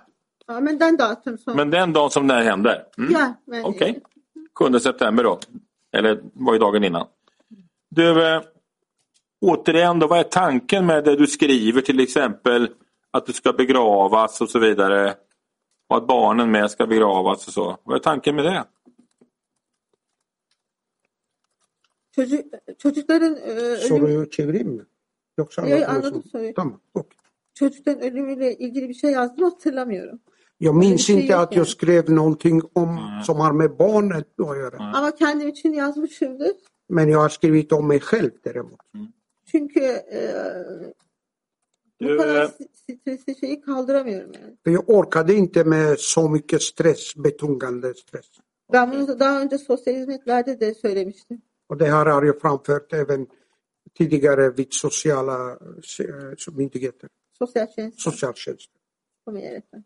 Ja, 0.47 0.61
men 0.61 0.79
den 0.79 0.97
datum 0.97 1.39
som... 1.39 1.57
men 1.57 1.71
den 1.71 1.93
dagen 1.93 2.11
som 2.11 2.27
det 2.27 2.35
här 2.35 2.43
hände? 2.43 2.87
Mm. 2.99 3.13
Ja, 3.13 3.35
men... 3.45 3.65
Okej. 3.65 4.03
7 4.59 4.79
september 4.81 5.25
då. 5.25 5.39
Eller 5.93 6.21
var 6.33 6.53
ju 6.53 6.59
dagen 6.59 6.85
innan. 6.85 7.07
Du, 7.91 8.27
eh, 8.27 8.43
återigen 9.41 9.99
då, 9.99 10.07
vad 10.07 10.19
är 10.19 10.23
tanken 10.23 10.87
med 10.87 11.05
det 11.05 11.17
du 11.17 11.27
skriver 11.27 11.81
till 11.81 12.01
exempel 12.01 12.69
att 13.11 13.27
du 13.27 13.33
ska 13.33 13.53
begravas 13.53 14.41
och 14.41 14.51
så 14.51 14.59
vidare? 14.59 15.15
Och 15.89 15.97
att 15.97 16.07
barnen 16.07 16.51
med 16.51 16.71
ska 16.71 16.87
begravas 16.87 17.47
och 17.47 17.53
så. 17.53 17.79
Vad 17.85 17.97
är 17.97 18.01
tanken 18.01 18.37
med 18.37 18.45
det? 18.45 18.65
Çocuk, 22.15 22.47
çocukların 22.79 23.37
e, 23.37 23.51
ölümü, 23.51 23.89
Soruyu 23.89 24.31
çevireyim 24.31 24.69
mi? 24.69 24.83
Yoksa 25.39 25.63
Yok, 25.63 25.71
anlatıyorsun. 25.71 25.95
anladım 25.95 26.23
soruyu. 26.23 26.55
Tamam. 26.55 26.81
okey. 26.95 27.19
çocukların 27.55 28.03
ölümüyle 28.03 28.57
ilgili 28.57 28.89
bir 28.89 28.95
şey 28.95 29.11
yazdım 29.11 29.45
hatırlamıyorum. 29.45 30.21
Jag 30.59 30.75
minns 30.75 31.11
inte 31.11 31.39
att 31.39 31.57
jag 31.57 31.69
skrev 31.69 32.11
någonting 32.11 32.63
om, 32.73 33.21
som 33.27 33.37
har 33.37 33.53
med 33.53 33.77
barnet 33.77 34.41
att 34.41 34.57
göra. 34.57 34.79
Ama 34.79 35.13
kendim 35.19 35.49
için 35.49 35.73
yazmışımdır. 35.73 36.53
Men 36.89 37.09
jag 37.09 37.19
har 37.19 37.29
skrivit 37.29 37.73
om 37.73 37.89
mig 37.89 38.01
själv 38.01 38.31
däremot. 38.45 38.81
Çünkü 39.51 39.81
e, 39.81 40.35
bu 42.01 42.17
kadar 42.19 42.43
eh, 42.43 42.49
stresli 42.85 43.35
şeyi 43.41 43.61
kaldıramıyorum 43.61 44.33
yani. 44.33 44.57
För 44.65 44.71
jag 44.71 44.91
orkade 44.91 45.35
inte 45.35 45.65
med 45.65 45.99
så 45.99 46.29
mycket 46.29 46.63
stress, 46.63 47.17
betungande 47.17 47.95
stress. 47.95 48.27
Ben 48.73 48.91
bunu 48.93 49.19
daha 49.21 49.41
önce 49.43 49.59
sosyal 49.59 49.97
hizmetlerde 49.97 50.61
de 50.61 50.75
söylemiştim. 50.75 51.43
Och 51.69 51.77
det 51.79 51.87
här 51.87 52.07
har 52.07 52.23
jag 52.23 52.41
framfört 52.41 52.93
även 52.93 53.27
tidigare 53.99 54.51
vid 54.51 54.73
sociala 54.73 55.51
eh, 56.01 56.55
myndigheter, 56.57 57.09
Sosyal 57.39 57.67
tjänst. 57.77 58.01
socialtjänsten 58.01 58.77
familjerätten. 59.25 59.85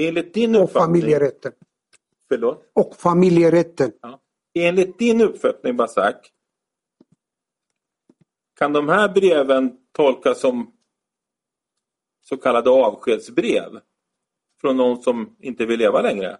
Enligt 0.00 0.34
din 0.34 0.56
och 0.56 0.62
uppfattning, 0.62 1.02
familjerätten. 1.02 1.52
förlåt? 2.28 2.70
Och 2.72 2.96
familjerätten. 2.96 3.92
Ja. 4.00 4.20
Enligt 4.54 4.98
din 4.98 5.20
uppfattning 5.20 5.76
Basak, 5.76 6.32
kan 8.58 8.72
de 8.72 8.88
här 8.88 9.08
breven 9.08 9.76
tolkas 9.92 10.40
som 10.40 10.72
så 12.20 12.36
kallade 12.36 12.70
avskedsbrev 12.70 13.80
från 14.60 14.76
någon 14.76 15.02
som 15.02 15.36
inte 15.38 15.66
vill 15.66 15.78
leva 15.78 16.02
längre? 16.02 16.38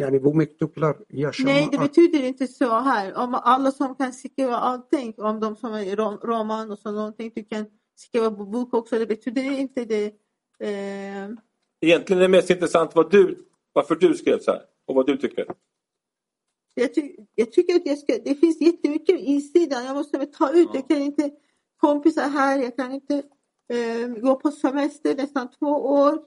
Yani 0.00 0.20
bu 0.20 0.34
mektuplar 0.34 0.96
Nej, 1.44 1.68
det 1.72 1.78
betyder 1.78 2.24
inte 2.24 2.46
så 2.46 2.78
här. 2.78 3.14
Om 3.16 3.34
alla 3.34 3.70
som 3.70 3.94
kan 3.94 4.12
skriva 4.12 4.56
allting, 4.56 5.14
om 5.18 5.40
de 5.40 5.56
som 5.56 5.74
är 5.74 5.96
rom, 5.96 6.16
roman 6.22 6.70
och 6.70 6.78
så 6.78 6.90
någonting, 6.90 7.32
du 7.34 7.44
kan 7.44 7.66
skriva 7.94 8.30
på 8.30 8.44
bok 8.44 8.74
också, 8.74 8.98
det 8.98 9.06
betyder 9.06 9.42
inte 9.42 9.84
det. 9.84 10.06
Eh, 10.58 11.28
Egentligen 11.80 12.18
är 12.18 12.22
det 12.22 12.28
mest 12.28 12.50
intressant 12.50 12.94
vad 12.94 13.10
du, 13.10 13.46
varför 13.72 13.94
du 13.94 14.14
skrev 14.14 14.38
så 14.38 14.50
här 14.50 14.62
och 14.86 14.94
vad 14.94 15.06
du 15.06 15.16
tycker. 15.16 15.46
jag, 16.74 16.94
ty, 16.94 17.16
jag 17.34 17.52
tycker 17.52 17.74
att 17.74 17.86
jag 17.86 17.98
ska, 17.98 18.18
det 18.24 18.34
finns 18.34 18.60
jättemycket 18.60 19.20
i 19.20 19.24
insidan, 19.24 19.84
jag 19.84 19.96
måste 19.96 20.26
ta 20.26 20.52
ut, 20.52 20.68
jag 20.74 20.88
kan 20.88 20.98
inte 21.02 21.30
kompisar 21.76 22.28
här, 22.28 22.58
jag 22.62 22.76
kan 22.76 22.92
inte 22.92 23.22
eh, 23.72 24.08
gå 24.08 24.36
på 24.36 24.50
semester 24.50 25.14
nästan 25.16 25.50
två 25.58 25.66
år. 25.66 26.18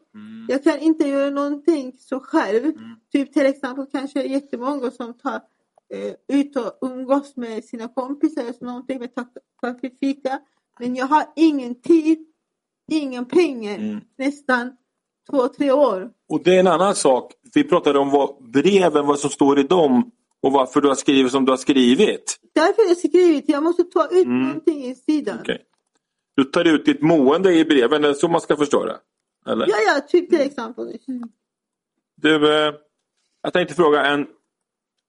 Jag 0.47 0.63
kan 0.63 0.79
inte 0.79 1.07
göra 1.07 1.29
någonting 1.29 1.93
så 1.99 2.19
själv. 2.19 2.73
Typ 3.11 3.33
till 3.33 3.45
exempel 3.45 3.85
kanske 3.91 4.23
jättemånga 4.23 4.91
som 4.91 5.13
tar 5.13 5.41
eh, 5.93 6.13
ut 6.27 6.55
och 6.55 6.77
umgås 6.81 7.35
med 7.35 7.63
sina 7.65 7.87
kompisar 7.87 8.53
så 8.59 8.65
någonting 8.65 8.99
med 8.99 9.09
fika. 9.99 10.39
Men 10.79 10.95
jag 10.95 11.05
har 11.05 11.23
ingen 11.35 11.81
tid, 11.81 12.25
ingen 12.91 13.25
pengar, 13.25 13.77
Mm. 13.77 13.99
nästan 14.17 14.77
två, 15.31 15.47
tre 15.47 15.71
år. 15.71 16.09
Och 16.29 16.43
det 16.43 16.55
är 16.55 16.59
en 16.59 16.67
annan 16.67 16.95
sak. 16.95 17.33
Vi 17.53 17.63
pratade 17.63 17.99
om 17.99 18.09
vad 18.09 18.51
breven, 18.51 19.05
vad 19.05 19.19
som 19.19 19.29
står 19.29 19.59
i 19.59 19.63
dem 19.63 20.11
och 20.41 20.51
varför 20.51 20.81
du 20.81 20.87
har 20.87 20.95
skrivit 20.95 21.31
som 21.31 21.45
du 21.45 21.51
har 21.51 21.57
skrivit. 21.57 22.39
Därför 22.55 22.81
har 22.83 22.89
jag 22.89 22.97
skrivit, 22.97 23.49
jag 23.49 23.63
måste 23.63 23.83
ta 23.83 24.07
ut 24.07 24.25
Mm. 24.25 24.41
någonting 24.47 24.83
i 24.85 24.95
sidan. 24.95 25.37
Okej. 25.41 25.61
Du 26.35 26.43
tar 26.43 26.65
ut 26.65 26.85
ditt 26.85 27.01
mående 27.01 27.53
i 27.53 27.65
breven, 27.65 28.01
det 28.01 28.09
är 28.09 28.13
så 28.13 28.27
man 28.27 28.41
ska 28.41 28.57
förstå 28.57 28.85
det? 28.85 28.97
Eller? 29.51 29.67
Ja, 29.67 29.75
ja, 29.87 30.01
typ 30.07 30.29
till 30.29 30.41
exempel. 30.41 30.97
Du, 32.21 32.53
eh, 32.67 32.73
jag 33.41 33.53
tänkte 33.53 33.75
fråga 33.75 34.05
en, 34.05 34.27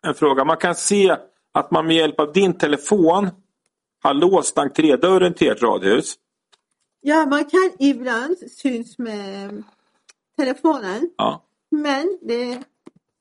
en 0.07 0.15
fråga. 0.15 0.45
Man 0.45 0.57
kan 0.57 0.75
se 0.75 1.17
att 1.53 1.71
man 1.71 1.87
med 1.87 1.97
hjälp 1.97 2.21
av 2.21 2.33
din 2.33 2.59
telefon 2.59 3.29
har 4.03 4.15
låst 4.15 4.59
entrédörren 4.59 5.35
till 5.35 5.49
ert 5.49 5.63
radhus. 5.63 6.15
Ja, 7.01 7.27
man 7.27 7.45
kan 7.45 7.71
ibland 7.79 8.39
syns 8.39 8.99
med 8.99 9.63
telefonen. 10.37 11.11
Ja. 11.17 11.43
Men 11.71 12.19
det, 12.23 12.63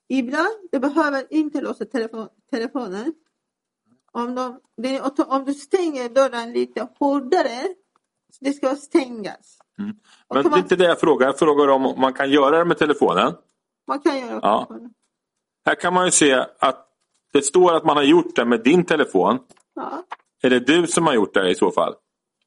ibland 0.10 0.54
det 0.72 0.80
behöver 0.80 1.34
inte 1.34 1.62
låsa 1.62 1.86
telefon, 1.86 2.28
telefonen. 2.52 3.14
Om, 4.12 4.36
de, 4.36 4.60
det, 4.78 4.96
är- 4.96 5.32
om 5.32 5.46
du 5.46 5.54
stänger 5.54 6.10
dörren 6.10 6.54
lite 6.54 6.88
hårdare, 7.00 7.68
det 8.42 8.54
ska 8.54 8.76
stängas. 8.76 9.58
Men 9.78 9.96
Och 10.28 10.36
det 10.44 10.50
är 10.50 10.58
inte 10.60 10.76
det 10.76 10.84
jag 10.86 11.00
frågar. 11.00 11.28
Jag 11.28 11.40
frågar 11.40 11.68
om 11.68 11.82
man 12.02 12.14
kan 12.14 12.32
göra 12.32 12.58
det 12.58 12.66
med 12.66 12.78
telefonen. 12.78 13.34
man 13.88 14.00
kan 14.00 14.20
göra 14.20 14.40
Ja. 14.42 14.68
ja. 14.70 14.80
Här 15.66 15.76
kan 15.76 15.94
man 15.94 16.06
ju 16.06 16.12
se 16.12 16.46
att 16.60 16.90
det 17.34 17.42
står 17.42 17.74
att 17.76 17.86
man 17.86 17.98
har 17.98 18.04
gjort 18.04 18.36
det 18.36 18.46
med 18.46 18.64
din 18.64 18.86
telefon. 18.86 19.40
ja. 19.76 20.04
Är 20.42 20.50
det 20.50 20.60
du 20.60 20.88
som 20.88 21.08
har 21.08 21.14
gjort 21.14 21.34
det 21.34 21.50
i 21.52 21.56
så 21.56 21.72
fall? 21.72 21.96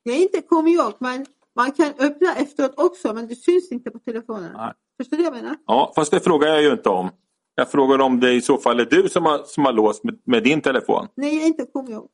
Jag 0.03 0.17
inte 0.17 0.43
kommer 0.43 0.71
ihåg, 0.71 0.93
men 0.99 1.27
man 1.57 1.73
kan 1.73 1.93
öppna 1.99 2.35
efteråt 2.37 2.75
också, 2.77 3.13
men 3.15 3.29
det 3.29 3.37
syns 3.37 3.73
inte 3.73 3.91
på 3.91 3.99
telefonen. 3.99 4.53
Nej. 4.57 4.73
Förstår 4.97 5.17
du 5.17 5.23
vad 5.25 5.37
jag 5.37 5.43
menar? 5.43 5.57
Ja, 5.67 5.93
fast 5.97 6.11
det 6.11 6.21
frågar 6.21 6.49
jag 6.49 6.63
ju 6.63 6.73
inte 6.73 6.89
om. 6.89 7.11
Jag 7.55 7.71
frågar 7.71 7.99
om 7.99 8.21
det 8.21 8.33
i 8.33 8.41
så 8.41 8.59
fall 8.59 8.81
är 8.81 8.85
du 8.85 9.09
som 9.09 9.25
har, 9.25 9.43
som 9.45 9.65
har 9.65 9.73
låst 9.73 10.05
med, 10.05 10.19
med 10.25 10.43
din 10.43 10.61
telefon. 10.61 11.07
Nej, 11.15 11.37
jag 11.39 11.47
inte 11.47 11.65
kommer 11.67 11.91
ihåg. 11.91 12.09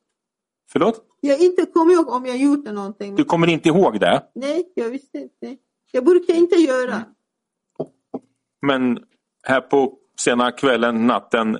Förlåt? 0.71 1.01
Jag 1.19 1.39
inte 1.39 1.65
kommer 1.65 1.93
ihåg 1.93 2.09
om 2.09 2.25
jag 2.25 2.37
gjort 2.37 2.65
någonting. 2.65 3.15
Du 3.15 3.23
kommer 3.23 3.47
inte 3.49 3.69
ihåg 3.69 3.99
det? 3.99 4.23
Nej, 4.35 4.71
jag 4.75 4.89
visste 4.89 5.17
inte. 5.17 5.57
Jag 5.91 6.05
brukar 6.05 6.33
inte 6.33 6.55
göra. 6.55 7.01
Men 8.61 8.99
här 9.43 9.61
på 9.61 9.97
sena 10.19 10.51
kvällen, 10.51 11.07
natten, 11.07 11.57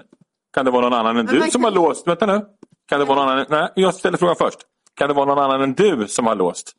kan 0.54 0.66
det 0.66 0.72
vara 0.72 0.82
någon 0.90 0.94
annan 1.00 1.18
än 1.18 1.26
Men 1.26 1.36
du 1.36 1.42
som 1.42 1.52
kan- 1.52 1.64
har 1.64 1.72
låst? 1.72 2.08
Vänta 2.08 2.26
nu. 2.26 2.42
Kan 2.88 3.00
det 3.00 3.06
vara 3.06 3.20
någon 3.20 3.30
annan? 3.30 3.46
Nej, 3.50 3.70
jag 3.76 3.94
ställer 3.96 4.18
frågan 4.18 4.36
först. 4.36 4.60
Kan 4.94 5.08
det 5.08 5.14
vara 5.14 5.26
någon 5.26 5.40
annan 5.40 5.62
än 5.62 5.74
du 5.74 6.08
som 6.08 6.28
har 6.28 6.36
låst? 6.36 6.74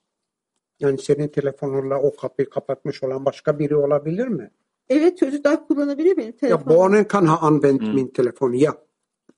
Yani 0.80 0.98
senin 0.98 1.28
telefonunla 1.28 1.98
o 2.02 2.16
kapıyı 2.16 2.50
kapatmış 2.50 3.02
olan 3.02 3.24
başka 3.24 3.58
biri 3.58 3.76
olabilir 3.76 4.28
mi? 4.28 4.50
Evet 4.88 5.18
çocuklar 5.18 5.66
kullanabilir 5.66 6.16
benim 6.16 6.28
Ja, 6.32 6.36
telefonumu. 6.36 6.78
barnen 6.80 7.04
kan 7.08 7.26
ha 7.26 7.38
använt 7.46 7.82
min 7.94 8.08
telefon, 8.08 8.52
ja. 8.52 8.74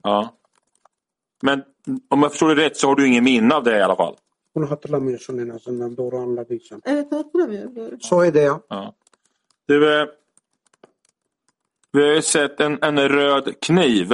Ja. 0.05 0.35
Men 1.43 1.65
om 2.11 2.23
jag 2.23 2.31
förstår 2.31 2.57
det 2.57 2.63
rätt 2.67 2.77
så 2.77 2.89
har 2.89 2.97
du 2.97 3.07
ingen 3.07 3.25
minne 3.25 3.55
av 3.55 3.65
det 3.65 3.79
i 3.79 3.83
alla 3.83 3.97
fall? 3.97 4.17
Bunu 4.55 4.71
hatırlamıyorsun 4.71 5.39
en 5.39 5.49
azından 5.51 5.97
doğru 5.97 6.17
anladıysam. 6.19 6.81
Evet 6.85 7.13
hatırlamıyorum. 7.13 7.77
Doğru. 7.77 7.97
Så 8.01 8.21
är 8.21 8.35
det 8.35 8.43
ja. 8.43 8.61
Ja. 8.71 8.95
Du, 9.69 9.81
vi 11.95 12.03
har 12.09 12.15
ju 12.15 12.23
sett 12.23 12.61
en, 12.61 12.79
en 12.83 12.99
röd 13.09 13.55
kniv 13.61 14.13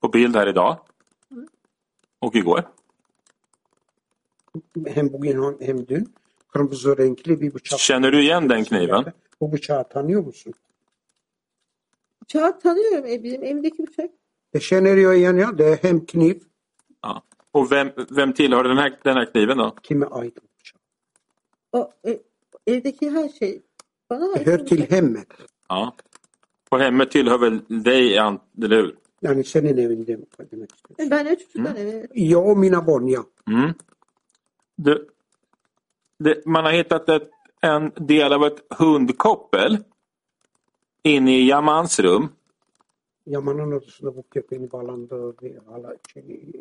på 0.00 0.08
bild 0.08 0.36
här 0.36 0.46
idag. 0.46 0.76
Och 2.20 2.34
igår. 2.36 2.62
Hem 4.86 5.12
bugün 5.12 5.56
hem 5.60 5.88
dün 5.88 6.14
kırmızı 6.52 6.98
renkli 6.98 7.40
bir 7.40 7.54
bıçak. 7.54 7.78
Känner 7.80 8.12
du 8.12 8.16
igen 8.20 8.48
den 8.48 8.64
kniven? 8.64 9.04
Bu 9.40 9.52
bıçağı 9.52 9.88
tanıyor 9.88 10.24
musun? 10.24 10.54
Bıçağı 12.22 12.58
tanıyorum. 12.60 13.06
E, 13.06 13.22
bizim 13.22 13.42
evimdeki 13.44 13.86
bıçak. 13.86 14.10
Det 14.54 14.60
känner 14.60 14.96
jag 14.96 15.16
igen 15.18 15.36
ja. 15.36 15.58
Det 15.58 15.64
är 15.64 15.76
hemkniv. 15.76 16.40
Ja. 17.04 17.22
Och 17.52 17.72
vem, 17.72 17.92
vem 18.10 18.32
tillhör 18.32 18.64
den 18.64 18.76
här, 18.78 18.98
den 19.04 19.16
här 19.16 19.26
kniven 19.32 19.58
då? 19.58 19.74
Kime 19.82 20.06
ait 20.06 20.36
bu 20.36 20.46
bıçak? 20.58 20.80
O, 21.72 21.90
e, 22.08 22.20
evdeki 22.66 23.10
her 23.10 23.28
şey. 23.28 23.62
Bana 24.10 24.26
Det 24.34 24.38
ait. 24.38 24.46
hör 24.46 24.58
till 24.58 24.90
hemmet. 24.90 25.26
Ja. 25.68 25.94
Och 26.70 26.80
hemmet 26.80 27.10
tillhör 27.10 27.38
väl 27.38 27.84
dig, 27.84 28.16
eller 28.16 28.76
hur? 28.82 28.96
Yani 29.22 29.44
senin 29.44 29.76
evinde 29.78 30.16
mi 30.16 30.24
demek 30.52 30.70
istiyorsun? 30.72 31.10
Ben 31.10 31.26
evi. 31.26 31.36
evet. 31.78 32.10
Jag 32.14 32.46
och 32.48 32.58
mina 32.58 32.86
barn 32.86 33.08
ja. 33.08 33.24
Mm. 33.48 33.74
Det, 34.76 35.06
det, 36.18 36.46
man 36.46 36.64
har 36.64 36.72
hittat 36.72 37.08
ett, 37.08 37.30
en 37.62 37.90
del 37.96 38.32
av 38.32 38.44
ett 38.44 38.72
hundkoppel 38.78 39.78
inne 41.02 41.38
i 41.38 41.48
Jamans 41.48 42.00
rum. 42.00 42.28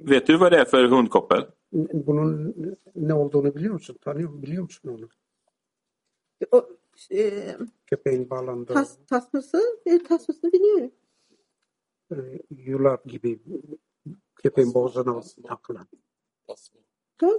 Vet 0.03 0.27
du 0.27 0.37
vad 0.37 0.51
det 0.51 0.57
är 0.59 0.65
för 0.65 0.85
hundkoppel? 0.87 1.45
Bunun 1.93 2.53
ne 2.95 3.13
olduğunu 3.13 3.55
biliyor 3.55 3.73
musun? 3.73 3.97
Tanıyor 4.01 4.41
biliyor 4.41 4.63
musun 4.63 4.89
onu? 4.89 5.09
O, 6.51 6.67
e, 7.15 7.55
Köpeğin 7.85 8.29
bağlandığı 8.29 8.73
tas, 8.73 8.97
tasması, 9.07 9.61
e, 9.85 10.03
tasmasını 10.03 10.51
biliyorum. 10.51 10.91
e, 12.11 12.15
yular 12.49 12.99
gibi 13.05 13.39
köpeğin 14.35 14.73
boğazına 14.73 15.21
takılan. 15.47 15.87
Tasma. 16.47 16.79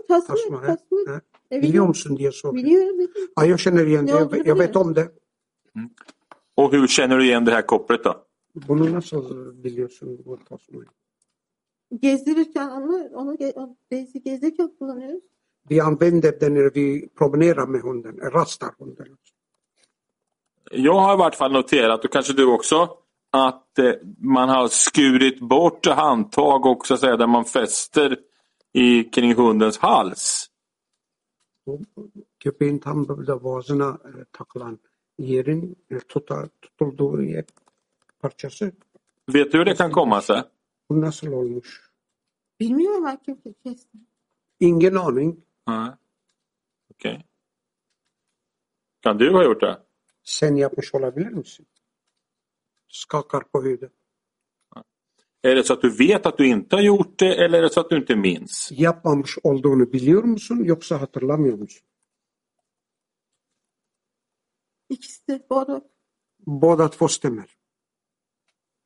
Tasma, 0.08 0.60
he? 0.62 0.66
tasma. 0.66 1.20
He? 1.50 1.56
E, 1.56 1.62
Biliyor 1.62 1.86
musun 1.86 2.16
diye 2.16 2.32
soruyor. 2.32 2.64
Biliyorum. 2.64 2.98
biliyorum. 2.98 3.32
Ja, 3.36 3.44
jag 3.46 3.60
känner 3.60 3.86
igen 3.86 4.06
det. 4.06 4.12
Ja, 4.12 4.28
Jag, 4.44 4.58
vet 4.58 4.76
om 4.76 4.94
det. 4.94 5.08
Och 6.56 6.72
hur 6.72 6.86
känner 6.86 7.18
du 7.18 7.24
igen 7.24 7.44
det 7.44 7.50
här 7.52 7.62
kopplet 7.62 8.04
då? 8.04 8.14
Bunu 8.68 8.92
nasıl 8.92 9.52
biliyorsun 9.64 10.18
bu 10.26 10.38
tasmayı? 10.48 10.88
Gezdirirken 12.00 12.68
onu, 12.70 13.08
onu, 13.14 13.36
onu 13.54 13.76
bezi 13.90 14.22
gezdirirken 14.22 14.70
kullanıyoruz. 14.78 15.22
Vi 15.70 15.80
använder 15.80 16.40
den 16.40 16.54
när 16.54 16.70
vi 16.74 17.08
promenerar 17.18 17.66
med 17.66 17.80
hunden, 17.80 18.16
rastar 18.32 18.70
hunden. 18.78 19.06
Jag 20.72 21.00
har 21.00 21.14
i 21.14 21.16
vart 21.18 21.34
fall 21.34 21.52
noterat, 21.52 22.04
och 22.04 22.12
kanske 22.12 22.32
du 22.32 22.44
också, 22.46 22.88
att 23.30 23.78
eh, 23.78 23.92
man 24.18 24.48
har 24.48 24.68
skurit 24.68 25.40
bort 25.40 25.86
handtag 25.86 26.66
och 26.66 26.86
så 26.86 26.94
att 26.94 27.00
säga 27.00 27.16
där 27.16 27.26
man 27.26 27.44
fäster 27.44 28.18
i, 28.74 29.10
kring 29.10 29.38
hundens 29.38 29.78
hals. 29.78 30.46
Köpeğin 32.40 32.78
tam 32.78 33.08
böyle 33.08 33.42
boğazına 33.42 33.98
e, 34.04 34.24
takılan 34.32 34.78
yerin 35.18 35.76
e, 35.90 35.98
tutar, 35.98 36.48
tutulduğu 36.62 37.22
yer 37.22 37.44
parçası. 38.18 38.72
Vet 39.28 39.52
du 39.52 39.58
hur 39.58 39.66
det 39.66 39.74
kan 39.74 39.90
komma 39.90 40.22
sig? 40.22 40.44
Bu 40.90 41.00
nasıl 41.00 41.32
olmuş? 41.32 41.90
Bilmiyorum 42.60 43.04
ben 43.04 43.16
kim 43.16 43.54
kesti. 43.64 43.98
Ingen 44.60 44.94
aning. 44.94 45.38
Okej. 46.90 47.22
Kan 49.02 49.18
du 49.18 49.34
ha 49.34 49.42
gjort 49.44 49.62
det? 49.62 49.78
Sen 50.22 50.56
yapmış 50.56 50.94
olabilir 50.94 51.32
misin? 51.32 51.66
Skakar 52.88 53.44
på 53.44 53.58
huvudet. 53.58 53.92
Är 55.44 55.54
det 55.54 55.64
så 55.64 55.72
att 55.72 55.82
du 55.82 55.90
vet 55.90 56.26
att 56.26 56.38
du 56.38 56.46
inte 56.46 56.76
har 56.76 56.82
gjort 56.82 57.18
det 57.18 57.44
eller 57.44 57.58
är 57.58 57.62
det 57.62 57.70
så 57.70 57.80
att 57.80 57.90
du 57.90 57.96
inte 57.96 58.16
minns? 58.16 58.68
Yapmamış 58.72 59.38
olduğunu 59.42 59.86
biliyor 59.92 60.22
musun 60.24 60.64
yoksa 60.64 60.96
hatırlamıyor 61.00 61.58
musun? 61.58 61.86
İkisi 64.88 65.26
de 65.26 65.46
både. 65.50 65.80
Båda 66.38 66.88
två 66.88 67.08
stämmer. 67.08 67.50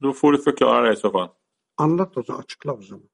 Då 0.00 0.12
får 0.12 0.32
du 0.32 0.38
förklara 0.38 0.86
det 0.86 0.92
i 0.92 0.96
så 0.96 1.10
fall. 1.10 1.30
Anlat 1.76 2.16
o 2.16 2.22
zaman, 2.22 2.40
açıkla 2.42 2.72
o 2.72 2.82
zaman. 2.82 3.08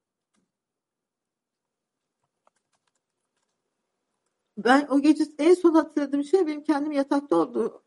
Ben 4.57 4.87
o 4.91 5.01
gece 5.01 5.25
en 5.39 5.55
son 5.55 5.75
hatırladığım 5.75 6.25
şey 6.25 6.47
benim 6.47 6.65
kendim 6.65 6.93
yatakta 6.93 7.37
olduğu. 7.37 7.83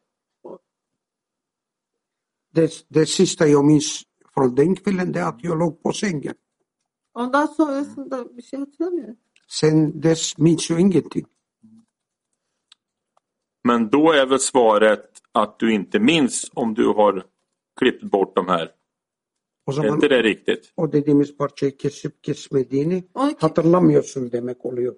Det, 2.55 2.85
det 2.89 3.05
sista 3.05 3.47
jag 3.47 3.65
minns 3.65 4.06
från 4.37 4.55
den 4.55 4.75
kvällen 4.75 5.11
det 5.11 5.19
är 5.19 5.27
att 5.27 5.43
jag 5.43 5.59
låg 5.59 5.83
på 5.83 5.91
sängen. 5.93 6.35
Ondan 7.13 7.47
sonrasında 7.47 8.37
bir 8.37 8.41
şey 8.41 8.59
hatırlamıyorum. 8.59 9.17
Sen 9.47 10.03
dess 10.03 10.37
minns 10.37 10.69
jag 10.69 10.79
ingenting. 10.79 11.25
Men 13.63 13.89
då 13.89 14.11
är 14.11 14.25
väl 14.25 14.39
svaret 14.39 15.21
att 15.31 15.59
du 15.59 15.73
inte 15.73 15.99
minns 15.99 16.51
om 16.53 16.73
du 16.73 16.87
har 16.87 17.23
klippt 17.79 18.03
bort 18.03 18.35
de 18.35 18.47
här. 18.47 18.71
O 19.65 19.71
Är 19.71 19.75
zaman 19.75 19.93
inte 19.95 20.07
det 20.07 20.21
riktigt? 20.23 20.73
o 20.75 20.91
dediğimiz 20.91 21.37
parçayı 21.37 21.77
kesip 21.77 22.23
kesmediğini 22.23 23.03
Onu 23.13 23.29
ki- 23.29 23.37
hatırlamıyorsun 23.39 24.31
demek 24.31 24.65
oluyor. 24.65 24.95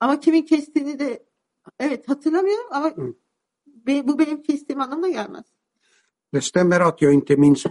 ama 0.00 0.20
kimin 0.20 0.42
kestiğini 0.42 0.98
de 0.98 1.22
evet 1.78 2.08
hatırlamıyorum 2.08 2.66
ama 2.70 2.90
Hı. 2.90 3.14
be- 3.66 4.08
bu 4.08 4.18
benim 4.18 4.42
kestiğim 4.42 4.80
anlamına 4.80 5.08
gelmez. 5.08 5.44
Det 6.34 6.40
stämmer 6.40 6.80
att 6.80 7.02
jag 7.02 7.12
inte 7.14 7.36
minns 7.36 7.66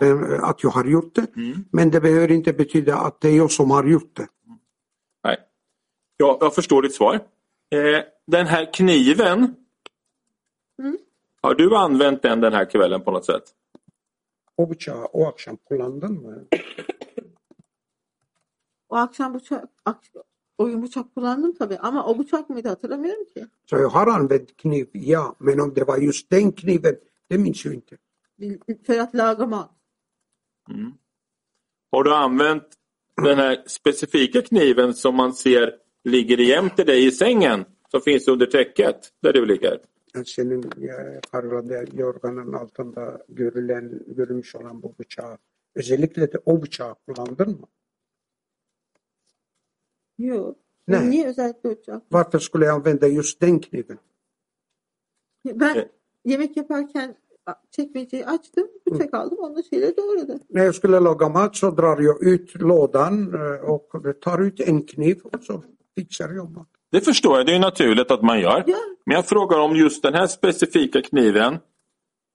att 0.50 0.64
jag 0.64 0.70
har 0.70 0.86
gjort 0.86 1.16
det, 1.16 1.28
men 1.72 1.92
det 1.92 2.02
behöver 2.02 2.32
inte 2.32 2.54
betyda 2.54 2.98
att 2.98 3.22
det 3.22 3.30
är 3.30 3.38
jag 3.38 3.52
som 3.52 3.72
har 3.72 3.84
gjort 3.84 4.16
det. 4.16 4.28
Nej. 5.24 5.38
Ja, 6.18 6.38
jag 6.42 6.56
förstår 6.56 6.82
ditt 6.82 6.96
svar. 6.96 7.16
Eh, 7.70 8.04
den 8.28 8.48
här 8.48 8.74
kniven. 8.74 9.56
Mm. 10.80 10.98
Har 11.42 11.56
du 11.56 11.76
använt 11.76 12.22
den 12.22 12.42
den 12.42 12.54
här 12.54 12.66
kvällen 12.66 13.02
på 13.02 13.12
något 13.12 13.26
sätt? 13.26 13.44
O 14.58 14.66
bıçağı 14.70 15.06
o 15.06 15.28
akşam 15.28 15.58
kullandın 15.58 16.14
mı? 16.22 16.46
O 18.90 18.96
akşam 18.96 19.34
bıçak, 19.34 19.64
ak- 19.86 20.24
oyun 20.58 20.82
bıçak 20.84 21.16
kullandım 21.16 21.54
tabii 21.56 21.78
ama 21.78 22.06
o 22.06 22.20
bıçak 22.20 22.50
mıydı 22.50 22.68
hatırlamıyorum 22.70 23.26
ki. 23.26 23.48
Så 23.66 23.78
jag 23.78 23.90
har 23.90 24.08
använt 24.08 24.58
kniv, 24.58 24.86
ja, 24.94 25.36
men 25.40 25.60
om 25.60 25.76
det 25.76 25.88
var 25.88 25.98
just 25.98 26.32
den 26.32 26.52
kniven, 26.52 26.96
det 27.32 27.38
minns 27.38 27.66
jag 27.66 27.74
inte. 27.76 27.98
För 28.86 29.00
att 29.00 29.14
laga 29.14 29.46
mat. 29.46 29.72
Har 31.92 32.04
du 32.04 32.14
använt 32.14 32.68
den 33.22 33.38
här 33.38 33.64
specifika 33.68 34.42
kniven 34.42 34.94
som 34.94 35.16
man 35.16 35.34
ser 35.34 35.76
ligger 36.04 36.38
jämte 36.38 36.84
dig 36.84 37.06
i 37.06 37.12
sängen? 37.12 37.66
Som 37.92 38.02
finns 38.02 38.28
under 38.28 38.46
täcket 38.46 39.14
där 39.22 39.34
du 39.34 39.46
ligger? 39.46 39.80
Senin 40.26 40.62
kargada 41.32 41.84
yorganın 41.94 42.54
altında 42.54 43.22
görülen, 43.28 44.04
görülmüş 44.08 44.56
olan 44.56 44.84
bu 44.84 44.96
bıçağı 45.00 45.38
Özellikle 45.76 46.32
de 46.32 46.40
o 46.46 46.62
bıçağı 46.62 46.96
kullandın 46.96 47.50
mı? 47.50 47.68
Yok. 50.18 50.58
Ne? 50.88 51.10
Niye 51.10 51.28
özellikle 51.28 51.70
uçak? 51.70 52.04
Varför 52.12 52.40
skulle 52.40 52.66
jag 52.66 52.76
använda 52.76 53.10
just 53.10 53.42
den 53.42 53.60
kniven? 53.62 54.00
Ben 55.46 55.90
yemek 56.26 56.58
yaparken 56.58 57.16
çekmeceyi 57.72 58.26
açtım, 58.26 58.68
bıçak 58.88 59.14
aldım, 59.14 59.38
onunla 59.42 59.64
şeyleri 59.64 59.98
doğradım. 59.98 60.40
När 60.50 60.64
jag 60.66 60.76
skulle 60.76 61.00
laga 61.00 61.30
mat 61.30 61.56
så 61.56 61.78
drar 61.78 62.00
jag 62.00 62.24
ut 62.24 62.56
lådan 62.62 63.34
eh, 63.34 63.70
och 63.70 63.92
tar 64.22 64.40
ut 64.40 64.60
en 64.60 64.82
kniv 64.82 65.20
och 65.24 65.44
så 65.44 65.64
fixar 65.98 66.30
jag 66.34 66.52
mat. 66.52 66.68
Det 66.92 67.02
förstår 67.02 67.38
jag, 67.38 67.46
det 67.46 67.56
är 67.56 67.60
naturligt 67.60 68.12
att 68.12 68.22
man 68.22 68.40
gör. 68.40 68.64
Ja, 68.68 68.78
Men 69.06 69.16
jag 69.16 69.26
frågar 69.28 69.60
om 69.60 69.76
just 69.76 70.04
den 70.04 70.14
här 70.14 70.28
specifika 70.28 71.02
kniven. 71.02 71.58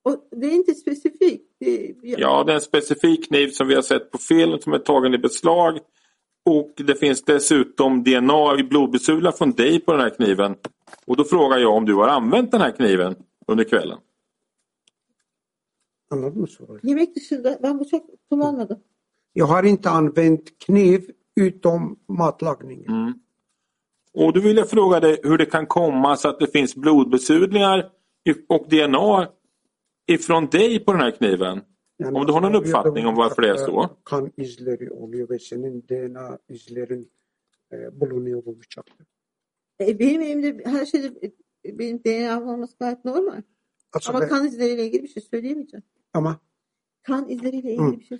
och 0.05 0.29
det 0.31 0.47
är 0.47 0.51
inte 0.51 0.75
specifikt. 0.75 1.45
Det, 1.61 1.95
jag, 2.03 2.21
Ja, 2.21 2.45
det 2.45 2.53
är 2.53 2.55
en 2.55 2.61
specifik 2.61 3.29
kniv 3.29 3.49
som 3.49 3.69
vi 3.69 3.75
har 3.75 3.83
sett 3.83 4.11
på 4.11 4.19
film 4.19 4.59
som 4.61 4.73
är 4.73 4.79
tagen 4.79 5.15
i 5.15 5.19
beslag. 5.19 5.79
Och 6.47 6.73
det 6.77 6.95
finns 6.95 7.23
dessutom 7.25 8.05
DNA 8.05 8.59
i 8.59 8.63
blodbesudlar 8.63 9.33
från 9.33 9.51
dig 9.53 9.81
på 9.81 9.93
den 9.93 10.01
här 10.01 10.11
kniven. 10.11 10.55
Och 11.07 11.17
då 11.17 11.25
frågar 11.25 11.59
jag 11.59 11.75
om 11.75 11.85
du 11.85 11.95
har 11.95 12.09
använt 12.09 12.51
den 12.51 12.61
här 12.61 12.71
kniven 12.71 13.15
under 13.47 13.65
kvällen. 13.65 13.99
Anladın 16.11 16.41
mı 16.41 16.47
soruyu? 16.47 16.81
Yemek 16.83 17.17
dışında 17.17 17.59
ben 17.63 17.81
bıçak 17.81 18.03
kullanmadım. 18.31 18.81
Jag 19.35 19.47
har 19.47 19.65
inte 19.65 19.91
använt 19.91 20.59
kniv 20.59 21.01
utom 21.37 21.99
matlagningen. 22.09 22.89
Mm. 22.89 23.15
Och 24.13 24.33
då 24.33 24.41
vill 24.41 24.57
jag 24.57 24.71
fråga 24.71 25.01
dig 25.01 25.21
hur 25.23 25.39
det 25.39 25.47
kan 25.47 25.67
komma 25.67 26.17
så 26.17 26.29
att 26.29 26.41
det 26.41 26.47
finns 26.53 26.77
blodbesudlingar 26.77 27.91
och 28.49 28.69
DNA 28.69 29.29
ifrån 30.07 30.47
dig 30.47 30.85
på 30.85 30.93
den 30.93 31.01
här 31.01 31.11
kniven. 31.11 31.61
Yani 31.99 32.19
Om 32.19 32.27
du 32.27 32.33
har 32.33 32.41
någon 32.41 32.55
uppfattning 32.55 33.07
om 33.07 33.15
varför 33.15 33.43
det 33.43 33.51
är 33.51 33.57
så? 33.57 33.89
Kan 34.05 34.33
izleri 34.37 34.91
oluyor 34.91 35.29
ve 35.29 35.39
senin 35.39 35.83
DNA 35.89 36.39
izlerin 36.49 37.11
e, 37.73 38.01
bulunuyor 38.01 38.45
bu 38.45 38.61
bıçakta. 38.61 39.05
E, 39.81 39.99
benim 39.99 40.23
elimde 40.23 40.71
her 40.71 40.87
şeyde 40.87 41.33
e, 41.65 41.79
benim 41.79 41.99
DNA'm 42.05 42.49
olması 42.49 42.77
gayet 42.81 43.05
normal. 43.05 43.43
Alltså, 43.93 44.11
Ama 44.13 44.29
kan 44.29 44.47
izleriyle 44.47 44.87
ilgili 44.87 45.03
bir 45.03 45.09
şey 45.09 45.23
söyleyemeyeceğim. 45.23 45.85
Ama, 46.13 46.41
Kan 47.09 47.31
izleriyle 47.31 47.73
ilgili 47.73 48.01
bir 48.01 48.05
şey 48.05 48.19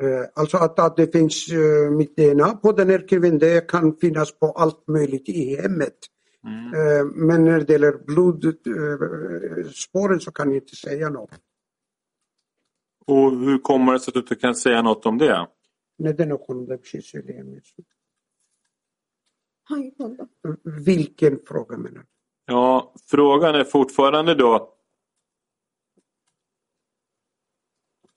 eh, 0.00 0.24
alltså 0.34 0.56
att, 0.56 0.78
att 0.78 0.96
det 0.96 1.12
finns 1.12 1.52
eh, 1.52 1.90
mitt 1.90 2.16
DNA 2.16 2.54
på 2.54 2.72
den 2.72 2.90
här 2.90 3.08
kniven, 3.08 3.38
det 3.38 3.68
kan 3.68 3.96
finnas 3.96 4.38
på 4.38 4.46
allt 4.46 4.88
möjligt 4.88 5.28
i 5.28 5.56
hemmet. 5.56 5.96
Mm. 6.44 6.74
Eh, 6.74 7.04
men 7.14 7.44
när 7.44 7.60
det 7.60 7.72
gäller 7.72 7.98
blodspåren 8.06 10.20
så 10.20 10.32
kan 10.32 10.48
jag 10.48 10.56
inte 10.56 10.76
säga 10.76 11.08
något. 11.08 11.30
Och 13.06 13.30
hur 13.30 13.58
kommer 13.58 13.92
det 13.92 14.00
sig 14.00 14.10
att 14.10 14.14
du 14.14 14.20
inte 14.20 14.34
kan 14.34 14.54
säga 14.54 14.82
något 14.82 15.06
om 15.06 15.18
det? 15.18 15.48
Neden 15.98 16.32
o 16.32 16.38
konuda 16.38 16.76
bir 16.76 16.86
şey 16.86 17.02
söyleyemiyorsun? 17.02 17.84
Hangi 19.62 19.90
konuda? 19.90 20.28
Vilken 20.86 21.38
fråga 21.46 21.76
menar 21.76 21.98
du? 21.98 22.04
Ja, 22.46 22.94
frågan 23.06 23.54
är 23.54 23.64
fortfarande 23.64 24.34
då. 24.34 24.79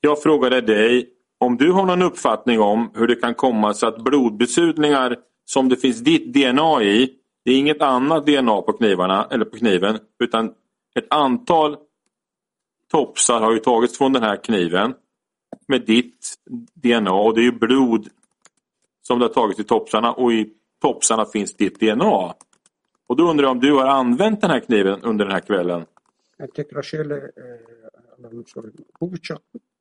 Jag 0.06 0.22
frågade 0.22 0.62
dig 0.62 1.10
om 1.38 1.58
du 1.58 1.72
har 1.72 1.86
någon 1.86 2.02
uppfattning 2.02 2.60
om 2.60 2.92
hur 2.96 3.08
det 3.08 3.16
kan 3.16 3.36
komma 3.36 3.74
sig 3.74 3.90
att 3.90 4.04
blodbesudlingar 4.04 5.18
som 5.46 5.70
det 5.70 5.76
finns 5.76 6.00
ditt 6.00 6.34
DNA 6.34 6.84
i, 6.84 7.14
det 7.46 7.52
är 7.52 7.58
inget 7.58 7.82
annat 7.82 8.26
DNA 8.26 8.62
på 8.62 8.74
knivarna 8.74 9.28
eller 9.32 9.46
på 9.46 9.58
kniven 9.58 10.00
utan 10.24 10.54
ett 10.96 11.06
antal 11.10 11.78
topsar 12.92 13.42
har 13.42 13.54
ju 13.54 13.60
tagits 13.60 13.98
från 13.98 14.14
den 14.14 14.24
här 14.24 14.44
kniven 14.44 14.94
med 15.68 15.86
ditt 15.86 16.36
DNA 16.74 17.14
och 17.14 17.36
det 17.36 17.42
är 17.42 17.46
ju 17.46 17.52
blod 17.52 18.08
som 19.02 19.20
det 19.20 19.26
har 19.26 19.34
tagits 19.34 19.60
i 19.60 19.64
topsarna 19.64 20.14
och 20.14 20.34
i 20.34 20.54
topsarna 20.82 21.26
finns 21.26 21.56
ditt 21.56 21.80
DNA. 21.80 22.34
Och 23.08 23.16
då 23.16 23.30
undrar 23.30 23.44
jag 23.44 23.52
om 23.52 23.60
du 23.60 23.74
har 23.74 23.88
använt 23.88 24.42
den 24.42 24.50
här 24.50 24.60
kniven 24.60 25.02
under 25.02 25.26
den 25.26 25.34
här 25.34 25.42
kvällen? 25.42 25.86
Jag 26.38 26.54
tycker 26.54 26.80
att 26.80 26.94
eh, 26.94 27.00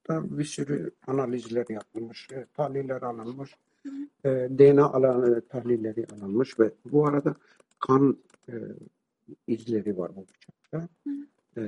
bıçakta 0.08 0.38
bir 0.38 0.44
sürü 0.44 0.90
analizler 1.06 1.66
yapılmış, 1.68 2.28
e, 2.32 2.46
tahliller 2.54 3.02
alınmış, 3.02 3.56
e, 4.24 4.30
DNA 4.30 4.84
alan, 4.84 5.34
e, 5.34 5.40
tahlilleri 5.40 6.06
alınmış 6.16 6.58
ve 6.58 6.70
bu 6.84 7.06
arada 7.06 7.34
kan 7.78 8.18
e, 8.48 8.54
izleri 9.46 9.98
var 9.98 10.10
bu 10.16 10.26
bıçakta. 10.28 10.88
E. 11.56 11.60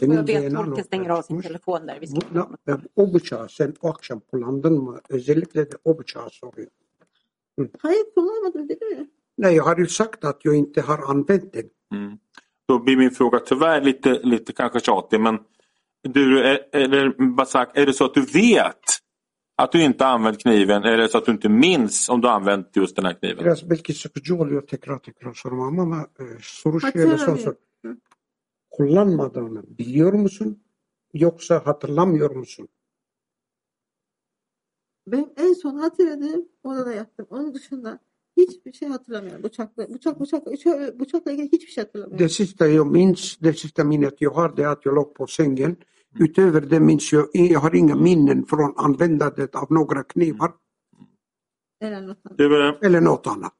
Vi 0.00 0.52
ska 0.56 0.78
çıkmış. 0.78 1.46
Bu- 2.34 2.72
e, 2.72 2.74
o 2.96 3.14
bıçağı 3.14 3.48
sen 3.48 3.74
o 3.82 3.88
akşam 3.88 4.20
kullandın 4.20 4.82
mı? 4.82 5.00
Özellikle 5.08 5.70
de 5.70 5.76
o 5.84 5.98
bıçağı 5.98 6.30
soruyor. 6.30 6.70
Hayır 7.78 8.04
kullanmadım 8.14 8.68
dedim 8.68 8.90
ya. 8.90 9.06
Nej, 9.38 9.54
jag 9.54 9.64
har 9.64 9.76
ju 9.76 9.86
sagt 9.86 10.24
att 10.24 10.44
jag 10.44 10.54
inte 10.54 10.80
har 10.80 11.10
använt 11.10 11.52
den. 11.52 11.70
Mm. 11.92 12.18
Då 12.68 12.78
blir 12.78 12.96
min 12.96 13.10
fråga 13.10 13.38
tyvärr 13.38 13.80
lite, 13.80 14.20
lite 14.24 14.52
kanske 14.52 14.80
tjatig 14.80 15.20
men 15.20 15.38
du, 16.02 16.40
är- 16.42 16.68
eller 16.72 17.34
Basak, 17.36 17.76
är 17.76 17.86
det 17.86 17.92
så 17.92 18.04
att 18.04 18.14
du 18.14 18.20
vet 18.20 18.80
att 19.56 19.72
du 19.72 19.82
inte 19.82 20.06
använt 20.06 20.38
kniven 20.42 20.82
eller 20.82 20.92
är 20.98 21.02
det 21.02 21.08
så 21.08 21.18
att 21.18 21.26
du 21.26 21.32
inte 21.32 21.48
minns 21.48 22.08
om 22.08 22.20
du 22.20 22.28
använt 22.28 22.76
just 22.76 22.96
den 22.96 23.04
här 23.04 23.14
kniven? 23.14 23.44
Biraz 23.44 23.70
belki 23.70 23.94
sıkıcı 23.94 24.36
oluyor 24.36 24.62
tekrar 24.66 24.98
tekrar 24.98 25.34
sormam 25.34 25.78
ama 25.78 26.02
e, 26.02 26.24
soru 26.42 26.80
şöyle. 26.80 27.16
Hı. 27.84 27.96
Kullanmadığını 28.70 29.78
biliyor 29.78 30.12
musun? 30.12 30.62
Yoksa 31.12 31.66
hatırlamıyor 31.66 32.30
musun? 32.30 32.68
Benim 35.06 35.32
en 35.36 35.52
son 35.52 35.74
hatırladığım 35.78 36.48
odada 36.62 36.92
yattım. 36.92 37.26
Onun 37.30 37.54
dışında 37.54 38.00
hiçbir 38.38 38.72
şey 38.72 38.88
hatırlamıyorum. 38.88 39.42
Bıçakla, 39.42 39.94
bıçak, 39.94 40.20
bıçak, 40.20 40.42
şöyle, 40.62 41.00
bıçakla 41.00 41.30
ilgili 41.32 41.52
hiçbir 41.52 41.72
şey 41.72 41.84
hatırlamıyorum. 41.84 42.18
Det 42.26 42.28
sista 42.32 42.66
jag 42.66 42.86
minns, 42.92 43.36
det 43.42 43.52
sista 43.58 43.84
minnet 43.84 44.20
jag 44.20 44.30
har 44.34 44.56
det 44.56 44.62
är 44.62 44.66
att 44.68 44.84
jag 44.84 44.94
låg 44.94 45.14
på 45.14 45.26
sängen. 45.26 45.76
Utöver 46.20 46.60
det 46.70 46.80
minns 46.80 47.12
jag, 47.12 47.28
jag 47.32 47.60
har 47.60 47.74
inga 47.74 47.94
minnen 47.96 48.46
från 48.46 48.74
användandet 48.76 49.54
av 49.54 49.66
några 49.72 50.02
knivar 50.02 50.52
Eller 51.80 52.00
något 52.00 52.18
annat. 52.24 52.40
Eh, 52.40 52.86
eller 52.86 53.00
något 53.00 53.26
annat. 53.26 53.52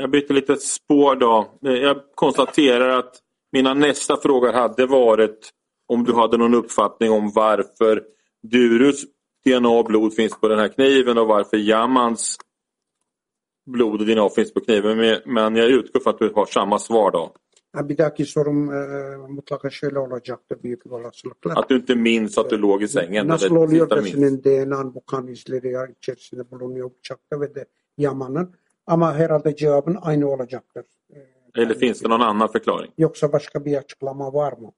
jag 0.00 0.10
byter 0.10 0.32
lite 0.32 0.56
spår 0.56 1.16
då. 1.16 1.48
Eh, 1.66 1.72
Jag 1.72 1.96
konstaterar 2.14 2.98
att 2.98 3.14
mina 3.52 3.74
nästa 3.74 4.16
frågor 4.16 4.52
hade 4.52 4.86
varit 4.86 5.50
om 5.88 6.04
du 6.04 6.12
hade 6.14 6.36
någon 6.36 6.54
uppfattning 6.54 7.10
om 7.10 7.32
varför 7.34 8.02
Durus 8.42 9.04
DNA 9.44 9.68
och 9.68 9.84
blod 9.84 10.14
finns 10.14 10.40
på 10.40 10.48
den 10.48 10.58
här 10.58 10.68
kniven 10.68 11.18
och 11.18 11.26
varför 11.26 11.56
Jamans 11.56 12.36
blod 13.66 14.00
och 14.00 14.06
DNA 14.06 14.28
finns 14.28 14.54
på 14.54 14.60
kniven. 14.60 15.20
Men- 15.24 15.56
jag 15.56 15.68
utgår 15.70 16.00
från 16.00 16.12
att 16.14 16.18
du 16.18 16.32
har 16.34 16.46
samma 16.46 16.78
svar 16.78 17.10
då. 17.10 17.32
Ha, 17.74 17.82
Bir 17.82 17.96
dahaki 17.96 18.24
sorum 18.24 18.70
e, 18.70 19.16
mutlaka 19.28 19.70
şöyle 19.70 19.98
olacaktı 19.98 20.62
büyük 20.62 20.84
bir 20.84 20.90
olasılıkla. 20.90 21.52
Att 21.54 21.68
du 21.68 21.76
inte 21.76 21.94
minns 21.94 22.38
att 22.38 22.50
du 22.50 22.56
låg 22.58 22.82
i 22.82 22.88
sängen. 22.88 23.28
Nasıl 23.28 23.46
eller 23.46 23.56
oluyor 23.56 23.86
sista 23.86 23.96
da 23.96 24.00
minns. 24.02 24.14
senin 24.14 24.42
DNA'n 24.44 24.94
bu 24.94 25.04
kan 25.06 25.28
izleri 25.28 25.76
içerisinde 25.98 26.50
bulunuyor 26.50 26.90
bıçakta 26.98 27.40
ve 27.40 27.54
de 27.54 27.66
yamanın. 27.98 28.54
Ama 28.86 29.14
herhalde 29.14 29.56
cevabın 29.56 29.98
aynı 30.02 30.30
olacaktır. 30.30 30.84
Eller 31.56 31.74
finns 31.78 32.02
det 32.02 32.08
någon 32.08 32.20
annan 32.20 32.48
förklaring? 32.48 32.92
Yoksa 32.98 33.32
başka 33.32 33.64
bir 33.64 33.76
açıklama 33.76 34.34
var 34.34 34.52
mı? 34.52 34.72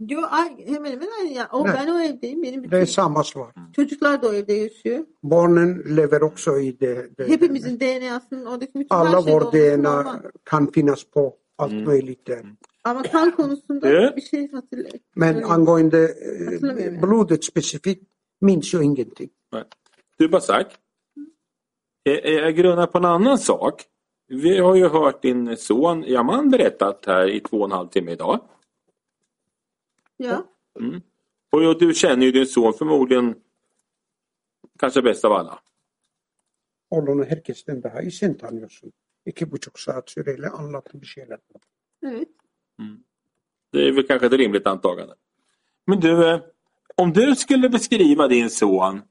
Yo, 0.00 0.20
ay, 0.30 0.66
hemen 0.66 0.90
hemen 0.92 1.08
aynı. 1.20 1.32
Ya. 1.32 1.48
O, 1.52 1.64
Ne? 1.66 1.74
ben 1.74 1.88
o 1.88 2.00
evdeyim. 2.00 2.42
Benim 2.42 2.60
Det 2.60 2.64
bütün 2.64 2.76
är 2.76 2.86
samma 2.86 3.24
svar. 3.24 3.52
çocuklar 3.76 4.22
da 4.22 4.28
o 4.28 4.32
evde 4.32 4.52
yaşıyor. 4.52 5.04
Barnen 5.22 5.96
lever 5.96 6.20
också 6.20 6.58
i 6.58 6.80
det. 6.80 7.18
det 7.18 7.28
Hepimizin 7.28 7.80
DNA'sının 7.80 8.46
oradaki 8.46 8.74
bütün 8.74 8.94
Alla 8.96 9.10
her 9.26 9.32
vår 9.32 9.40
olması 9.40 9.52
DNA 9.52 10.02
normal. 10.02 10.22
kan 10.44 10.70
finnas 10.72 11.04
på 11.04 11.36
allt 11.58 11.72
möjligt 11.86 12.26
där. 12.26 12.42
Ama 12.84 13.02
kan 13.02 13.30
konusunda 13.30 13.88
Evet. 13.92 14.16
bir 14.16 14.20
şey 14.22 14.50
hatırlıyorum. 14.52 15.00
Men 15.16 15.42
angående 15.42 16.14
blodet 17.02 17.44
specifikt 17.44 18.02
minns 18.40 18.74
jag 18.74 18.82
ingenting. 18.84 19.30
Du 20.20 20.28
Basak, 20.32 20.66
jag 22.04 22.56
grunnar 22.56 22.86
på 22.86 22.98
en 22.98 23.04
annan 23.04 23.38
sak. 23.38 23.84
Vi 24.30 24.58
har 24.58 24.74
ju 24.76 24.88
hört 24.88 25.22
din 25.22 25.56
son 25.56 26.02
Yaman 26.02 26.50
berättat 26.50 27.06
här 27.06 27.26
i 27.28 27.40
två 27.40 27.56
och 27.56 27.64
en 27.64 27.72
halv 27.72 27.88
timme 27.88 28.12
idag. 28.12 28.40
Ya. 30.18 30.44
Mm. 30.80 31.02
Och 31.52 31.62
ja, 31.62 31.74
du 31.74 31.94
känner 31.94 32.26
ju 32.26 32.32
din 32.32 32.46
son 32.46 32.72
förmodligen 32.72 33.34
kanske 34.78 35.02
bäst 35.02 35.24
av 35.24 35.32
alla. 35.32 35.58
Oğlunu 36.90 37.24
herkesten 37.24 37.82
daha 37.82 38.02
iyi 38.02 38.10
sen 38.10 38.36
tanıyorsun. 38.36 38.92
İki 39.24 39.50
buçuk 39.50 39.78
saat 39.78 40.10
süreyle 40.10 40.48
anlattı 40.48 41.00
bir 41.00 41.06
şeyler. 41.06 41.38
Evet. 42.02 42.28
Det 43.72 43.88
är 43.88 43.92
väl 43.92 44.06
kanske 44.06 44.26
ett 44.26 44.32
rimligt 44.32 44.66
antagande. 44.66 45.14
Men 45.86 46.00
du, 46.00 46.30
eh, 46.30 46.40
om 46.96 47.12
du 47.12 47.36
skulle 47.36 47.68
beskriva 47.68 48.28
din 48.28 48.50
son. 48.50 49.02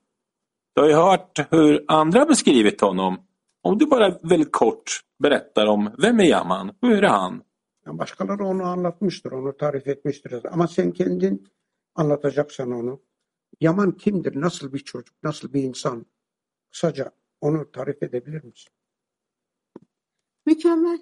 Du 0.76 0.82
har 0.82 0.88
ju 0.88 0.96
hört 0.96 1.52
hur 1.52 1.86
andra 1.88 2.26
beskrivit 2.26 2.82
honom. 2.82 3.18
Om 3.62 3.78
du 3.78 3.86
bara 3.86 4.10
väldigt 4.24 4.52
kort 4.52 5.02
berättar 5.20 5.66
om 5.66 5.90
vem 5.98 6.20
är 6.20 6.24
Yaman? 6.24 6.72
Hur 6.82 7.04
är 7.04 7.08
han? 7.08 7.42
Yani 7.88 7.98
başkaları 7.98 8.46
onu 8.46 8.64
anlatmıştır, 8.64 9.32
onu 9.32 9.58
tarif 9.58 9.88
etmiştir. 9.88 10.46
Ama 10.54 10.68
sen 10.68 10.92
kendin 10.92 11.48
anlatacaksan 11.96 12.72
onu. 12.72 13.02
Yaman 13.62 13.92
kimdir? 13.92 14.42
Nasıl 14.42 14.74
bir 14.74 14.80
çocuk? 14.80 15.24
Nasıl 15.24 15.54
bir 15.54 15.64
insan? 15.64 16.06
Kısaca 16.72 17.12
onu 17.42 17.72
tarif 17.72 18.04
edebilir 18.04 18.44
misin? 18.44 18.72
Mükemmel. 20.46 21.00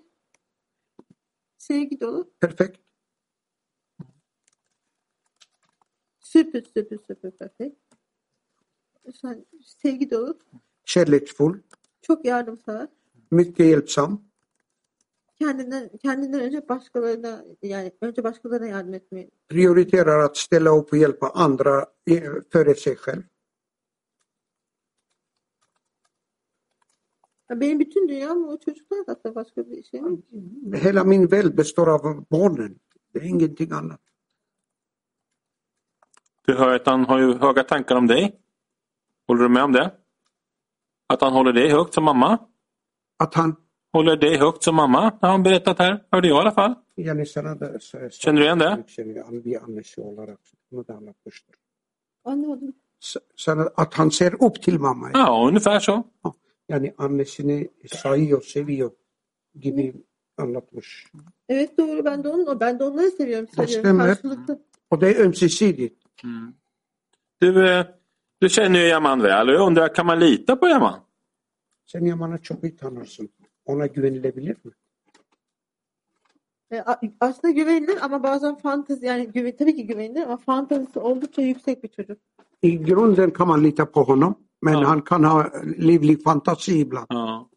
Sevgi 1.58 2.00
dolu. 2.00 2.34
Perfekt. 2.40 2.78
Süper 6.20 6.62
süper 6.62 6.98
süper 7.08 7.32
perfect. 7.32 7.76
Sen- 9.14 9.46
Sevgi 9.64 10.12
dolu. 10.12 10.40
Kärleksfull. 10.86 11.60
Çok 12.02 12.26
yardımsever. 12.26 12.88
Hjälpsam. 13.32 14.24
Kendinden 15.40 15.90
kendinden 15.98 16.42
önce 16.42 16.70
başkalarına 16.70 17.46
yani 17.62 17.92
önce 18.02 18.24
başkalarına 18.24 18.68
yardım 18.68 18.94
etmeyi. 18.94 19.32
Prioriterar 19.50 20.20
att 20.20 20.38
ställa 20.38 20.78
upp 20.78 20.94
och 20.94 20.98
hjälpa 20.98 21.30
andra 21.30 21.86
eh, 22.08 22.24
före 22.52 22.76
sig 22.76 22.96
själv. 22.98 23.24
Benim 27.50 27.80
bütün 27.80 28.08
dünyam 28.08 28.44
o 28.44 28.60
çocuklar 28.60 29.04
zaten 29.06 29.36
başka 29.36 29.70
bir 29.70 29.84
şey 29.84 30.02
ki. 30.02 30.24
Hela 30.74 31.04
min 31.04 31.32
värld 31.32 31.56
består 31.58 31.88
av 31.88 32.26
barnen. 32.32 32.80
Det 33.14 33.20
är 33.20 33.24
ingenting 33.24 33.72
annat. 33.72 34.02
Du 36.48 36.54
hör 36.54 36.76
att 36.76 36.88
han 36.88 37.06
har 37.06 37.20
ju 37.20 37.34
höga 37.34 37.64
tankar 37.64 37.96
om 37.96 38.08
dig. 38.08 38.42
Håller 39.28 39.44
du 39.44 39.50
med 39.50 39.64
om 39.64 39.72
det? 39.72 39.92
Att 41.08 41.22
han 41.22 41.34
håller 41.34 41.54
dig 41.54 41.72
högt 41.72 41.94
som 41.94 42.04
mamma? 42.04 42.40
Att 43.18 43.34
han 43.34 43.56
Håller 43.96 44.18
dig 44.22 44.38
högt 44.38 44.64
som 44.64 44.76
mamma? 44.76 45.02
Har 45.22 45.30
han 45.30 45.44
berättat 45.44 45.80
här. 45.80 46.04
Hörde 46.12 46.28
jag 46.28 46.38
i 46.38 46.40
alla 46.40 46.52
fall. 46.52 46.76
Känner 48.12 48.40
du 48.42 48.46
igen 48.46 48.60
det? 48.60 48.76
Yükseliyor, 48.78 49.44
bir 49.46 49.64
annesi 49.64 50.02
olarak 50.02 50.40
bunu 50.72 50.88
da 50.88 50.94
anlatmıştır. 50.94 51.56
Anlamadım. 52.24 52.74
S- 53.04 53.20
Sana, 53.36 53.62
att 53.76 53.94
han 53.94 54.10
ser 54.12 54.34
upp 54.46 54.62
till 54.62 54.80
mamma. 54.80 55.10
Ja, 55.14 55.48
ungefär 55.48 55.80
så. 55.80 56.04
Yani 56.70 56.94
annesini 56.98 57.68
sayıyor, 57.88 58.42
seviyor 58.42 58.92
gibi 59.60 59.94
anlatmış. 60.38 61.08
Evet 61.50 61.78
doğru 61.78 62.06
ben 62.06 62.24
de 62.24 62.30
onu 62.30 62.60
ben 62.60 62.80
de 62.80 62.84
onları 62.84 63.12
seviyorum. 63.12 63.48
seviyorum. 63.48 63.80
stämmer. 63.80 64.08
Karşılıklı. 64.08 64.60
Och 64.90 65.02
det 65.02 65.10
är 65.10 65.16
ömsesidigt. 65.26 66.02
Du, 67.42 67.68
eh, 67.70 67.86
du 68.42 68.50
känner 68.50 68.80
ju 68.80 68.86
Yaman 68.88 69.24
väl 69.24 69.50
och 69.50 69.56
jag 69.56 69.68
undrar, 69.68 69.94
kan 69.94 70.06
man 70.06 70.20
lita 70.20 70.56
på 70.60 70.68
Yaman? 70.68 71.00
Sen 71.86 72.06
Yaman'ı 72.06 72.38
çok 72.42 72.64
iyi 72.64 72.76
tanırsın. 72.76 73.30
Ona 73.66 73.86
güvenilebilir 73.88 74.58
mi? 74.64 74.72
E, 76.72 76.84
aslında 77.20 77.52
güvenilir 77.54 77.98
ama 78.02 78.24
bazen 78.24 78.56
fantezi 78.56 79.06
yani 79.06 79.28
güven, 79.32 79.56
tabii 79.58 79.76
ki 79.76 79.88
güvenilir 79.88 80.22
ama 80.24 80.38
fantezisi 80.38 81.00
oldukça 81.00 81.42
yüksek 81.42 81.84
bir 81.84 81.90
çocuk. 81.90 82.18
I 82.62 82.84
grunden 82.84 83.30
kan 83.34 83.48
man 83.48 83.64
lita 83.64 83.92
på 83.92 84.04
honom, 84.04 84.36
men 84.62 84.74
Ja. 84.74 84.90
han 84.90 85.02
kan 85.04 85.24
ha 85.24 85.52
livlig 85.80 86.24
fantasi 86.24 86.80
ibland. 86.80 87.06
Ja. 87.12 87.50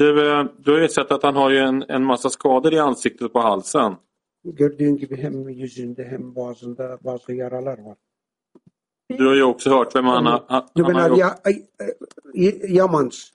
Du, 0.00 0.14
du 0.64 0.72
har 0.72 0.78
ju 0.82 0.88
sett 0.88 1.12
att 1.12 1.22
han 1.22 1.36
har 1.36 1.50
ju 1.50 1.58
en, 1.58 1.84
en 1.88 2.02
massa 2.04 2.30
skador 2.30 2.72
i 2.72 2.78
ansiktet 2.78 3.22
och 3.22 3.32
på 3.32 3.40
halsen. 3.40 3.96
Gördüğün 4.44 4.96
gibi 4.96 5.16
hem 5.16 5.48
yüzünde 5.48 6.04
hem 6.04 6.34
boğazında 6.34 6.98
bazı 7.04 7.32
yaralar 7.34 7.78
var. 7.78 7.96
Du 9.18 9.28
har 9.28 9.34
ju 9.34 9.42
också 9.44 9.70
hört 9.70 9.94
vem 9.96 10.04
han 10.06 10.26
har... 10.26 10.44
Han, 10.48 10.68
Du 10.76 10.82
menar 10.82 11.10
Yamans? 12.68 13.32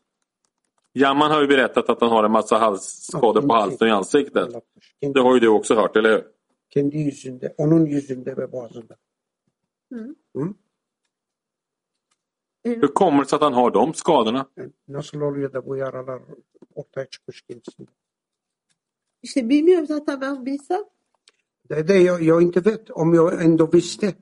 Yaman 0.94 1.32
har 1.32 1.42
ju 1.42 1.48
berättat 1.48 1.90
att 1.90 2.02
han 2.02 2.10
har 2.10 2.24
en 2.24 2.32
massa 2.32 2.58
halsskador 2.58 3.42
på 3.42 3.54
halsen 3.54 3.78
och 3.82 3.88
i 3.88 3.92
ansiktet. 3.92 4.50
Det 5.14 5.20
har 5.20 5.34
ju 5.34 5.40
du 5.40 5.48
också 5.48 5.76
hört, 5.76 5.96
eller 5.96 6.10
hur? 6.10 6.24
kendi 6.74 6.98
yüzünde, 6.98 7.54
onun 7.58 7.86
yüzünde 7.86 8.38
ve 8.38 8.52
boğazında. 8.52 8.98
Hı. 9.92 10.16
Hı? 10.36 10.54
Hur 12.64 12.94
kommer 12.94 13.20
det 13.24 13.30
sig 13.30 13.36
att 13.36 13.42
han 13.42 13.54
har 13.54 13.74
de 13.74 13.94
skadorna? 13.94 14.46
Yani 14.58 14.72
nasıl 14.88 15.22
oluyor 15.22 15.54
da 15.54 15.66
bu 15.66 15.78
yaralar 15.78 16.22
ortaya 16.76 17.10
çıkmış 17.10 17.42
kendisinde? 17.42 17.92
İşte 19.22 19.50
bilmiyorum 19.50 19.88
zaten 19.88 20.22
ben 20.22 20.46
bilsem 20.46 20.84
Det 21.70 21.80
är 21.80 21.88
det 21.88 21.98
jag, 21.98 22.22
jag 22.22 22.42
inte 22.42 22.62
vet, 22.66 22.92
om 22.92 23.14
jag 23.14 23.46
ändå 23.46 23.66
visste. 23.66 24.14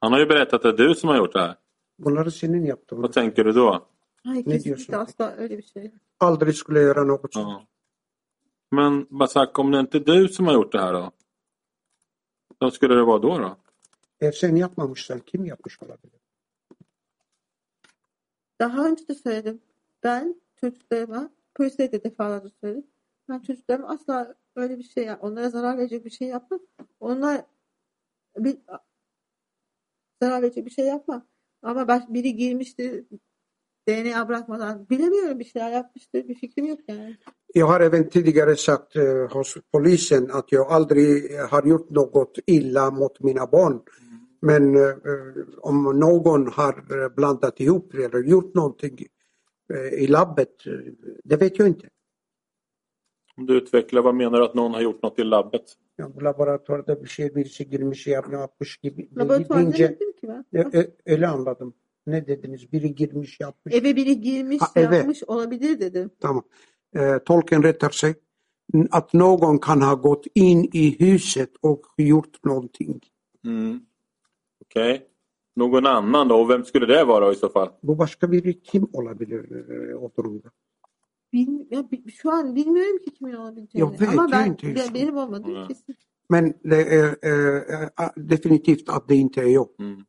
Han 0.00 0.12
har 0.12 0.18
ju 0.18 0.26
berättat 0.26 0.64
att 0.64 0.76
det 0.76 0.84
är 0.84 0.88
du 0.88 0.94
som 0.94 1.08
har 1.08 1.16
gjort 1.16 1.32
det 1.32 1.40
här. 1.40 1.56
Bunları 2.00 2.30
senin 2.30 2.76
tänker 3.12 3.44
du 3.44 3.54
då? 3.54 3.86
hayır 4.24 4.44
Ne 4.46 4.64
diyorsun? 4.64 4.92
asla 4.92 5.34
öyle 5.36 5.58
bir 5.58 5.62
şey. 5.62 5.90
Aldrig 6.20 6.54
skulle 6.54 6.80
göra 6.80 7.04
något 7.04 7.34
sånt. 7.34 7.48
Ja. 7.48 7.66
Men 8.70 9.06
Basak, 9.10 9.58
om 9.58 9.72
det 9.72 9.80
inte 9.80 9.98
är 9.98 10.04
du 10.04 10.28
som 10.28 10.46
har 10.46 10.54
gjort 10.54 10.72
det 10.72 10.80
här 10.80 10.92
då? 10.92 11.10
Vem 12.60 12.70
skulle 12.70 12.94
det 12.94 13.04
vara 13.04 13.18
då? 13.18 13.38
då? 13.38 13.56
E 14.20 14.32
sen 14.32 14.56
yapmamışsan 14.56 15.20
kim 15.20 15.44
yapmış 15.44 15.82
olabilir? 15.82 16.20
Daha 18.60 18.86
önce 18.88 19.08
de 19.08 19.14
söyledim. 19.14 19.60
Ben 20.02 20.40
çocuklarıma 20.60 21.30
polise 21.54 21.92
de 21.92 22.04
defalarca 22.04 22.50
söyledim. 22.60 22.86
Ben 23.28 23.38
çocuklarıma 23.38 23.88
asla 23.88 24.34
öyle 24.56 24.78
bir 24.78 24.82
şey 24.82 25.10
onlara 25.20 25.50
zarar 25.50 25.78
verecek 25.78 26.04
bir 26.04 26.10
şey 26.10 26.28
yapmam. 26.28 26.60
Onlar 27.00 27.44
bir 28.36 28.58
zarar 30.22 30.42
verecek 30.42 30.66
bir 30.66 30.70
şey 30.70 30.86
yapmam. 30.86 31.26
Ama 31.62 31.88
baş, 31.88 32.02
biri 32.08 32.36
girmiştir 32.36 33.04
DNA 33.88 34.28
bırakmadan 34.28 34.86
bilemiyorum 34.90 35.38
bir 35.38 35.44
şeyler 35.44 35.70
yapmıştır. 35.72 36.28
Bir 36.28 36.34
fikrim 36.34 36.66
yok 36.66 36.80
yani. 36.88 37.16
Jag 37.54 37.66
har 37.66 37.80
även 37.80 38.08
tidigare 38.08 38.56
sagt 38.56 38.96
eh, 38.96 39.26
hos 39.30 39.56
polisen 39.72 40.28
att 40.32 40.52
jag 40.52 40.72
aldrig 40.72 41.38
har 41.50 41.62
gjort 41.66 41.90
något 41.90 42.38
illa 42.46 42.90
mot 42.90 43.20
mina 43.20 43.52
barn. 43.52 43.80
Men 44.42 44.74
eh, 44.74 44.94
om 45.60 45.82
någon 46.00 46.46
har 46.52 46.74
eh, 47.04 47.16
blandat 47.16 47.60
ihop 47.60 47.92
det 47.92 48.04
eller 48.04 48.22
gjort 48.24 48.54
någonting 48.54 48.98
eh, 49.74 50.02
i 50.02 50.06
labbet, 50.06 50.66
eh, 50.66 50.72
det 51.24 51.36
vet 51.36 51.58
jag 51.58 51.68
inte. 51.68 51.88
Om 53.36 53.46
du 53.46 53.54
utvecklar, 53.56 54.02
vad 54.02 54.14
menar 54.14 54.38
du 54.38 54.44
att 54.44 54.54
någon 54.54 54.74
har 54.74 54.80
gjort 54.80 55.02
något 55.02 55.18
i 55.18 55.24
labbet? 55.24 55.76
Ya 55.98 56.08
bu 56.14 56.20
laboratuvarda 56.24 57.02
bir 57.02 57.08
şey 57.08 57.34
birisi 57.34 57.70
girmiş 57.70 58.06
yap- 58.06 58.32
yapmış 58.32 58.76
gibi 58.76 59.08
Laboratuvar 59.16 59.58
ne 59.58 59.72
deyince 59.72 59.98
ki 60.20 60.28
ben? 60.28 60.44
e, 60.52 60.78
e, 60.78 60.90
öyle 61.06 61.26
anladım. 61.26 61.74
Ne 62.06 62.26
dediniz? 62.26 62.72
Biri 62.72 62.94
girmiş 62.94 63.40
yapmış. 63.40 63.74
Eve 63.74 63.96
biri 63.96 64.20
girmiş 64.20 64.60
Ha, 64.60 64.66
eve. 64.76 64.96
yapmış 64.96 65.22
olabilir 65.22 65.80
dedim. 65.80 66.10
Tamam. 66.20 66.44
Eh, 66.96 67.18
tolken 67.24 67.62
rättar 67.62 68.14
Att 68.90 69.14
någon 69.14 69.58
kan 69.58 69.80
ha 69.80 69.94
gått 69.94 70.26
in 70.34 70.68
i 70.72 70.96
huset 71.00 71.50
och 71.62 71.86
gjort 71.98 72.44
någonting. 72.44 73.00
Mm. 73.44 73.80
Okej. 74.64 75.06
Någon 75.56 75.86
annan 75.86 76.28
då? 76.28 76.34
Och 76.34 76.50
vem 76.50 76.64
skulle 76.64 76.86
det 76.86 77.04
vara 77.04 77.32
i 77.32 77.34
så 77.34 77.48
fall? 77.48 77.68
Bu 77.82 77.98
başka 77.98 78.32
biri 78.32 78.62
kim 78.62 78.88
olabilir 78.92 79.52
eh, 79.52 80.02
o 80.02 80.10
durumda? 80.16 80.50
Bil, 81.32 81.66
ya, 81.70 81.84
şu 82.22 82.30
an 82.30 82.54
bilmiyorum 82.54 82.98
ki 82.98 83.10
kimin 83.14 83.32
olabileceğini. 83.34 84.00
Vet 84.00 84.08
Ama 84.08 84.32
ben, 84.32 84.46
inte 84.46 84.74
ben 84.74 84.94
benim 84.94 85.16
olmadığım 85.16 85.56
Evet. 85.56 85.68
kesin. 85.68 85.96
Men 86.28 86.54
det 86.64 86.94
är 86.94 87.16
eh, 87.22 88.08
definitivt 88.16 88.88
att 88.88 89.08
det 89.08 89.14
inte 89.14 89.40
är 89.40 89.46
jag. 89.46 89.68
Mm. 89.78 90.04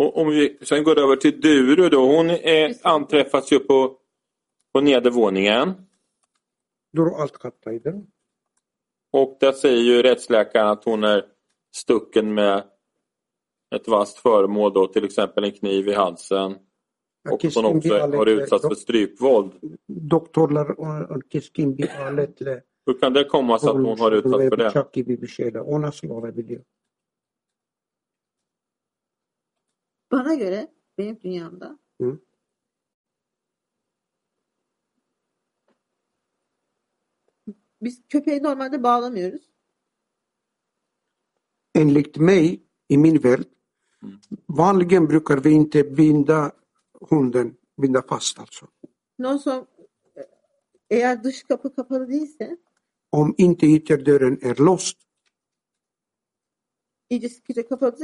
Och 0.00 0.18
om 0.18 0.28
vi 0.28 0.58
sen 0.62 0.84
går 0.84 0.98
över 0.98 1.16
till 1.16 1.40
Duru 1.40 1.88
då. 1.88 2.16
Hon 2.16 2.30
är, 2.30 2.74
anträffas 2.82 3.52
ju 3.52 3.58
på, 3.58 3.96
på 4.72 4.80
nedervåningen. 4.80 5.72
Och 9.12 9.36
där 9.40 9.52
säger 9.52 9.82
ju 9.82 10.02
rättsläkaren 10.02 10.68
att 10.68 10.84
hon 10.84 11.04
är 11.04 11.24
stucken 11.76 12.34
med 12.34 12.64
ett 13.74 13.88
vasst 13.88 14.18
föremål 14.18 14.72
då, 14.72 14.86
till 14.86 15.04
exempel 15.04 15.44
en 15.44 15.52
kniv 15.52 15.88
i 15.88 15.92
halsen. 15.92 16.56
Och 17.30 17.44
hon 17.54 17.64
också 17.64 17.94
har 17.98 18.26
utsatts 18.26 18.68
för 18.68 18.74
strypvåld. 18.74 19.52
Hur 22.86 22.98
kan 23.00 23.12
det 23.12 23.24
komma 23.24 23.58
sig 23.58 23.68
att 23.68 23.74
hon 23.74 24.00
har 24.00 24.12
utsatts 24.12 24.48
för 24.48 24.56
det? 24.56 24.70
Bana 30.12 30.34
göre 30.34 30.74
benim 30.98 31.20
dünyamda 31.20 31.78
Hı? 32.00 32.20
biz 37.82 38.02
köpeği 38.08 38.42
normalde 38.42 38.82
bağlamıyoruz. 38.82 39.50
Enligt 41.74 42.16
mig, 42.16 42.60
i 42.88 42.98
min 42.98 43.24
värld, 43.24 43.44
vanligen 44.48 45.10
brukar 45.10 45.44
vi 45.44 45.50
inte 45.50 45.96
binda 45.96 46.52
hunden, 46.92 47.56
binda 47.78 48.02
fast 48.02 48.40
alltså. 48.40 48.68
Ondan 49.18 49.36
sonra 49.36 49.66
e, 50.16 50.22
eğer 50.90 51.24
dış 51.24 51.42
kapı 51.42 51.74
kapalı 51.74 52.08
değilse 52.08 52.58
Om 53.12 53.34
inte 53.38 53.66
ytterdörren 53.66 54.38
är 54.42 54.56
låst, 54.56 54.96
iyice 57.10 57.28
sıkıca 57.28 57.62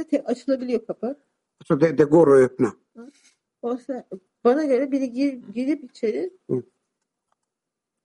tek 0.09 0.29
açılabiliyor 0.29 0.85
kapı. 0.85 1.26
Så 1.65 1.75
det, 1.81 1.97
det 1.97 2.03
går 2.03 2.35
att 2.35 2.51
öppna. 2.51 2.73
Oysa 3.61 4.03
bana 4.43 4.63
göre 4.63 4.91
biri 4.91 5.11
gir, 5.11 5.33
girip 5.53 5.83
içeri 5.83 6.29
Hı. 6.49 6.63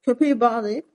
köpeği 0.02 0.40
bağlayıp 0.40 0.92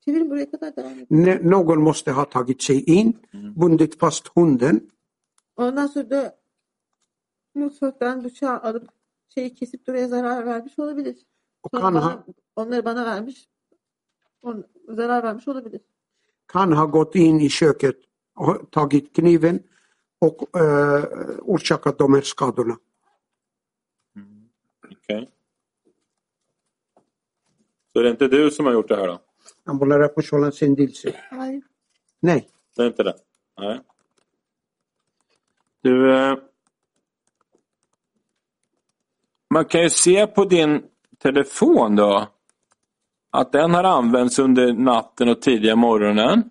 Çevirin 0.00 0.30
buraya 0.30 0.50
kadar 0.50 0.76
devam 0.76 0.92
edin. 0.92 1.06
Ne- 1.10 1.50
Någon 1.50 1.78
måste 1.80 2.10
ha 2.10 2.28
tagit 2.28 2.62
sig 2.62 2.88
in, 2.88 3.16
bundit 3.56 3.98
fast 3.98 4.28
hunden 4.28 4.90
Ondan 5.56 5.86
sonra 5.86 6.10
da 6.10 6.38
mutfaktan 7.54 8.24
bıçağı 8.24 8.58
alıp 8.60 8.88
şeyi 9.28 9.54
kesip 9.54 9.86
buraya 9.86 10.08
zarar 10.08 10.46
vermiş 10.46 10.78
olabilir. 10.78 11.26
och 11.62 11.70
Sonra 11.70 11.82
kan 11.82 11.94
bana, 11.94 12.04
ha, 12.04 12.24
onları 12.56 12.84
bana 12.84 13.06
vermiş. 13.06 13.48
On, 14.42 14.64
zarar 14.88 15.22
vermiş 15.22 15.48
olabilir. 15.48 15.80
kan 16.46 16.70
ha 16.72 16.84
gått 16.84 17.16
in 17.16 17.38
i 17.38 17.48
köket 17.48 17.96
och 18.36 18.72
tagit 18.72 19.12
kniven 19.12 19.60
och 20.18 20.60
eh, 20.60 21.04
orsakat 21.42 21.98
de 21.98 22.14
här 22.14 22.20
skadorna. 22.20 22.76
Okej. 24.92 25.30
Så 27.92 28.02
det 28.02 28.08
är 28.08 28.10
inte 28.10 28.28
du 28.28 28.50
som 28.50 28.66
har 28.66 28.72
gjort 28.72 28.88
det 28.88 28.96
här 28.96 29.06
då? 29.06 29.20
Ambulanța 29.64 30.08
pușolan 30.14 30.52
sendilse. 30.52 31.14
Hayır. 31.30 31.62
Nej, 32.20 32.48
Det 32.76 32.82
är 32.82 32.86
inte 32.86 33.02
det? 33.02 33.14
Nej. 33.58 33.80
Du, 35.80 36.14
eh, 36.16 36.36
man 39.50 39.64
kan 39.64 39.82
ju 39.82 39.90
se 39.90 40.26
på 40.26 40.44
din 40.44 40.82
telefon 41.18 41.96
då 41.96 42.28
att 43.30 43.52
den 43.52 43.74
har 43.74 43.84
använts 43.84 44.38
under 44.38 44.72
natten 44.72 45.28
och 45.28 45.42
tidiga 45.42 45.76
morgonen. 45.76 46.50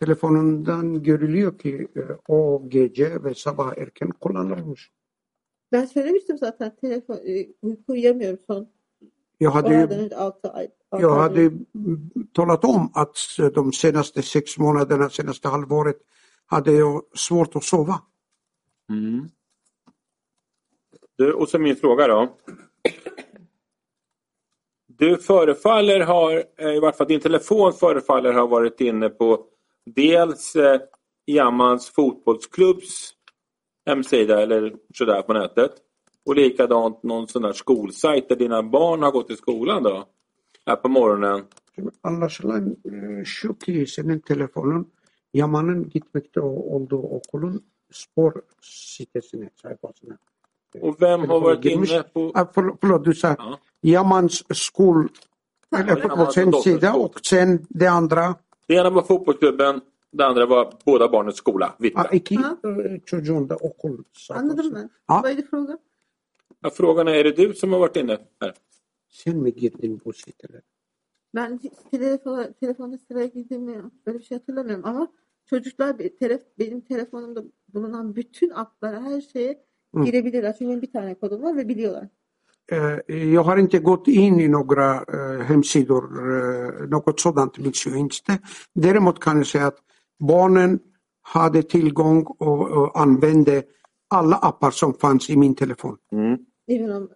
Telefonundan 0.00 1.02
görülüyor 1.02 1.58
ki 1.58 1.88
e, 1.96 2.02
o 2.28 2.62
gece 2.68 3.24
ve 3.24 3.34
sabah 3.34 3.78
erken 3.78 4.10
kullanılmış. 4.10 4.92
Ben 5.72 5.84
söylemiştim 5.84 6.38
zaten 6.38 6.76
telefon, 6.76 7.16
e, 7.16 7.46
uyku 7.62 7.92
uyuyamıyorum 7.92 8.38
son 8.46 8.68
Jag 9.40 9.50
hade 9.50 9.68
oradan 9.68 9.98
ju 9.98 10.04
önce 10.04 10.16
6 10.16 10.48
ay. 10.48 10.68
altı 10.90 11.02
jag 11.02 11.16
hade 11.16 11.52
talat 12.34 12.64
om 12.64 12.90
att 12.94 13.38
de 13.54 13.72
senaste 13.72 14.22
sex 14.22 14.58
månaderna, 14.58 15.10
senaste 15.10 15.48
halvåret, 15.48 15.96
hade 16.46 16.72
jag 16.72 17.02
svårt 17.14 17.56
att 17.56 17.64
sova. 17.64 18.02
Mm. 18.90 19.28
Du, 21.18 21.32
och 21.32 21.48
så 21.48 21.58
min 21.58 21.76
fråga 21.76 22.06
då. 22.06 22.28
Du 24.86 25.16
förefaller 25.16 26.00
ha, 26.00 26.32
eh, 26.32 26.76
i 26.76 26.80
varje 26.80 26.96
fall 26.96 27.06
din 27.06 27.20
telefon 27.20 27.72
förefaller 27.72 28.32
ha 28.32 28.46
varit 28.46 28.80
inne 28.80 29.08
på 29.08 29.46
dels 29.86 30.56
eh, 30.56 30.80
Jammans 31.26 31.90
fotbollsklubbs 31.90 33.14
hemsida 33.86 34.42
eller 34.42 34.74
sådär 34.94 35.22
på 35.22 35.32
nätet. 35.32 35.72
Och 36.26 36.36
likadant 36.36 37.02
någon 37.02 37.28
sån 37.28 37.42
där 37.42 37.52
skolsajt 37.52 38.28
där 38.28 38.36
dina 38.36 38.62
barn 38.62 39.02
har 39.02 39.10
gått 39.10 39.30
i 39.30 39.36
skolan 39.36 39.82
då. 39.82 40.04
Här 40.66 40.76
på 40.76 40.88
morgonen. 40.88 41.44
Anlaşılan 42.00 42.76
e, 42.84 43.24
şu 43.24 43.54
ki 43.54 43.86
senin 43.86 44.20
telefonun 44.20 44.92
Yaman'ın 45.32 45.88
gitmekte 45.88 46.40
olduğu 46.40 47.02
okulun 47.02 47.62
spor 47.90 48.42
sitesine, 48.60 49.50
sayfasına. 49.62 50.18
Och 50.80 51.02
vem 51.02 51.28
har 51.28 51.40
varit 51.40 51.64
inne 51.64 52.02
på... 52.02 52.32
Ah, 52.34 52.46
förlåt, 52.54 53.04
du 53.04 53.14
sa 53.14 53.28
Ja. 53.38 53.58
Yaman's 53.82 54.54
skol, 54.54 55.08
eller 55.78 55.96
fotbollshemsida 55.96 56.92
dotters 56.92 57.20
och 57.20 57.26
sen 57.26 57.66
det 57.68 57.86
andra, 57.86 58.34
Det 58.68 58.74
ena 58.74 58.94
var 58.94 59.02
fotbollsklubben, 59.02 59.80
det 60.12 60.24
andra 60.24 60.46
var 60.46 60.72
båda 60.86 61.12
barnens 61.12 61.36
skola, 61.36 61.74
Vittra. 61.80 62.02
ah, 62.02 62.14
iki 62.14 62.38
çocuğun 63.06 63.48
da 63.48 63.56
okul 63.56 64.04
Anladım 64.30 64.74
ben. 64.74 64.90
Vad 65.08 65.30
är 65.30 65.36
det 65.36 65.42
frågan? 65.42 65.78
Ja, 66.62 66.70
frågan 66.70 67.08
är, 67.08 67.14
är 67.14 67.24
det 67.24 67.36
du 67.36 67.54
som 67.54 67.72
har 67.72 67.78
varit 67.78 67.96
inne 67.96 68.18
här? 68.40 68.54
Sen 69.08 69.42
mi 69.42 69.50
girdin 69.50 70.00
bu 70.04 70.12
sitelere? 70.12 70.62
Ben 71.34 71.60
telefona, 71.90 72.52
telefonda 72.52 72.98
sıraya 72.98 73.26
girdiğimi 73.26 73.82
böyle 74.06 74.18
bir 74.18 74.24
şey 74.24 74.38
hatırlamıyorum 74.38 74.86
ama 74.86 75.08
çocuklar 75.46 75.98
bir 75.98 76.16
telef, 76.16 76.42
benim 76.58 76.80
telefonumda 76.80 77.44
bulunan 77.68 78.16
bütün 78.16 78.50
applara 78.50 79.02
her 79.02 79.20
şeye 79.20 79.64
Hı. 79.94 80.04
girebilirler. 80.04 80.52
Çünkü 80.58 80.68
benim 80.68 80.82
bir 80.82 80.92
tane 80.92 81.14
kodum 81.14 81.42
var 81.42 81.56
ve 81.56 81.68
biliyorlar. 81.68 82.08
Eh, 82.72 83.16
Jag 83.16 83.42
har 83.42 83.56
inte 83.56 83.78
gått 83.78 84.08
in 84.08 84.40
i 84.40 84.48
några 84.48 84.94
eh, 84.94 85.40
hemsidor, 85.46 86.04
eh, 86.04 86.88
något 86.88 87.20
sådant 87.20 87.58
minns 87.58 87.86
jag 87.86 87.96
inte. 87.96 88.38
Däremot 88.74 89.20
kan 89.20 89.36
jag 89.36 89.46
säga 89.46 89.66
att 89.66 89.78
barnen 90.18 90.80
hade 91.22 91.62
tillgång 91.62 92.24
och, 92.24 92.70
och 92.70 93.00
använde 93.00 93.62
alla 94.14 94.36
appar 94.36 94.70
som 94.70 94.94
fanns 94.94 95.30
i 95.30 95.36
min 95.36 95.54
telefon. 95.54 95.96
Även 96.70 96.92
om 96.92 97.08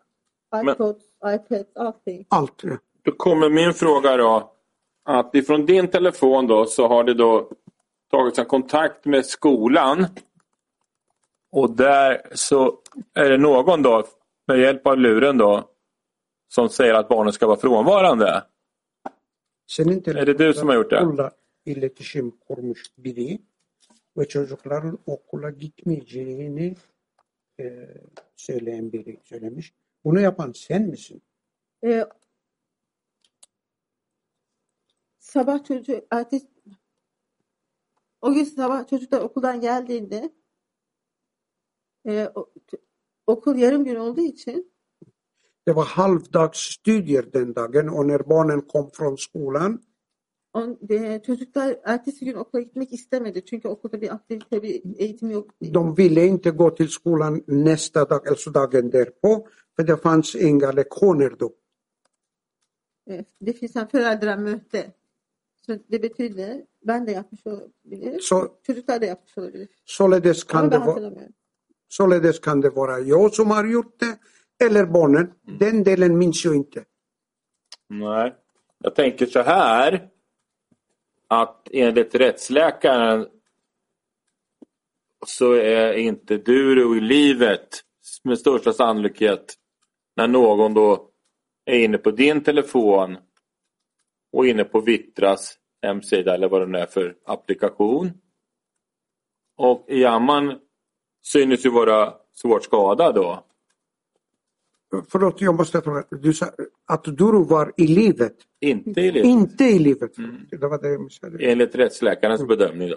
iPods, 0.57 1.05
iPads, 1.27 1.77
allting. 1.77 2.27
Allt. 2.29 2.63
Då 3.05 3.13
kommer 3.13 3.51
min 3.51 3.75
fråga 3.75 4.17
då. 4.17 4.53
Att 5.05 5.35
ifrån 5.35 5.67
din 5.67 5.89
telefon 5.89 6.47
då 6.47 6.67
så 6.67 6.89
har 6.89 7.05
det 7.05 7.15
då 7.15 7.51
tagits 8.11 8.39
en 8.39 8.45
kontakt 8.45 9.05
med 9.05 9.27
skolan. 9.27 10.07
Och 11.53 11.71
där 11.71 12.21
så 12.35 12.75
är 13.15 13.31
det 13.31 13.39
någon 13.39 13.83
då 13.83 14.05
med 14.49 14.59
hjälp 14.59 14.87
av 14.87 14.99
luren 14.99 15.39
då 15.39 15.71
som 16.49 16.69
säger 16.69 16.95
att 16.95 17.09
barnen 17.09 17.33
ska 17.33 17.47
vara 17.47 17.57
frånvarande. 17.61 18.47
Senin 19.67 20.03
Är 20.07 20.27
det 20.27 20.35
du 20.35 20.55
som 20.55 20.69
har 20.69 20.75
gjort 20.75 20.91
det? 20.91 21.31
iletişim 21.65 22.31
kurmuş 22.31 22.85
biri 22.97 23.39
ve 24.17 24.29
çocukların 24.29 24.99
okula 25.07 25.51
gitmeyeceğini 25.51 26.77
e, 27.61 27.89
söyleyen 28.37 28.93
biri 28.93 29.21
söylemiş. 29.25 29.73
Bunu 30.05 30.21
yapan 30.21 30.53
sen 30.53 30.83
misin? 30.83 31.23
Ee, 31.85 32.05
sabah 35.19 35.65
çocuğu 35.65 36.07
ertesi 36.11 36.49
o 38.21 38.33
gün 38.33 38.45
sabah 38.45 38.87
çocuklar 38.87 39.21
okuldan 39.21 39.61
geldiğinde 39.61 40.33
e, 42.07 42.29
o- 42.35 42.53
okul 43.29 43.57
yarım 43.57 43.85
gün 43.85 43.97
olduğu 43.97 44.21
için 44.21 44.73
Det 45.67 45.77
var 45.77 45.87
halvdagsstudier 45.87 47.33
den 47.33 47.55
dagen 47.55 47.89
och 47.89 48.07
när 48.07 48.23
barnen 48.29 48.61
kom 48.61 48.91
från 48.91 49.17
skolan 49.19 49.73
on, 50.53 50.79
e, 50.91 51.23
çocuklar 51.27 51.77
ertesi 51.85 52.25
gün 52.25 52.35
okula 52.35 52.63
gitmek 52.63 52.93
istemedi. 52.93 53.45
Çünkü 53.45 53.69
okulda 53.69 54.01
bir 54.01 54.15
aktivite, 54.15 54.63
bir 54.63 54.83
eğitim 54.99 55.31
yok. 55.31 55.51
De 55.61 55.95
ville 55.99 56.27
inte 56.27 56.51
gå 56.51 56.71
till 56.71 56.89
skolan 56.89 57.43
nästa 57.49 58.11
dag, 58.11 58.29
alltså 58.29 58.51
dagen 58.51 58.93
därpå, 58.93 59.47
för 59.77 59.87
det 59.87 59.97
fanns 59.97 60.35
inga 60.35 60.71
lektioner 60.73 61.37
då. 61.39 61.53
E, 63.11 63.25
det 63.41 63.53
finns 63.53 63.77
en 63.77 63.89
föräldramöte. 63.89 64.93
Så 65.67 65.79
det 65.89 65.99
betyder, 66.03 66.65
ben 66.83 67.07
de 67.07 67.13
yapmış 67.13 67.47
olabilir. 67.47 68.21
Så, 68.21 68.59
Çocuklar 68.63 69.01
da 69.03 69.07
yapmış 69.07 69.39
olabilir. 69.39 69.69
således, 69.85 70.45
Ama 70.45 70.53
kan 70.53 70.71
ben 70.71 70.71
det 70.71 70.87
vara, 70.87 70.91
hatırlamıyorum. 70.91 71.35
Således 71.89 72.39
kan 72.39 72.61
det 72.61 72.71
vara 72.71 72.99
jag 72.99 73.35
som 73.35 73.51
har 73.51 73.65
gjort 73.65 74.01
det 74.01 74.19
eller 74.65 74.87
barnen. 74.87 75.33
Den 75.43 75.85
delen 75.85 76.19
minns 76.19 76.45
jag 76.45 76.57
inte. 76.57 76.85
Nej. 77.89 78.35
Jag 78.79 78.95
tänker 78.95 79.27
så 79.27 79.43
här. 79.43 80.09
Att 81.29 81.69
enligt 81.73 82.15
rättsläkaren 82.15 83.27
så 85.27 85.53
är 85.53 85.93
inte 85.93 86.37
du 86.37 86.97
i 86.99 87.01
livet 87.01 87.69
med 88.25 88.39
största 88.39 88.73
sannolikhet 88.73 89.55
när 90.17 90.29
någon 90.29 90.75
då 90.75 91.11
är 91.65 91.79
inne 91.79 91.99
på 91.99 92.11
din 92.11 92.45
telefon 92.45 93.19
och 94.33 94.47
inne 94.47 94.65
på 94.65 94.81
Vittras 94.81 95.59
hemsida 95.83 96.35
eller 96.35 96.49
vad 96.49 96.61
det 96.61 96.67
nu 96.67 96.79
är 96.79 96.87
för 96.87 97.17
applikation. 97.25 98.11
Och 99.57 99.85
Jamman 99.89 100.59
synes 101.23 101.67
ju 101.67 101.71
vara 101.71 102.13
svårt 102.35 102.65
skadad 102.65 103.15
då. 103.15 103.45
Förlåt, 105.09 105.41
jag 105.41 105.55
måste 105.55 105.81
fråga. 105.81 106.05
Du 106.11 106.33
sa 106.33 106.47
att 106.87 107.05
Duru 107.05 107.45
var 107.45 107.73
i 107.77 107.87
livet, 107.87 108.35
Inte 108.61 109.01
i 109.01 109.11
livet. 109.13 109.25
inte 109.27 109.65
i 109.65 109.79
livet. 109.79 110.19
Mm. 110.19 110.37
Det 110.51 110.57
var 110.57 110.83
det 110.83 110.89
jag 110.89 111.01
missade. 111.01 111.39
Enligt 111.45 111.75
rättsläkarens 111.75 112.47
bedömning 112.47 112.89
då. 112.91 112.97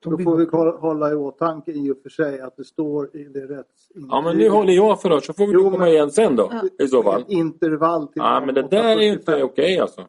Då 0.00 0.18
får 0.18 0.36
vi 0.36 0.44
hålla 0.80 1.10
i 1.10 1.14
åtanke 1.14 1.72
i 1.72 1.90
och 1.90 1.96
för 2.02 2.10
sig 2.10 2.40
att 2.40 2.56
det 2.56 2.64
står 2.64 3.16
i 3.16 3.24
det 3.24 3.46
rätts... 3.46 3.88
Ja 3.94 4.20
men 4.20 4.36
nu 4.36 4.48
håller 4.48 4.72
jag 4.72 5.00
förhör 5.02 5.20
så 5.20 5.32
får 5.32 5.46
vi 5.46 5.52
Jo, 5.52 5.62
komma 5.62 5.78
men- 5.78 5.88
igen 5.88 6.10
sen 6.10 6.36
då 6.36 6.52
i 6.78 6.88
så 6.88 7.02
fall. 7.02 7.22
Ett 7.22 7.28
intervall 7.28 8.06
till 8.08 8.22
Ja 8.22 8.42
men 8.46 8.54
det 8.54 8.62
där 8.62 8.96
är 8.96 9.00
inte 9.00 9.32
8.45. 9.36 9.42
okej 9.42 9.78
alltså. 9.78 10.06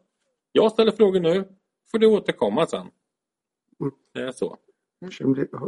Jag 0.52 0.72
ställer 0.72 0.92
frågor 0.92 1.20
nu, 1.20 1.44
får 1.92 2.00
du 2.00 2.08
återkomma 2.08 2.66
sen. 2.66 2.88
Mm. 3.80 3.94
Det 4.14 4.22
är 4.22 4.32
så. 4.32 4.58
Şimdi 5.12 5.42
e, 5.42 5.60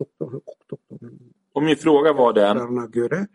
doktor, 0.00 0.40
doktorun 0.70 1.34
Och 1.54 1.62
min 1.62 1.76
fråga 1.76 2.12
var 2.12 2.34
den, 2.34 2.90
göre 2.92 3.28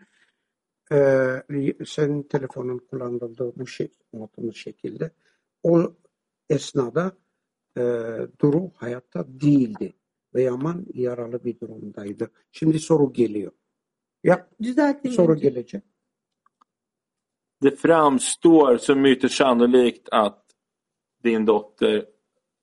e, 0.92 1.84
senin 1.86 2.22
telefonun 2.22 2.78
kullanıldığı 2.78 3.52
bu 3.56 3.66
şey, 3.66 3.88
anlatılmış 4.14 4.62
şekilde 4.62 5.10
o 5.62 5.92
esnada 6.50 7.12
e, 7.76 7.82
Duru 8.40 8.70
hayatta 8.74 9.24
değildi 9.28 9.92
ve 10.34 10.42
Yaman 10.42 10.86
yaralı 10.94 11.44
bir 11.44 11.60
durumdaydı. 11.60 12.30
Şimdi 12.52 12.78
soru 12.78 13.12
geliyor. 13.12 13.52
Ya 14.24 14.48
Düzelteyim. 14.62 15.16
soru 15.16 15.32
önce. 15.32 15.48
gelecek. 15.48 15.82
det 17.60 17.76
framstår 17.80 18.78
som 18.78 19.06
ytterst 19.06 19.36
sannolikt 19.36 20.08
att 20.12 20.44
din 21.24 21.46
dotter 21.46 22.06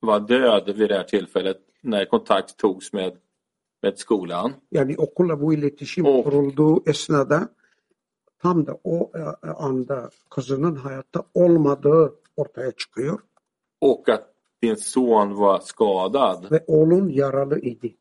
var 0.00 0.20
död 0.20 0.76
vid 0.76 0.88
det 0.88 0.96
här 0.96 1.04
tillfället 1.04 1.67
när 1.82 2.04
kontakt 2.04 2.56
togs 2.56 2.92
med, 2.92 3.12
med 3.82 3.98
skolan. 3.98 4.52
Yani 4.70 4.96
okulla 4.96 5.40
bu 5.40 5.54
iletişim 5.54 6.06
o, 6.06 6.22
kurulduğu 6.22 6.82
esnada 6.86 7.48
tam 8.42 8.66
da 8.66 8.78
o 8.84 9.10
eh, 9.14 9.20
eh, 9.20 9.60
anda 9.60 10.10
kızının 10.30 10.74
hayatta 10.76 11.22
olmadığı 11.34 12.14
ortaya 12.36 12.72
çıkıyor. 12.72 13.18
Och 13.80 14.08
att 14.08 14.34
din 14.62 14.74
son 14.74 15.38
var 15.38 15.60
skadad. 15.60 16.50
Ve 16.50 16.64
oğlun 16.66 17.08
yaralı 17.08 17.58
idi. 17.60 17.96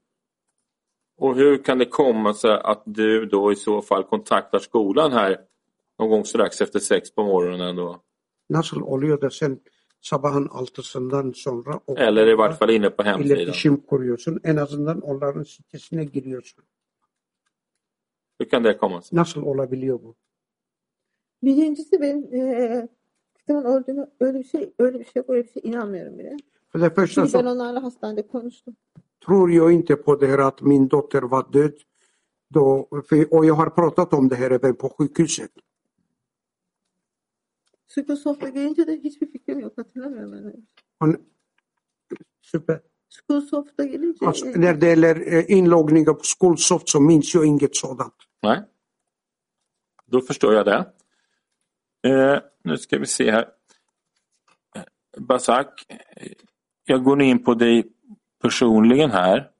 Och 1.17 1.35
hur 1.35 1.63
kan 1.63 1.79
det 1.79 1.85
komma 1.85 2.33
sig 2.33 2.59
att 2.63 2.83
du 2.85 3.25
då 3.25 3.51
i 3.51 3.55
så 3.55 3.81
fall 3.81 4.03
kontaktar 4.03 4.59
skolan 4.59 5.11
här 5.11 5.37
någon 5.99 6.09
gång 6.09 6.25
strax 6.25 6.61
efter 6.61 6.79
sex 6.79 7.11
på 7.15 7.23
morgonen 7.23 7.75
då? 7.75 8.01
Nasıl 8.49 8.81
oluyor 8.81 9.21
da 9.21 9.29
sen 9.29 9.59
sabahın 10.01 10.47
altısından 10.47 11.31
sonra 11.31 11.79
o 11.87 11.95
iletişim 13.19 13.77
kuruyorsun. 13.77 14.39
En 14.43 14.55
azından 14.55 15.01
onların 15.01 15.43
sitesine 15.43 16.05
giriyorsun. 16.05 16.63
Hur 18.41 18.49
kan 18.49 18.63
det 18.63 18.77
komma 18.77 19.01
sig? 19.01 19.13
Nasıl 19.13 19.41
olabiliyor 19.41 19.99
bu? 20.03 20.15
Birincisi 21.43 22.01
benim 22.01 22.33
eee 22.33 22.87
kızımın 23.33 23.65
olduğunu 23.65 24.07
öyle 24.19 24.39
bir 24.39 24.43
şey 24.43 24.73
öyle 24.79 24.99
bir 24.99 25.05
şey 25.05 25.23
öyle 25.27 25.43
bir 25.43 25.51
şey 25.51 25.61
inanmıyorum 25.65 26.19
bile. 26.19 26.37
Çünkü 27.07 27.33
ben 27.33 27.45
onlarla 27.45 27.83
hastanede 27.83 28.27
konuştum. 28.27 28.75
tror 29.27 29.49
jag 29.51 29.71
inte 29.71 29.95
på 29.95 30.15
det 30.15 30.27
här 30.27 30.39
att 30.39 30.61
min 30.61 30.87
dotter 30.87 31.21
var 31.21 31.45
död. 31.53 31.73
Då, 32.49 32.87
för, 33.09 33.33
och 33.33 33.45
jag 33.45 33.53
har 33.53 33.69
pratat 33.69 34.13
om 34.13 34.27
det 34.29 34.35
här 34.35 34.51
även 34.51 34.75
på 34.75 34.89
sjukhuset. 34.89 35.51
Sukosofta 37.87 38.49
gelince 38.49 38.87
de 38.87 38.97
hiçbir 38.97 39.31
fikrim 39.31 39.59
yok 39.59 39.77
hatırlamıyorum 39.77 40.31
ben. 40.31 40.45
öyle. 40.45 40.57
Han, 40.99 41.17
super. 42.41 42.81
Sukosofta 43.09 43.85
gelince 43.85 44.25
Alltså, 44.25 44.45
när 44.45 44.81
det 44.81 44.87
gäller 44.87 45.33
eh, 45.33 45.51
inloggningar 45.57 46.13
på 46.13 46.23
Skolsoft 46.23 46.89
så 46.89 46.99
minns 46.99 47.35
jag 47.35 47.45
inget 47.45 47.75
sådant. 47.75 48.15
Nej. 48.43 48.63
Då 50.05 50.21
förstår 50.21 50.53
jag 50.53 50.65
det. 50.65 50.93
Eh, 52.09 52.39
nu 52.63 52.77
ska 52.77 52.97
vi 52.99 53.05
se 53.05 53.31
här. 53.31 53.47
Eh, 54.75 54.83
Basak, 55.17 55.85
eh, 55.89 56.31
jag 56.85 57.03
går 57.03 57.21
in 57.21 57.43
på 57.43 57.53
dig 57.53 57.83
personligen 58.41 59.11
här 59.11 59.51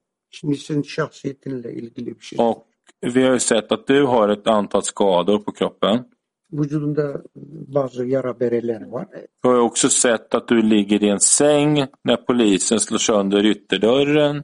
och 2.38 2.68
vi 3.00 3.24
har 3.24 3.34
ju 3.34 3.40
sett 3.40 3.72
att 3.72 3.88
du 3.88 4.04
har 4.04 4.30
ett 4.30 4.48
antal 4.48 4.84
skador 4.84 5.40
på 5.40 5.52
kroppen. 5.52 6.04
Vücudunda 6.52 7.24
bazı 7.68 8.06
yara 8.06 8.40
bereler 8.40 8.88
var. 8.88 9.08
Vi 9.44 9.50
har 9.50 9.60
också 9.60 9.90
sett 9.90 10.36
att 10.36 10.48
du 10.48 10.62
ligger 10.62 11.04
i 11.04 11.10
en 11.10 11.20
säng 11.20 11.88
när 12.06 12.18
polisen 12.18 12.80
slår 12.80 12.98
sönder 12.98 13.44
ytterdörren 13.44 14.44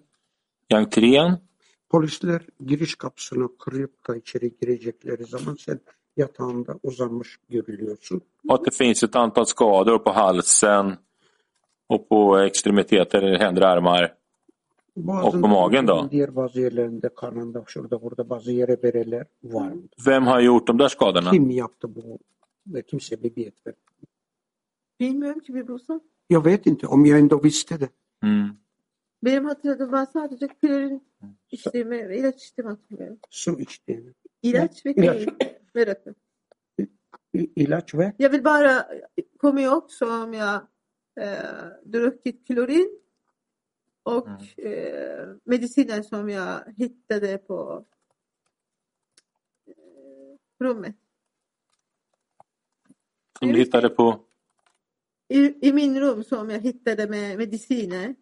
i 0.69 0.73
entrén. 0.73 1.37
Polisler 1.89 2.41
giriş 2.65 2.95
kapısını 2.95 3.57
kırıp 3.57 4.07
da 4.07 4.15
içeri 4.15 4.51
girecekleri 4.61 5.25
zaman 5.25 5.55
sen 5.55 5.79
yatağında 6.17 6.79
uzanmış 6.83 7.39
görülüyorsun. 7.49 8.21
Och 8.49 8.55
att 8.55 8.65
det 8.65 8.71
finns 8.71 9.03
ett 9.03 9.15
antal 9.15 9.45
skador 9.45 9.99
på 9.99 10.11
halsen 10.11 10.97
och 11.87 12.09
på 12.09 12.39
extremiteter, 12.39 13.39
händer 13.39 13.77
och 13.77 13.83
Boğazın 14.95 15.41
på 15.41 15.47
magen 15.47 15.87
då? 15.87 16.11
diğer 16.11 16.35
bazı 16.35 16.61
yerlerinde 16.61 17.09
karnında 17.09 17.63
şurada 17.67 18.01
burada 18.01 18.29
bazı 18.29 18.51
yere 18.51 18.83
bereler 18.83 19.25
var. 19.43 19.73
Vem 20.07 20.23
har 20.27 20.41
gjort 20.41 20.67
de 20.67 20.79
där 20.79 20.89
skadorna? 20.89 21.31
Kim 21.31 21.49
yaptı 21.49 21.95
bu? 21.95 22.19
Ve 22.67 22.81
kim 22.81 22.99
sebebiyet 22.99 23.67
verdi? 23.67 23.77
bilmiyorum 24.99 25.39
ki 25.39 25.53
bir 25.55 25.67
bulsam. 25.67 26.01
Jag 26.29 26.45
vet 26.45 26.67
inte 26.67 26.87
om 26.87 27.05
jag 27.05 27.19
ändå 27.19 27.43
visste 27.43 27.79
det. 27.79 27.89
Mm. 28.23 28.49
Benim 29.23 29.45
hatırladığım 29.45 29.91
ben 29.91 30.05
sadece 30.05 30.47
klorin 30.47 31.03
içtiğimi 31.51 32.09
ve 32.09 32.17
ilaç 32.19 32.43
içtiğimi 32.43 32.69
hatırlıyorum. 32.71 33.17
Su 33.29 33.59
içtiğini. 33.59 34.13
İlaç 34.41 34.85
ve 34.85 34.93
İlaç. 34.93 35.25
klorin 35.25 35.37
ve 35.75 35.87
rakı. 35.87 36.15
İ- 37.33 37.51
ilaç 37.55 37.95
ve 37.95 38.13
Jag 38.19 38.31
vill 38.33 38.43
bara 38.43 38.89
komma 39.39 39.61
ihåg 39.61 39.91
som 39.91 40.33
jag 40.33 40.61
eh, 41.17 41.93
druckit 41.93 42.47
klorin 42.47 43.02
och 44.03 44.59
eh, 44.59 45.35
mediciner 45.43 46.01
som 46.01 46.29
jag 46.29 46.73
hittade 46.77 47.37
på 47.37 47.85
eh, 49.67 50.63
rummet. 50.65 50.95
Som 53.39 53.47
du 53.51 53.57
hittade 53.59 53.89
på 53.89 54.19
I, 55.27 55.67
I 55.69 55.73
min 55.73 55.99
rum 55.99 56.23
som 56.23 56.49
jag 56.49 56.59
hittade 56.59 57.07
med 57.07 57.37
mediciner. 57.37 58.15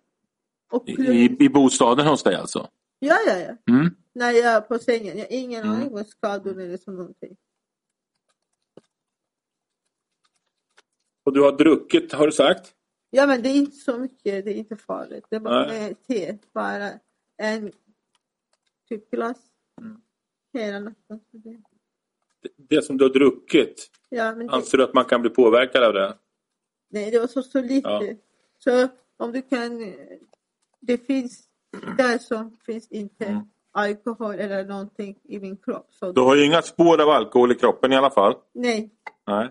Och 0.71 0.89
i, 0.89 0.91
i, 0.91 1.37
i 1.45 1.49
bostaden 1.49 2.07
hos 2.07 2.23
dig 2.23 2.35
alltså? 2.35 2.69
Ja, 2.99 3.17
ja, 3.27 3.37
ja. 3.37 3.73
Mm. 3.73 3.95
När 4.13 4.31
jag 4.31 4.67
på 4.67 4.79
sängen. 4.79 5.17
Jag 5.17 5.25
har 5.25 5.31
ingen 5.33 5.63
Mm. 5.63 5.75
aning 5.75 5.91
vad 5.91 6.07
skador 6.07 6.59
eller 6.61 6.77
så 6.77 6.91
någonting. 6.91 7.37
Och 11.23 11.33
du 11.33 11.41
har 11.41 11.51
druckit, 11.51 12.13
har 12.13 12.25
du 12.25 12.31
sagt? 12.31 12.73
Ja, 13.13 13.27
men 13.27 13.41
det 13.41 13.49
är 13.49 13.55
inte 13.55 13.77
så 13.77 13.97
mycket. 13.97 14.45
Det 14.45 14.51
är 14.51 14.55
inte 14.55 14.75
farligt. 14.75 15.25
Det 15.29 15.35
är 15.35 15.39
bara 15.39 15.67
Nej. 15.67 15.95
te. 16.07 16.37
Bara 16.53 16.89
en 17.37 17.71
typ 18.89 19.11
glas 19.11 19.37
Mm. 19.81 20.01
hela 20.53 20.79
natten. 20.79 21.19
Det- 21.31 21.61
Det, 22.43 22.49
det 22.75 22.81
som 22.81 22.97
du 22.97 23.03
har 23.05 23.09
druckit, 23.13 23.89
Ja, 24.09 24.35
men 24.35 24.47
det, 24.47 24.53
anser 24.53 24.77
du 24.77 24.83
att 24.83 24.93
man 24.93 25.05
kan 25.05 25.21
bli 25.21 25.29
påverkad 25.29 25.83
av 25.83 25.93
det? 25.93 26.17
nej, 26.89 27.11
det 27.11 27.19
var 27.19 27.27
så, 27.27 27.43
så 27.43 27.61
lite. 27.61 27.89
Ja. 27.89 28.01
Så 28.59 28.87
om 29.17 29.31
du 29.31 29.41
kan... 29.41 29.93
Det 30.79 30.97
finns... 30.97 31.43
Där 31.97 32.17
så 32.17 32.51
finns 32.65 32.87
inte 32.91 33.25
Mm. 33.25 33.41
alkohol 33.71 34.35
eller 34.35 34.65
någonting 34.65 35.19
i 35.23 35.39
min 35.39 35.57
kropp. 35.57 35.87
Så 35.91 36.11
Du 36.11 36.21
har 36.21 36.35
ju 36.35 36.45
inga 36.45 36.61
spår 36.61 37.01
av 37.01 37.09
alkohol 37.09 37.51
i 37.51 37.55
kroppen 37.55 37.91
i 37.91 37.95
alla 37.95 38.09
fall. 38.11 38.35
nej. 38.53 38.89
Nej. 39.27 39.49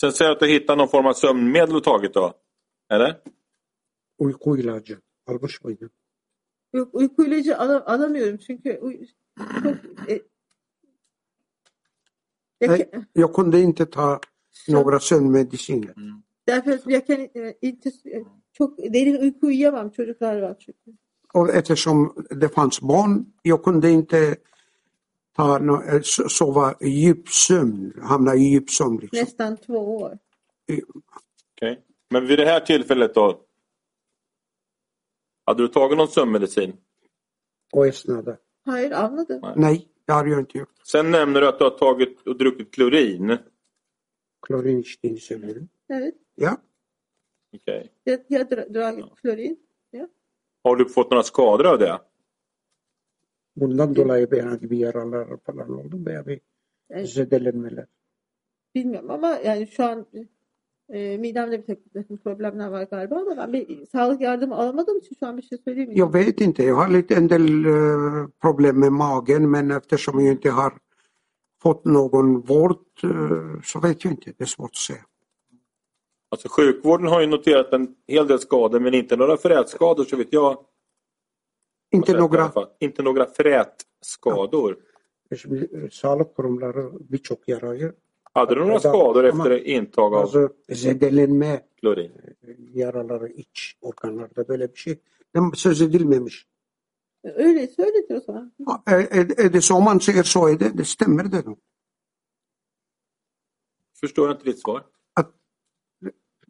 Sen 0.00 0.12
säger 0.12 0.28
du 0.28 0.34
att 0.34 0.40
du 0.40 0.46
hittat 0.46 0.78
någon 0.78 0.88
form 0.88 1.06
av 1.06 1.12
sömnmedel 1.12 1.76
och 1.76 1.84
tagit 1.84 2.14
då? 2.14 2.32
Eller? 2.90 3.22
uyku 4.18 4.56
ilacı 4.58 5.00
almış 5.26 5.64
mıydın? 5.64 5.90
Yok 6.72 6.94
uyku 6.94 7.24
ilacı 7.24 7.58
ala- 7.58 7.86
alamıyorum 7.86 8.36
çünkü 8.36 8.78
uy- 8.82 9.06
çok, 9.62 9.76
e, 10.10 10.22
inte 13.60 13.90
ta 13.90 14.20
så- 14.52 14.72
några 14.72 15.00
sömnmediciner. 15.00 15.94
Därför 16.48 16.72
att 16.72 16.86
jag 16.86 17.06
kan 17.06 17.28
inte 17.62 17.90
çok 18.52 18.78
derin 18.78 19.14
uyku 19.14 19.46
uyuyamam 19.46 19.90
çocuklar 19.90 20.40
var 20.42 20.56
çünkü. 20.58 20.90
Och 21.34 21.48
eftersom 21.54 22.14
det 22.40 22.48
fanns 22.48 22.82
barn, 22.82 23.26
jag 23.44 23.62
kunde 23.62 23.90
inte 23.90 24.36
ta 25.32 25.58
no, 25.58 25.72
so- 26.02 26.28
sova 26.28 26.74
i 26.80 26.88
djup 26.90 27.28
sömn, 27.28 27.92
hamna 28.02 28.34
i 28.34 28.50
djup 28.52 28.70
sömn. 28.70 28.98
Liksom. 29.00 29.18
Nästan 29.20 29.56
två 29.56 29.96
år. 29.96 30.18
Okej. 31.52 31.82
Men 32.10 32.26
vid 32.26 32.38
det 32.38 32.44
här 32.44 32.60
tillfället 32.60 33.14
då? 33.14 33.44
Hade 35.44 35.62
du 35.62 35.68
tagit 35.68 35.98
någon 35.98 36.08
sömnmedicin? 36.08 36.76
O 37.72 37.84
esnada. 37.86 38.38
Hayır 38.64 38.90
almadım. 38.90 39.40
Nej, 39.56 39.88
det 40.06 40.12
har 40.12 40.26
jag 40.26 40.40
inte 40.40 40.58
gjort. 40.58 40.86
Sen 40.86 41.10
nämner 41.10 41.40
du 41.40 41.48
att 41.48 41.58
du 41.58 41.64
har 41.64 41.78
tagit 41.78 42.26
och 42.26 42.38
druckit 42.38 42.74
klorin. 42.74 43.38
Klorin 44.46 44.78
içtiğini 44.78 45.20
söyledim. 45.20 45.68
Evet. 45.88 46.14
Ja, 46.34 46.56
Okej. 47.56 47.92
Jag, 48.04 48.20
jag 48.28 48.46
dra- 48.52 48.68
dragit 48.74 49.06
klorin. 49.22 49.56
Ja. 49.90 50.08
Har 50.64 50.76
du 50.76 50.84
fått 50.88 51.10
några 51.10 51.22
skador 51.22 51.66
av 51.66 51.78
det? 51.78 52.00
bundan 53.56 53.96
dolayı 53.96 54.26
herhangi 54.30 54.70
bir 54.70 54.76
yaralar 54.78 55.36
falan 55.46 55.70
oldu 55.70 56.04
veya 56.06 56.26
bir 56.26 56.40
Evet, 56.90 57.10
zedelenmeler. 57.10 57.86
bilmiyorum 58.74 59.10
ama 59.10 59.28
yani 59.44 59.66
şu 59.66 59.84
an 59.84 60.06
e, 60.88 61.18
midemde 61.18 61.58
bir 61.58 61.66
tek- 61.66 61.92
takım 61.94 62.16
problemler 62.16 62.68
var 62.68 62.82
galiba 62.82 63.16
ama 63.16 63.36
ben 63.36 63.52
bir 63.52 63.86
sağlık 63.86 64.20
yardımı 64.20 64.54
alamadığım 64.56 64.98
için 64.98 65.16
şu 65.20 65.26
an 65.26 65.36
bir 65.36 65.42
şey 65.42 65.58
söyleyemeyeceğim. 65.58 65.98
Jag 65.98 66.14
vet 66.14 66.40
inte, 66.40 66.62
jag 66.62 66.76
har 66.76 66.90
lite 66.90 67.14
en 67.14 67.28
del 67.30 67.64
eh, 67.64 68.28
problem 68.40 68.80
med 68.80 68.92
magen 68.92 69.50
men 69.50 69.70
eftersom 69.70 70.20
jag 70.20 70.32
inte 70.32 70.50
har 70.50 70.72
fått 71.62 71.84
någon 71.84 72.40
vård 72.40 72.86
eh, 73.04 73.62
så 73.64 73.80
vet 73.80 74.04
jag 74.04 74.12
inte, 74.12 74.32
det 74.38 74.44
är 74.44 74.46
svårt 74.46 74.70
att 74.70 74.76
säga. 74.76 75.04
Alltså 76.30 76.48
sjukvården 76.48 77.06
har 77.08 77.20
ju 77.20 77.26
noterat 77.26 77.72
en 77.72 77.94
hel 78.08 78.26
del 78.26 78.38
skador 78.38 78.80
men 78.80 78.94
inte 78.94 79.16
några 79.16 79.36
frätskador 79.36 80.04
så 80.04 80.16
vet 80.16 80.32
jag. 80.32 80.58
Inte 81.92 82.12
några. 82.12 82.52
Inte 82.80 83.02
några 83.02 83.26
frätskador. 83.26 84.76
Eh, 85.30 85.88
sağlık 85.90 86.36
kurumları 86.36 86.90
birçok 87.10 87.48
yarayı 87.48 87.94
Hade 88.38 88.54
du 88.54 88.60
några 88.64 88.80
skador 88.80 89.24
efter 89.24 89.66
intag 89.66 90.14
av 90.14 90.22
bazı 90.22 90.52
zedelenme 90.68 91.66
klorin? 91.80 92.12
yaraları 92.74 93.28
iç 93.28 93.76
organlarda 93.80 94.48
böyle 94.48 94.72
bir 94.74 94.78
şey 94.78 94.98
söz 95.54 95.82
edilmemiş. 95.82 96.46
Öyleyse 97.24 97.82
öyledir 97.82 98.16
o 98.16 98.20
zaman. 98.20 98.52
Är, 98.86 99.44
är 99.44 99.52
det 99.52 99.60
så 99.62 99.80
man 99.80 100.00
säger 100.00 100.22
så 100.22 100.46
är 100.48 100.58
det, 100.58 100.78
det 100.78 100.84
stämmer 100.84 101.24
det 101.24 101.46
nog. 101.46 101.58
Förstår 104.00 104.30
inte 104.30 104.44
ditt 104.44 104.60
svar. 104.62 104.84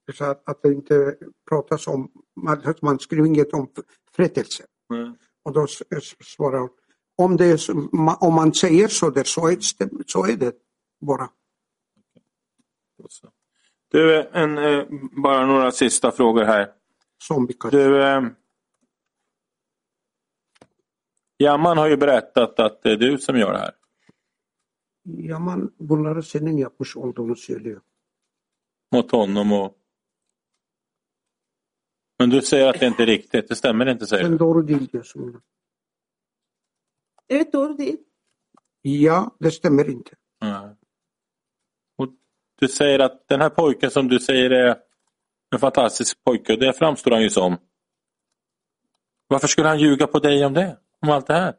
Jag 0.06 0.16
sa 0.16 0.26
att, 0.26 0.48
att 0.48 0.62
det 0.62 0.72
inte 0.72 1.16
pratas 1.48 1.86
om, 1.86 2.10
man, 2.36 2.74
man 2.82 2.98
skriver 2.98 3.26
inget 3.26 3.52
om 3.52 3.68
frättelse. 4.16 4.64
Mm. 4.92 5.14
Och 5.42 5.52
då 5.52 5.66
svarar 6.24 6.58
hon, 6.58 6.70
om, 7.16 7.36
det 7.36 7.58
så- 7.58 7.88
om 8.20 8.34
man 8.34 8.54
säger 8.54 8.88
så 8.88 9.10
där 9.10 9.24
så 9.24 9.48
är, 9.48 9.56
det, 9.78 9.90
så 10.06 10.24
är 10.26 10.36
det 10.36 10.54
bara. 11.00 11.30
Du, 13.90 14.28
en, 14.32 14.58
eh, 14.58 14.84
bara 15.22 15.46
några 15.46 15.70
sista 15.72 16.12
frågor 16.12 16.44
här. 16.44 16.72
Du, 17.70 18.02
eh, 18.02 18.22
Jamman 21.38 21.78
har 21.78 21.88
ju 21.88 21.96
berättat 21.96 22.60
att 22.60 22.82
det 22.82 22.92
är 22.92 22.96
du 22.96 23.18
som 23.18 23.36
gör 23.38 23.52
det 23.52 23.58
här. 23.58 23.74
Yaman 25.04 25.72
bunları 25.78 26.22
senin 26.22 26.58
yapmış 26.58 26.96
olduğunu 26.96 27.36
söylüyor. 27.36 27.80
Mot 28.92 29.10
honom 29.10 29.52
och... 29.52 29.78
Men 32.18 32.30
du 32.30 32.42
säger 32.42 32.66
att 32.68 32.80
det 32.80 32.86
inte 32.86 33.02
är 33.02 33.06
riktigt. 33.06 33.48
Det 33.48 33.56
stämmer 33.56 33.86
inte 33.86 34.06
säger 34.06 34.22
Sen 34.24 34.32
du. 34.32 34.38
doğru 34.38 34.62
değil 34.62 34.88
diyorsun. 34.92 35.42
Evet 37.28 37.52
doğru 37.52 37.76
değil. 37.78 37.98
Ja, 38.82 39.36
det 39.40 39.50
stämmer 39.50 39.90
inte. 39.90 40.16
Och 42.58 42.66
du 42.66 42.68
säger 42.68 42.98
att 42.98 43.28
den 43.28 43.40
här 43.40 43.50
pojken 43.50 43.90
som 43.90 44.08
du 44.08 44.18
säger 44.20 44.50
är 44.50 44.76
en 45.52 45.58
fantastisk 45.58 46.24
pojke, 46.24 46.56
det 46.56 46.72
framstår 46.72 47.10
han 47.10 47.22
ju 47.22 47.30
som. 47.30 47.56
Varför 49.28 49.48
skulle 49.48 49.68
han 49.68 49.78
ljuga 49.78 50.06
på 50.06 50.18
dig 50.18 50.46
om 50.46 50.54
det? 50.54 50.76
Om 51.02 51.10
allt 51.10 51.26
det 51.26 51.34
här? 51.34 51.54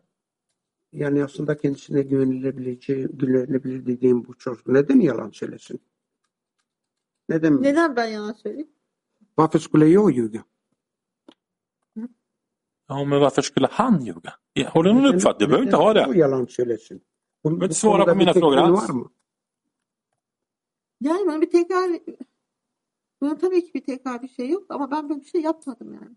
Yani 0.91 1.23
aslında 1.23 1.55
kendisine 1.55 2.01
güvenilebileceği, 2.01 3.07
güvenilebilir 3.07 3.85
dediğim 3.85 4.25
bu 4.27 4.33
çocuk 4.37 4.67
neden 4.67 4.99
yalan 4.99 5.31
söylesin? 5.31 5.79
Neden? 7.29 7.61
Neden 7.61 7.95
ben 7.95 8.07
yalan 8.07 8.33
söyleyeyim? 8.33 8.67
Varför 9.35 9.59
skulle 9.59 9.85
jag 9.85 10.11
ljuga? 10.11 10.43
Ja, 12.87 13.03
men 13.03 13.19
varför 13.19 13.41
skulle 13.41 13.67
han 13.71 14.05
ljuga? 14.05 14.33
Har 14.67 14.83
du 14.83 14.93
någon 14.93 15.05
uppfattning? 15.15 15.39
Du 15.39 15.51
behöver 15.51 15.65
inte 15.65 15.75
ha 15.77 15.93
det. 15.93 16.17
yalan 16.17 16.47
söylesin? 16.47 17.01
Bu, 17.43 17.49
Men 17.49 17.69
bu 17.69 17.73
svara 17.73 18.05
på 18.05 18.15
mina 18.15 18.33
frågor 18.33 18.57
alls. 18.57 18.89
Yani 21.01 21.27
bunun 21.27 21.41
bir 21.41 21.49
tekrar 21.49 21.99
bunun 23.21 23.35
tabii 23.35 23.65
ki 23.65 23.73
bir 23.73 23.83
tekrar 23.83 24.21
bir 24.21 24.27
şey 24.27 24.49
yok 24.49 24.65
ama 24.69 24.91
ben 24.91 25.09
böyle 25.09 25.21
bir 25.21 25.25
şey 25.25 25.41
yapmadım 25.41 25.93
yani. 25.93 26.15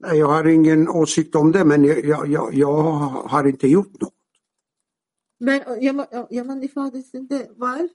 Nej, 0.00 0.18
Jag 0.18 0.28
har 0.28 0.44
ingen 0.44 0.88
åsikt 0.88 1.36
om 1.36 1.52
det, 1.52 1.64
men 1.64 1.84
jag, 1.84 2.28
jag, 2.28 2.54
jag, 2.54 2.82
har 3.28 3.44
inte 3.44 3.68
gjort 3.68 4.00
något. 4.00 4.14
Ben 5.40 5.60
o 5.66 5.74
Yama, 5.80 6.06
Yaman'ın 6.30 6.62
ifadesinde 6.62 7.50
var. 7.56 7.88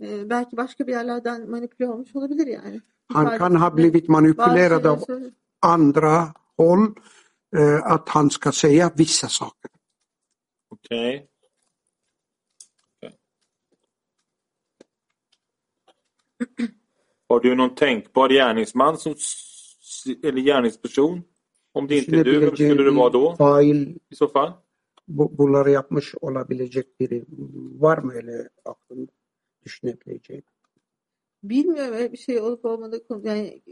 Belki 0.00 0.56
başka 0.56 0.86
bir 0.86 0.92
yerlerden 0.92 1.50
manipüle 1.50 1.88
olmuş 1.88 2.16
olabilir 2.16 2.46
yani. 2.46 2.80
Han 3.08 3.38
kan 3.38 3.54
ha 3.54 3.76
blivit 3.76 4.08
manipulerad 4.08 4.84
av 4.84 5.00
andra 5.62 6.34
håll, 6.56 6.94
eh, 7.56 7.92
att 7.92 8.08
han 8.08 8.30
ska 8.30 8.52
säga 8.52 8.90
vissa 8.98 9.28
saker. 9.28 9.70
Okej. 10.70 11.16
Okej. 11.16 11.37
Har 17.28 17.40
du 17.40 17.54
någon 17.54 17.74
tänkbar 17.74 18.28
gärningsman 18.28 18.98
som, 18.98 19.14
eller 20.22 20.40
gärningsperson? 20.40 21.22
Om 21.72 21.86
det 21.86 21.98
inte 21.98 22.16
är 22.16 22.24
du, 22.24 22.38
vem 22.38 22.56
skulle 22.56 22.82
det 22.82 22.90
vara 22.90 23.10
då 23.10 23.36
fail 23.36 23.98
i 24.10 24.16
så 24.16 24.28
fall? 24.28 24.52
bu, 25.08 25.38
bunları 25.38 25.70
yapmış 25.70 26.14
olabilecek 26.20 27.00
biri 27.00 27.24
var 27.78 27.98
mı 27.98 28.12
öyle 28.12 28.48
aklında 28.64 29.12
düşünebileceğin? 29.64 30.44
Bilmiyorum 31.42 31.94
öyle 31.94 32.12
bir 32.12 32.18
şey 32.18 32.40
olup 32.40 32.64
olmadığı 32.64 33.06
konu 33.06 33.26
yani 33.26 33.62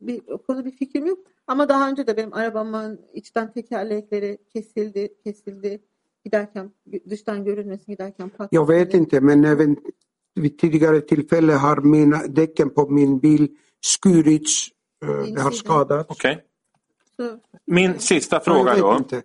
bir, 0.00 0.22
o 0.28 0.42
konuda 0.42 0.64
bir 0.64 0.70
fikrim 0.70 1.06
yok. 1.06 1.18
Ama 1.46 1.68
daha 1.68 1.90
önce 1.90 2.06
de 2.06 2.16
benim 2.16 2.34
arabamın 2.34 3.00
içten 3.12 3.52
tekerlekleri 3.52 4.38
kesildi, 4.52 5.14
kesildi. 5.24 5.82
Giderken 6.24 6.72
dıştan 7.10 7.44
görünmesin 7.44 7.92
giderken 7.92 8.28
patladı. 8.28 8.54
Jag 8.54 8.68
vet 8.68 8.94
inte, 8.94 9.20
men 9.20 9.42
även 9.42 9.76
vid 10.34 10.58
tidigare 10.58 11.00
tillfälle 11.00 11.52
har 11.52 11.76
mina, 11.76 12.26
däcken 12.26 12.70
på 12.70 12.88
min 12.88 13.18
bil 13.18 13.48
skurits, 13.80 14.68
eh, 15.04 15.34
det 15.34 15.40
har 15.42 15.50
skadats. 15.50 16.20
Så, 17.16 17.38
Min 17.64 17.98
sista 17.98 18.40
fråga 18.40 18.76
då. 18.76 18.96
inte. 18.96 19.22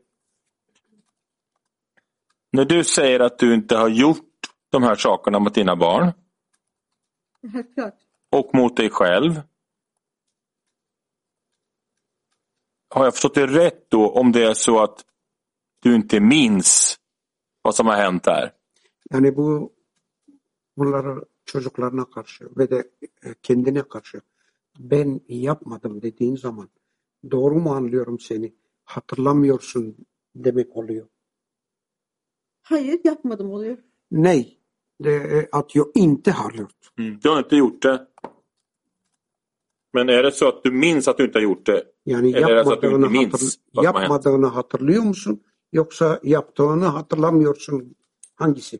När 2.51 2.65
du 2.65 2.83
säger 2.83 3.19
att 3.19 3.39
du 3.39 3.53
inte 3.53 3.77
har 3.77 3.89
gjort 3.89 4.25
de 4.69 4.83
här 4.83 4.95
sakerna 4.95 5.39
mot 5.39 5.53
dina 5.53 5.75
barn 5.75 6.11
och 8.31 8.55
mot 8.55 8.77
dig 8.77 8.89
själv. 8.89 9.41
Har 12.89 13.03
jag 13.03 13.13
förstått 13.13 13.35
det 13.35 13.47
rätt 13.47 13.89
då 13.89 14.09
om 14.09 14.31
det 14.31 14.43
är 14.43 14.53
så 14.53 14.83
att 14.83 15.05
du 15.81 15.95
inte 15.95 16.19
minns 16.19 16.97
vad 17.61 17.75
som 17.75 17.87
har 17.87 17.95
hänt 17.95 18.23
där? 18.23 18.51
Yani 19.13 19.31
bu 19.31 19.69
bunları 20.77 21.25
çocuklarına 21.45 22.05
karşı 22.05 22.49
ve 22.57 22.69
de 22.69 22.91
e, 23.23 23.33
kendine 23.43 23.83
karşı 23.83 24.21
ben 24.79 25.21
yapmadım 25.27 26.01
dediğin 26.01 26.35
zaman 26.35 26.69
doğru 27.31 27.55
mu 27.55 27.71
anlıyorum 27.71 28.19
seni? 28.19 28.53
Hatırlamıyorsun 28.83 29.95
demek 30.35 30.77
oluyor. 30.77 31.07
Hayır 32.61 32.99
yapmadım 33.03 33.51
oluyor. 33.51 33.77
Nej, 34.11 34.57
det 34.99 35.15
är 35.15 35.47
att 35.51 35.75
jag 35.75 35.87
inte 35.95 36.31
har 36.31 36.51
gjort. 36.53 36.91
Mm. 36.97 37.19
Du 37.23 37.29
har 37.29 37.39
inte 37.39 37.55
gjort 37.55 37.81
det. 37.83 38.07
Men 39.93 40.09
är 40.09 40.23
det 40.23 40.31
så 40.31 40.47
att 40.47 40.63
du 40.63 40.71
minns 40.71 41.07
att 41.07 41.17
du 41.17 41.25
inte 41.25 41.39
har 41.39 41.43
gjort 41.43 41.65
det? 41.65 41.83
Yani 42.03 42.33
Eller 42.33 42.49
är 42.49 42.55
det 42.55 42.65
så 42.65 42.73
att 42.73 42.81
du 42.81 42.87
yapmadığını, 42.87 43.05
inte 43.05 43.19
minns 43.19 43.33
hatır, 43.33 43.59
vad 43.73 43.85
yapmadığını 43.85 44.47
hatırlıyor 44.47 45.03
musun? 45.03 45.43
Yoksa 45.71 46.19
yaptığını 46.23 46.85
hatırlamıyorsun. 46.85 47.95
Hangisi? 48.35 48.79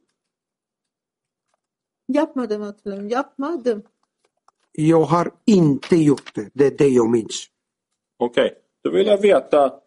Yapmadığımı 2.08 2.66
hatırlıyorum. 2.66 3.10
Yapmadım. 3.10 3.84
Jag 4.78 5.02
har 5.06 5.32
inte 5.46 5.96
gjort 5.96 6.36
det. 6.36 6.50
Det 6.56 6.66
är 6.66 6.78
det 6.80 6.88
jag 6.88 7.10
minns. 7.10 7.48
Okej, 8.20 8.54
då 8.86 8.92
vill 8.92 9.08
jag 9.08 9.22
veta 9.22 9.80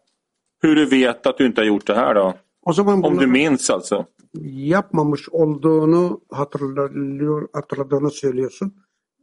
hur 0.63 0.75
du 0.75 0.85
vet 0.85 1.27
att 1.27 1.37
du 1.37 1.45
inte 1.45 1.61
har 1.61 1.65
gjort 1.65 1.87
det 1.87 1.95
här 1.95 2.15
då. 2.15 2.33
O 2.61 2.73
zaman 2.73 3.03
Om 3.03 3.17
du 3.17 3.27
minns 3.27 3.69
alltså. 3.69 4.05
yapmamış 4.73 5.29
olduğunu 5.29 6.21
hatırlıyor, 6.29 7.47
hatırladığını 7.53 8.11
söylüyorsun. 8.11 8.73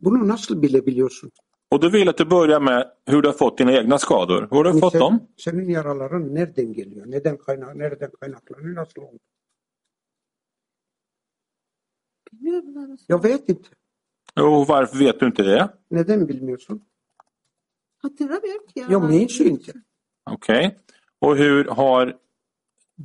Bunu 0.01 0.29
nasıl 0.29 0.63
bilebiliyorsun? 0.63 1.31
Och 1.71 1.81
då 1.83 1.89
vill 1.93 2.01
jag 2.01 2.09
att 2.09 2.19
du 2.19 2.25
börjar 2.31 2.61
med 2.61 2.91
hur 3.07 3.23
du 3.23 3.29
har 3.29 3.33
fått 3.33 3.59
dina 3.59 3.73
egna 3.73 3.99
skador. 3.99 4.49
Hur 4.51 4.65
har 4.65 4.73
du 4.75 4.81
fått 4.81 4.93
Sen- 4.93 5.01
dem? 5.01 5.21
Senin 5.37 5.69
yaraların 5.69 6.35
nereden 6.35 6.73
geliyor? 6.73 7.07
Neden 7.07 7.37
kaynak, 7.37 7.77
nereden 7.77 8.11
kaynaklanıyor? 8.21 8.75
Nasıl 8.75 9.03
oldu? 9.03 9.19
Jag 13.07 13.23
vet 13.23 13.49
inte. 13.49 13.69
Och 14.41 14.67
varför 14.67 14.99
vet 14.99 15.21
du 15.21 15.27
inte 15.27 15.43
det? 15.43 15.69
Neden 15.91 16.27
bilmiyorsun? 16.27 16.85
Hatırlamıyorum 18.03 18.67
ki. 18.67 18.85
Jag 18.91 19.11
minns 19.11 19.41
ju 19.41 19.45
inte. 19.45 19.73
Okej. 20.31 20.79
Och 21.21 21.37
hur 21.37 21.65
har 21.65 22.19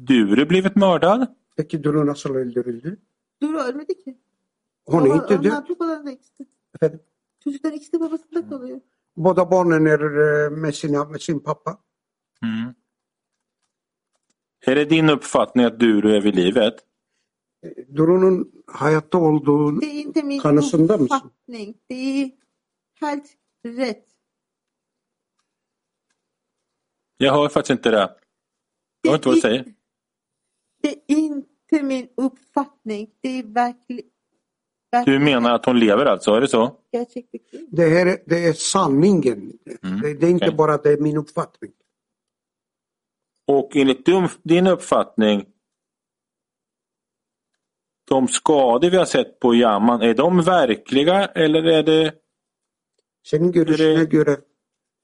Dure 0.08 0.46
blivit 0.46 0.76
mördad? 0.76 1.36
Peki 1.58 1.84
Duru 1.84 2.06
nasıl 2.06 2.36
öldürüldü? 2.36 2.98
Duru 3.42 3.60
ölmedi 3.60 4.04
ki. 4.04 4.18
Hon 4.86 5.06
är 5.06 5.10
Baba- 5.10 5.16
inte 5.16 5.44
död. 5.44 5.52
onlar 5.52 5.70
babalarında 5.70 6.12
ikisi. 6.12 6.46
Efendim? 6.76 7.00
Çocukların 7.44 7.78
ikisi 7.78 7.92
de 7.94 8.00
babasında 8.00 8.50
kalıyor. 8.50 8.82
Båda 9.16 9.52
barnen 9.52 9.86
är 9.86 10.00
eh, 10.00 10.52
med, 10.52 10.76
sina, 10.76 11.06
med 11.06 11.22
sin 11.22 11.40
pappa. 11.40 11.78
Mm. 12.44 12.74
Är 14.66 14.76
det 14.76 14.86
din 14.90 15.10
uppfattning 15.10 15.66
att 15.66 15.80
Dure 15.80 16.18
är 16.18 16.22
vid 16.22 16.36
livet? 16.36 16.74
Duru'nun 17.90 18.52
hayatta 18.68 19.18
olduğu 19.18 19.82
Det 19.82 19.86
är 19.86 20.02
inte 20.02 20.24
min 20.24 20.42
Kanısında 20.42 20.98
mısın? 20.98 21.16
uppfattning. 21.16 21.78
Det 21.88 21.96
är 21.96 22.32
helt 23.02 23.38
rätt. 23.64 24.06
Jag 27.18 27.34
hör 27.34 27.50
faktiskt 27.50 27.72
inte 27.72 27.92
det. 27.92 28.16
Jag 29.02 29.12
hör 29.12 29.16
inte 29.18 29.28
vad 29.30 29.38
du 29.38 29.42
säger. 29.42 29.66
Det 30.82 30.90
är 30.90 31.04
inte 31.18 31.84
min 31.84 32.08
uppfattning. 32.18 33.10
Det 33.22 33.30
är 33.30 33.44
verkligen... 33.44 34.10
Du 35.06 35.20
menar 35.20 35.54
att 35.56 35.66
hon 35.66 35.80
lever 35.80 36.06
alltså, 36.06 36.32
är 36.32 36.42
det 36.42 36.48
så? 36.48 36.78
Det, 37.70 37.90
här, 37.90 38.06
är- 38.06 38.24
det 38.26 38.46
är 38.46 38.54
sanningen. 38.54 39.52
det, 40.02 40.14
det 40.14 40.28
är 40.28 40.30
inte 40.32 40.46
okej. 40.46 40.58
bara 40.58 40.78
det 40.78 40.90
är 40.92 40.98
min 40.98 41.18
uppfattning. 41.18 41.72
Och 43.48 43.76
enligt 43.76 44.06
dum- 44.08 44.40
din 44.44 44.68
uppfattning, 44.68 45.46
de 48.10 48.28
skador 48.28 48.90
vi 48.90 48.98
har 48.98 49.06
sett 49.06 49.40
på 49.40 49.56
Yaman, 49.56 50.02
är 50.02 50.14
de 50.14 50.42
verkliga 50.46 51.26
eller 51.26 51.64
är 51.64 51.84
det 51.86 52.14
Senin 53.24 53.52
görüşüne 53.52 54.06
Det- 54.12 54.18
göre 54.18 54.38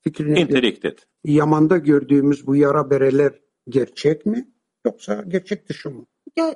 fikrine 0.04 0.40
inte 0.40 0.54
göre 0.54 0.62
riktigt? 0.62 1.08
Yaman'da 1.24 1.78
gördüğümüz 1.78 2.48
bu 2.48 2.56
yara 2.56 2.90
bereler 2.90 3.34
gerçek 3.68 4.26
mi? 4.26 4.48
Yoksa 4.86 5.24
gerçek 5.28 5.70
dışı 5.70 5.90
mı? 5.90 6.06
Ya, 6.36 6.56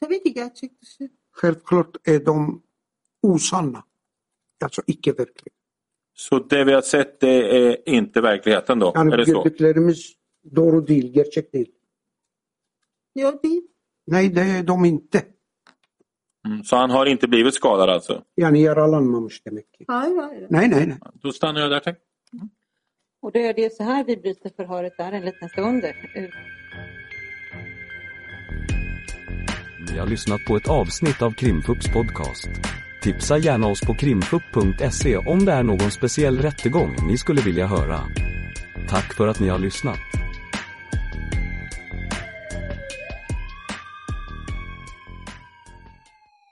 tabii 0.00 0.22
ki 0.22 0.32
gerçek 0.34 0.82
dışı. 0.82 1.10
Självklart 1.32 1.96
är 2.08 2.26
de 2.26 2.32
osanna. 3.22 3.82
Alltså 4.62 4.82
icke 4.86 5.10
verkliga. 5.18 5.54
Så 6.14 6.38
det 6.50 6.64
vi 6.66 6.72
har 6.72 6.82
sett 6.82 7.20
det 7.20 7.56
är 7.56 7.88
inte 7.88 8.20
verkligheten 8.22 8.80
då? 8.80 8.92
Yani 8.94 9.12
är 9.14 9.18
det 9.18 9.26
så? 9.26 9.32
gördüklerimiz 9.32 10.12
doğru 10.56 10.86
değil, 10.86 11.12
gerçek 11.14 11.52
değil. 11.52 11.72
Jag 13.14 13.38
vill. 13.42 13.62
Nej, 14.06 14.28
det 14.34 14.40
är 14.40 14.62
de 14.62 14.84
inte. 14.84 15.24
Mm, 16.46 16.64
så 16.64 16.76
han 16.76 16.90
har 16.90 17.06
inte 17.06 17.28
blivit 17.28 17.54
skadad 17.54 17.90
alltså? 17.90 18.22
Yani 18.36 18.60
yaralanmamış 18.60 19.46
demek 19.46 19.72
ki. 19.72 19.84
Hayır 19.88 20.16
hayır. 20.16 20.46
Nej, 20.50 20.68
nej, 20.68 20.86
nej. 20.86 20.98
Då 21.22 21.32
stannar 21.32 21.60
jag 21.60 21.70
där 21.70 21.80
tack. 21.80 21.98
Och 23.22 23.32
det 23.32 23.46
är 23.46 23.54
det 23.54 23.72
så 23.72 23.82
här 23.82 24.04
vi 24.04 24.16
bryter 24.16 24.50
förhöret 24.56 24.92
där 24.98 25.12
en 25.12 25.24
liten 25.24 25.48
stund. 25.48 25.84
Ni 29.90 29.98
har 29.98 30.06
lyssnat 30.06 30.44
på 30.48 30.56
ett 30.56 30.68
avsnitt 30.68 31.22
av 31.22 31.30
Krimfupps 31.30 31.92
podcast. 31.92 32.48
Tipsa 33.02 33.38
gärna 33.38 33.66
oss 33.66 33.80
på 33.80 33.94
krimfupp.se 33.94 35.16
om 35.16 35.44
det 35.44 35.52
är 35.52 35.62
någon 35.62 35.90
speciell 35.90 36.38
rättegång 36.38 36.96
ni 37.08 37.18
skulle 37.18 37.42
vilja 37.42 37.66
höra. 37.66 38.00
Tack 38.88 39.14
för 39.14 39.28
att 39.28 39.40
ni 39.40 39.48
har 39.48 39.58
lyssnat. 39.58 40.21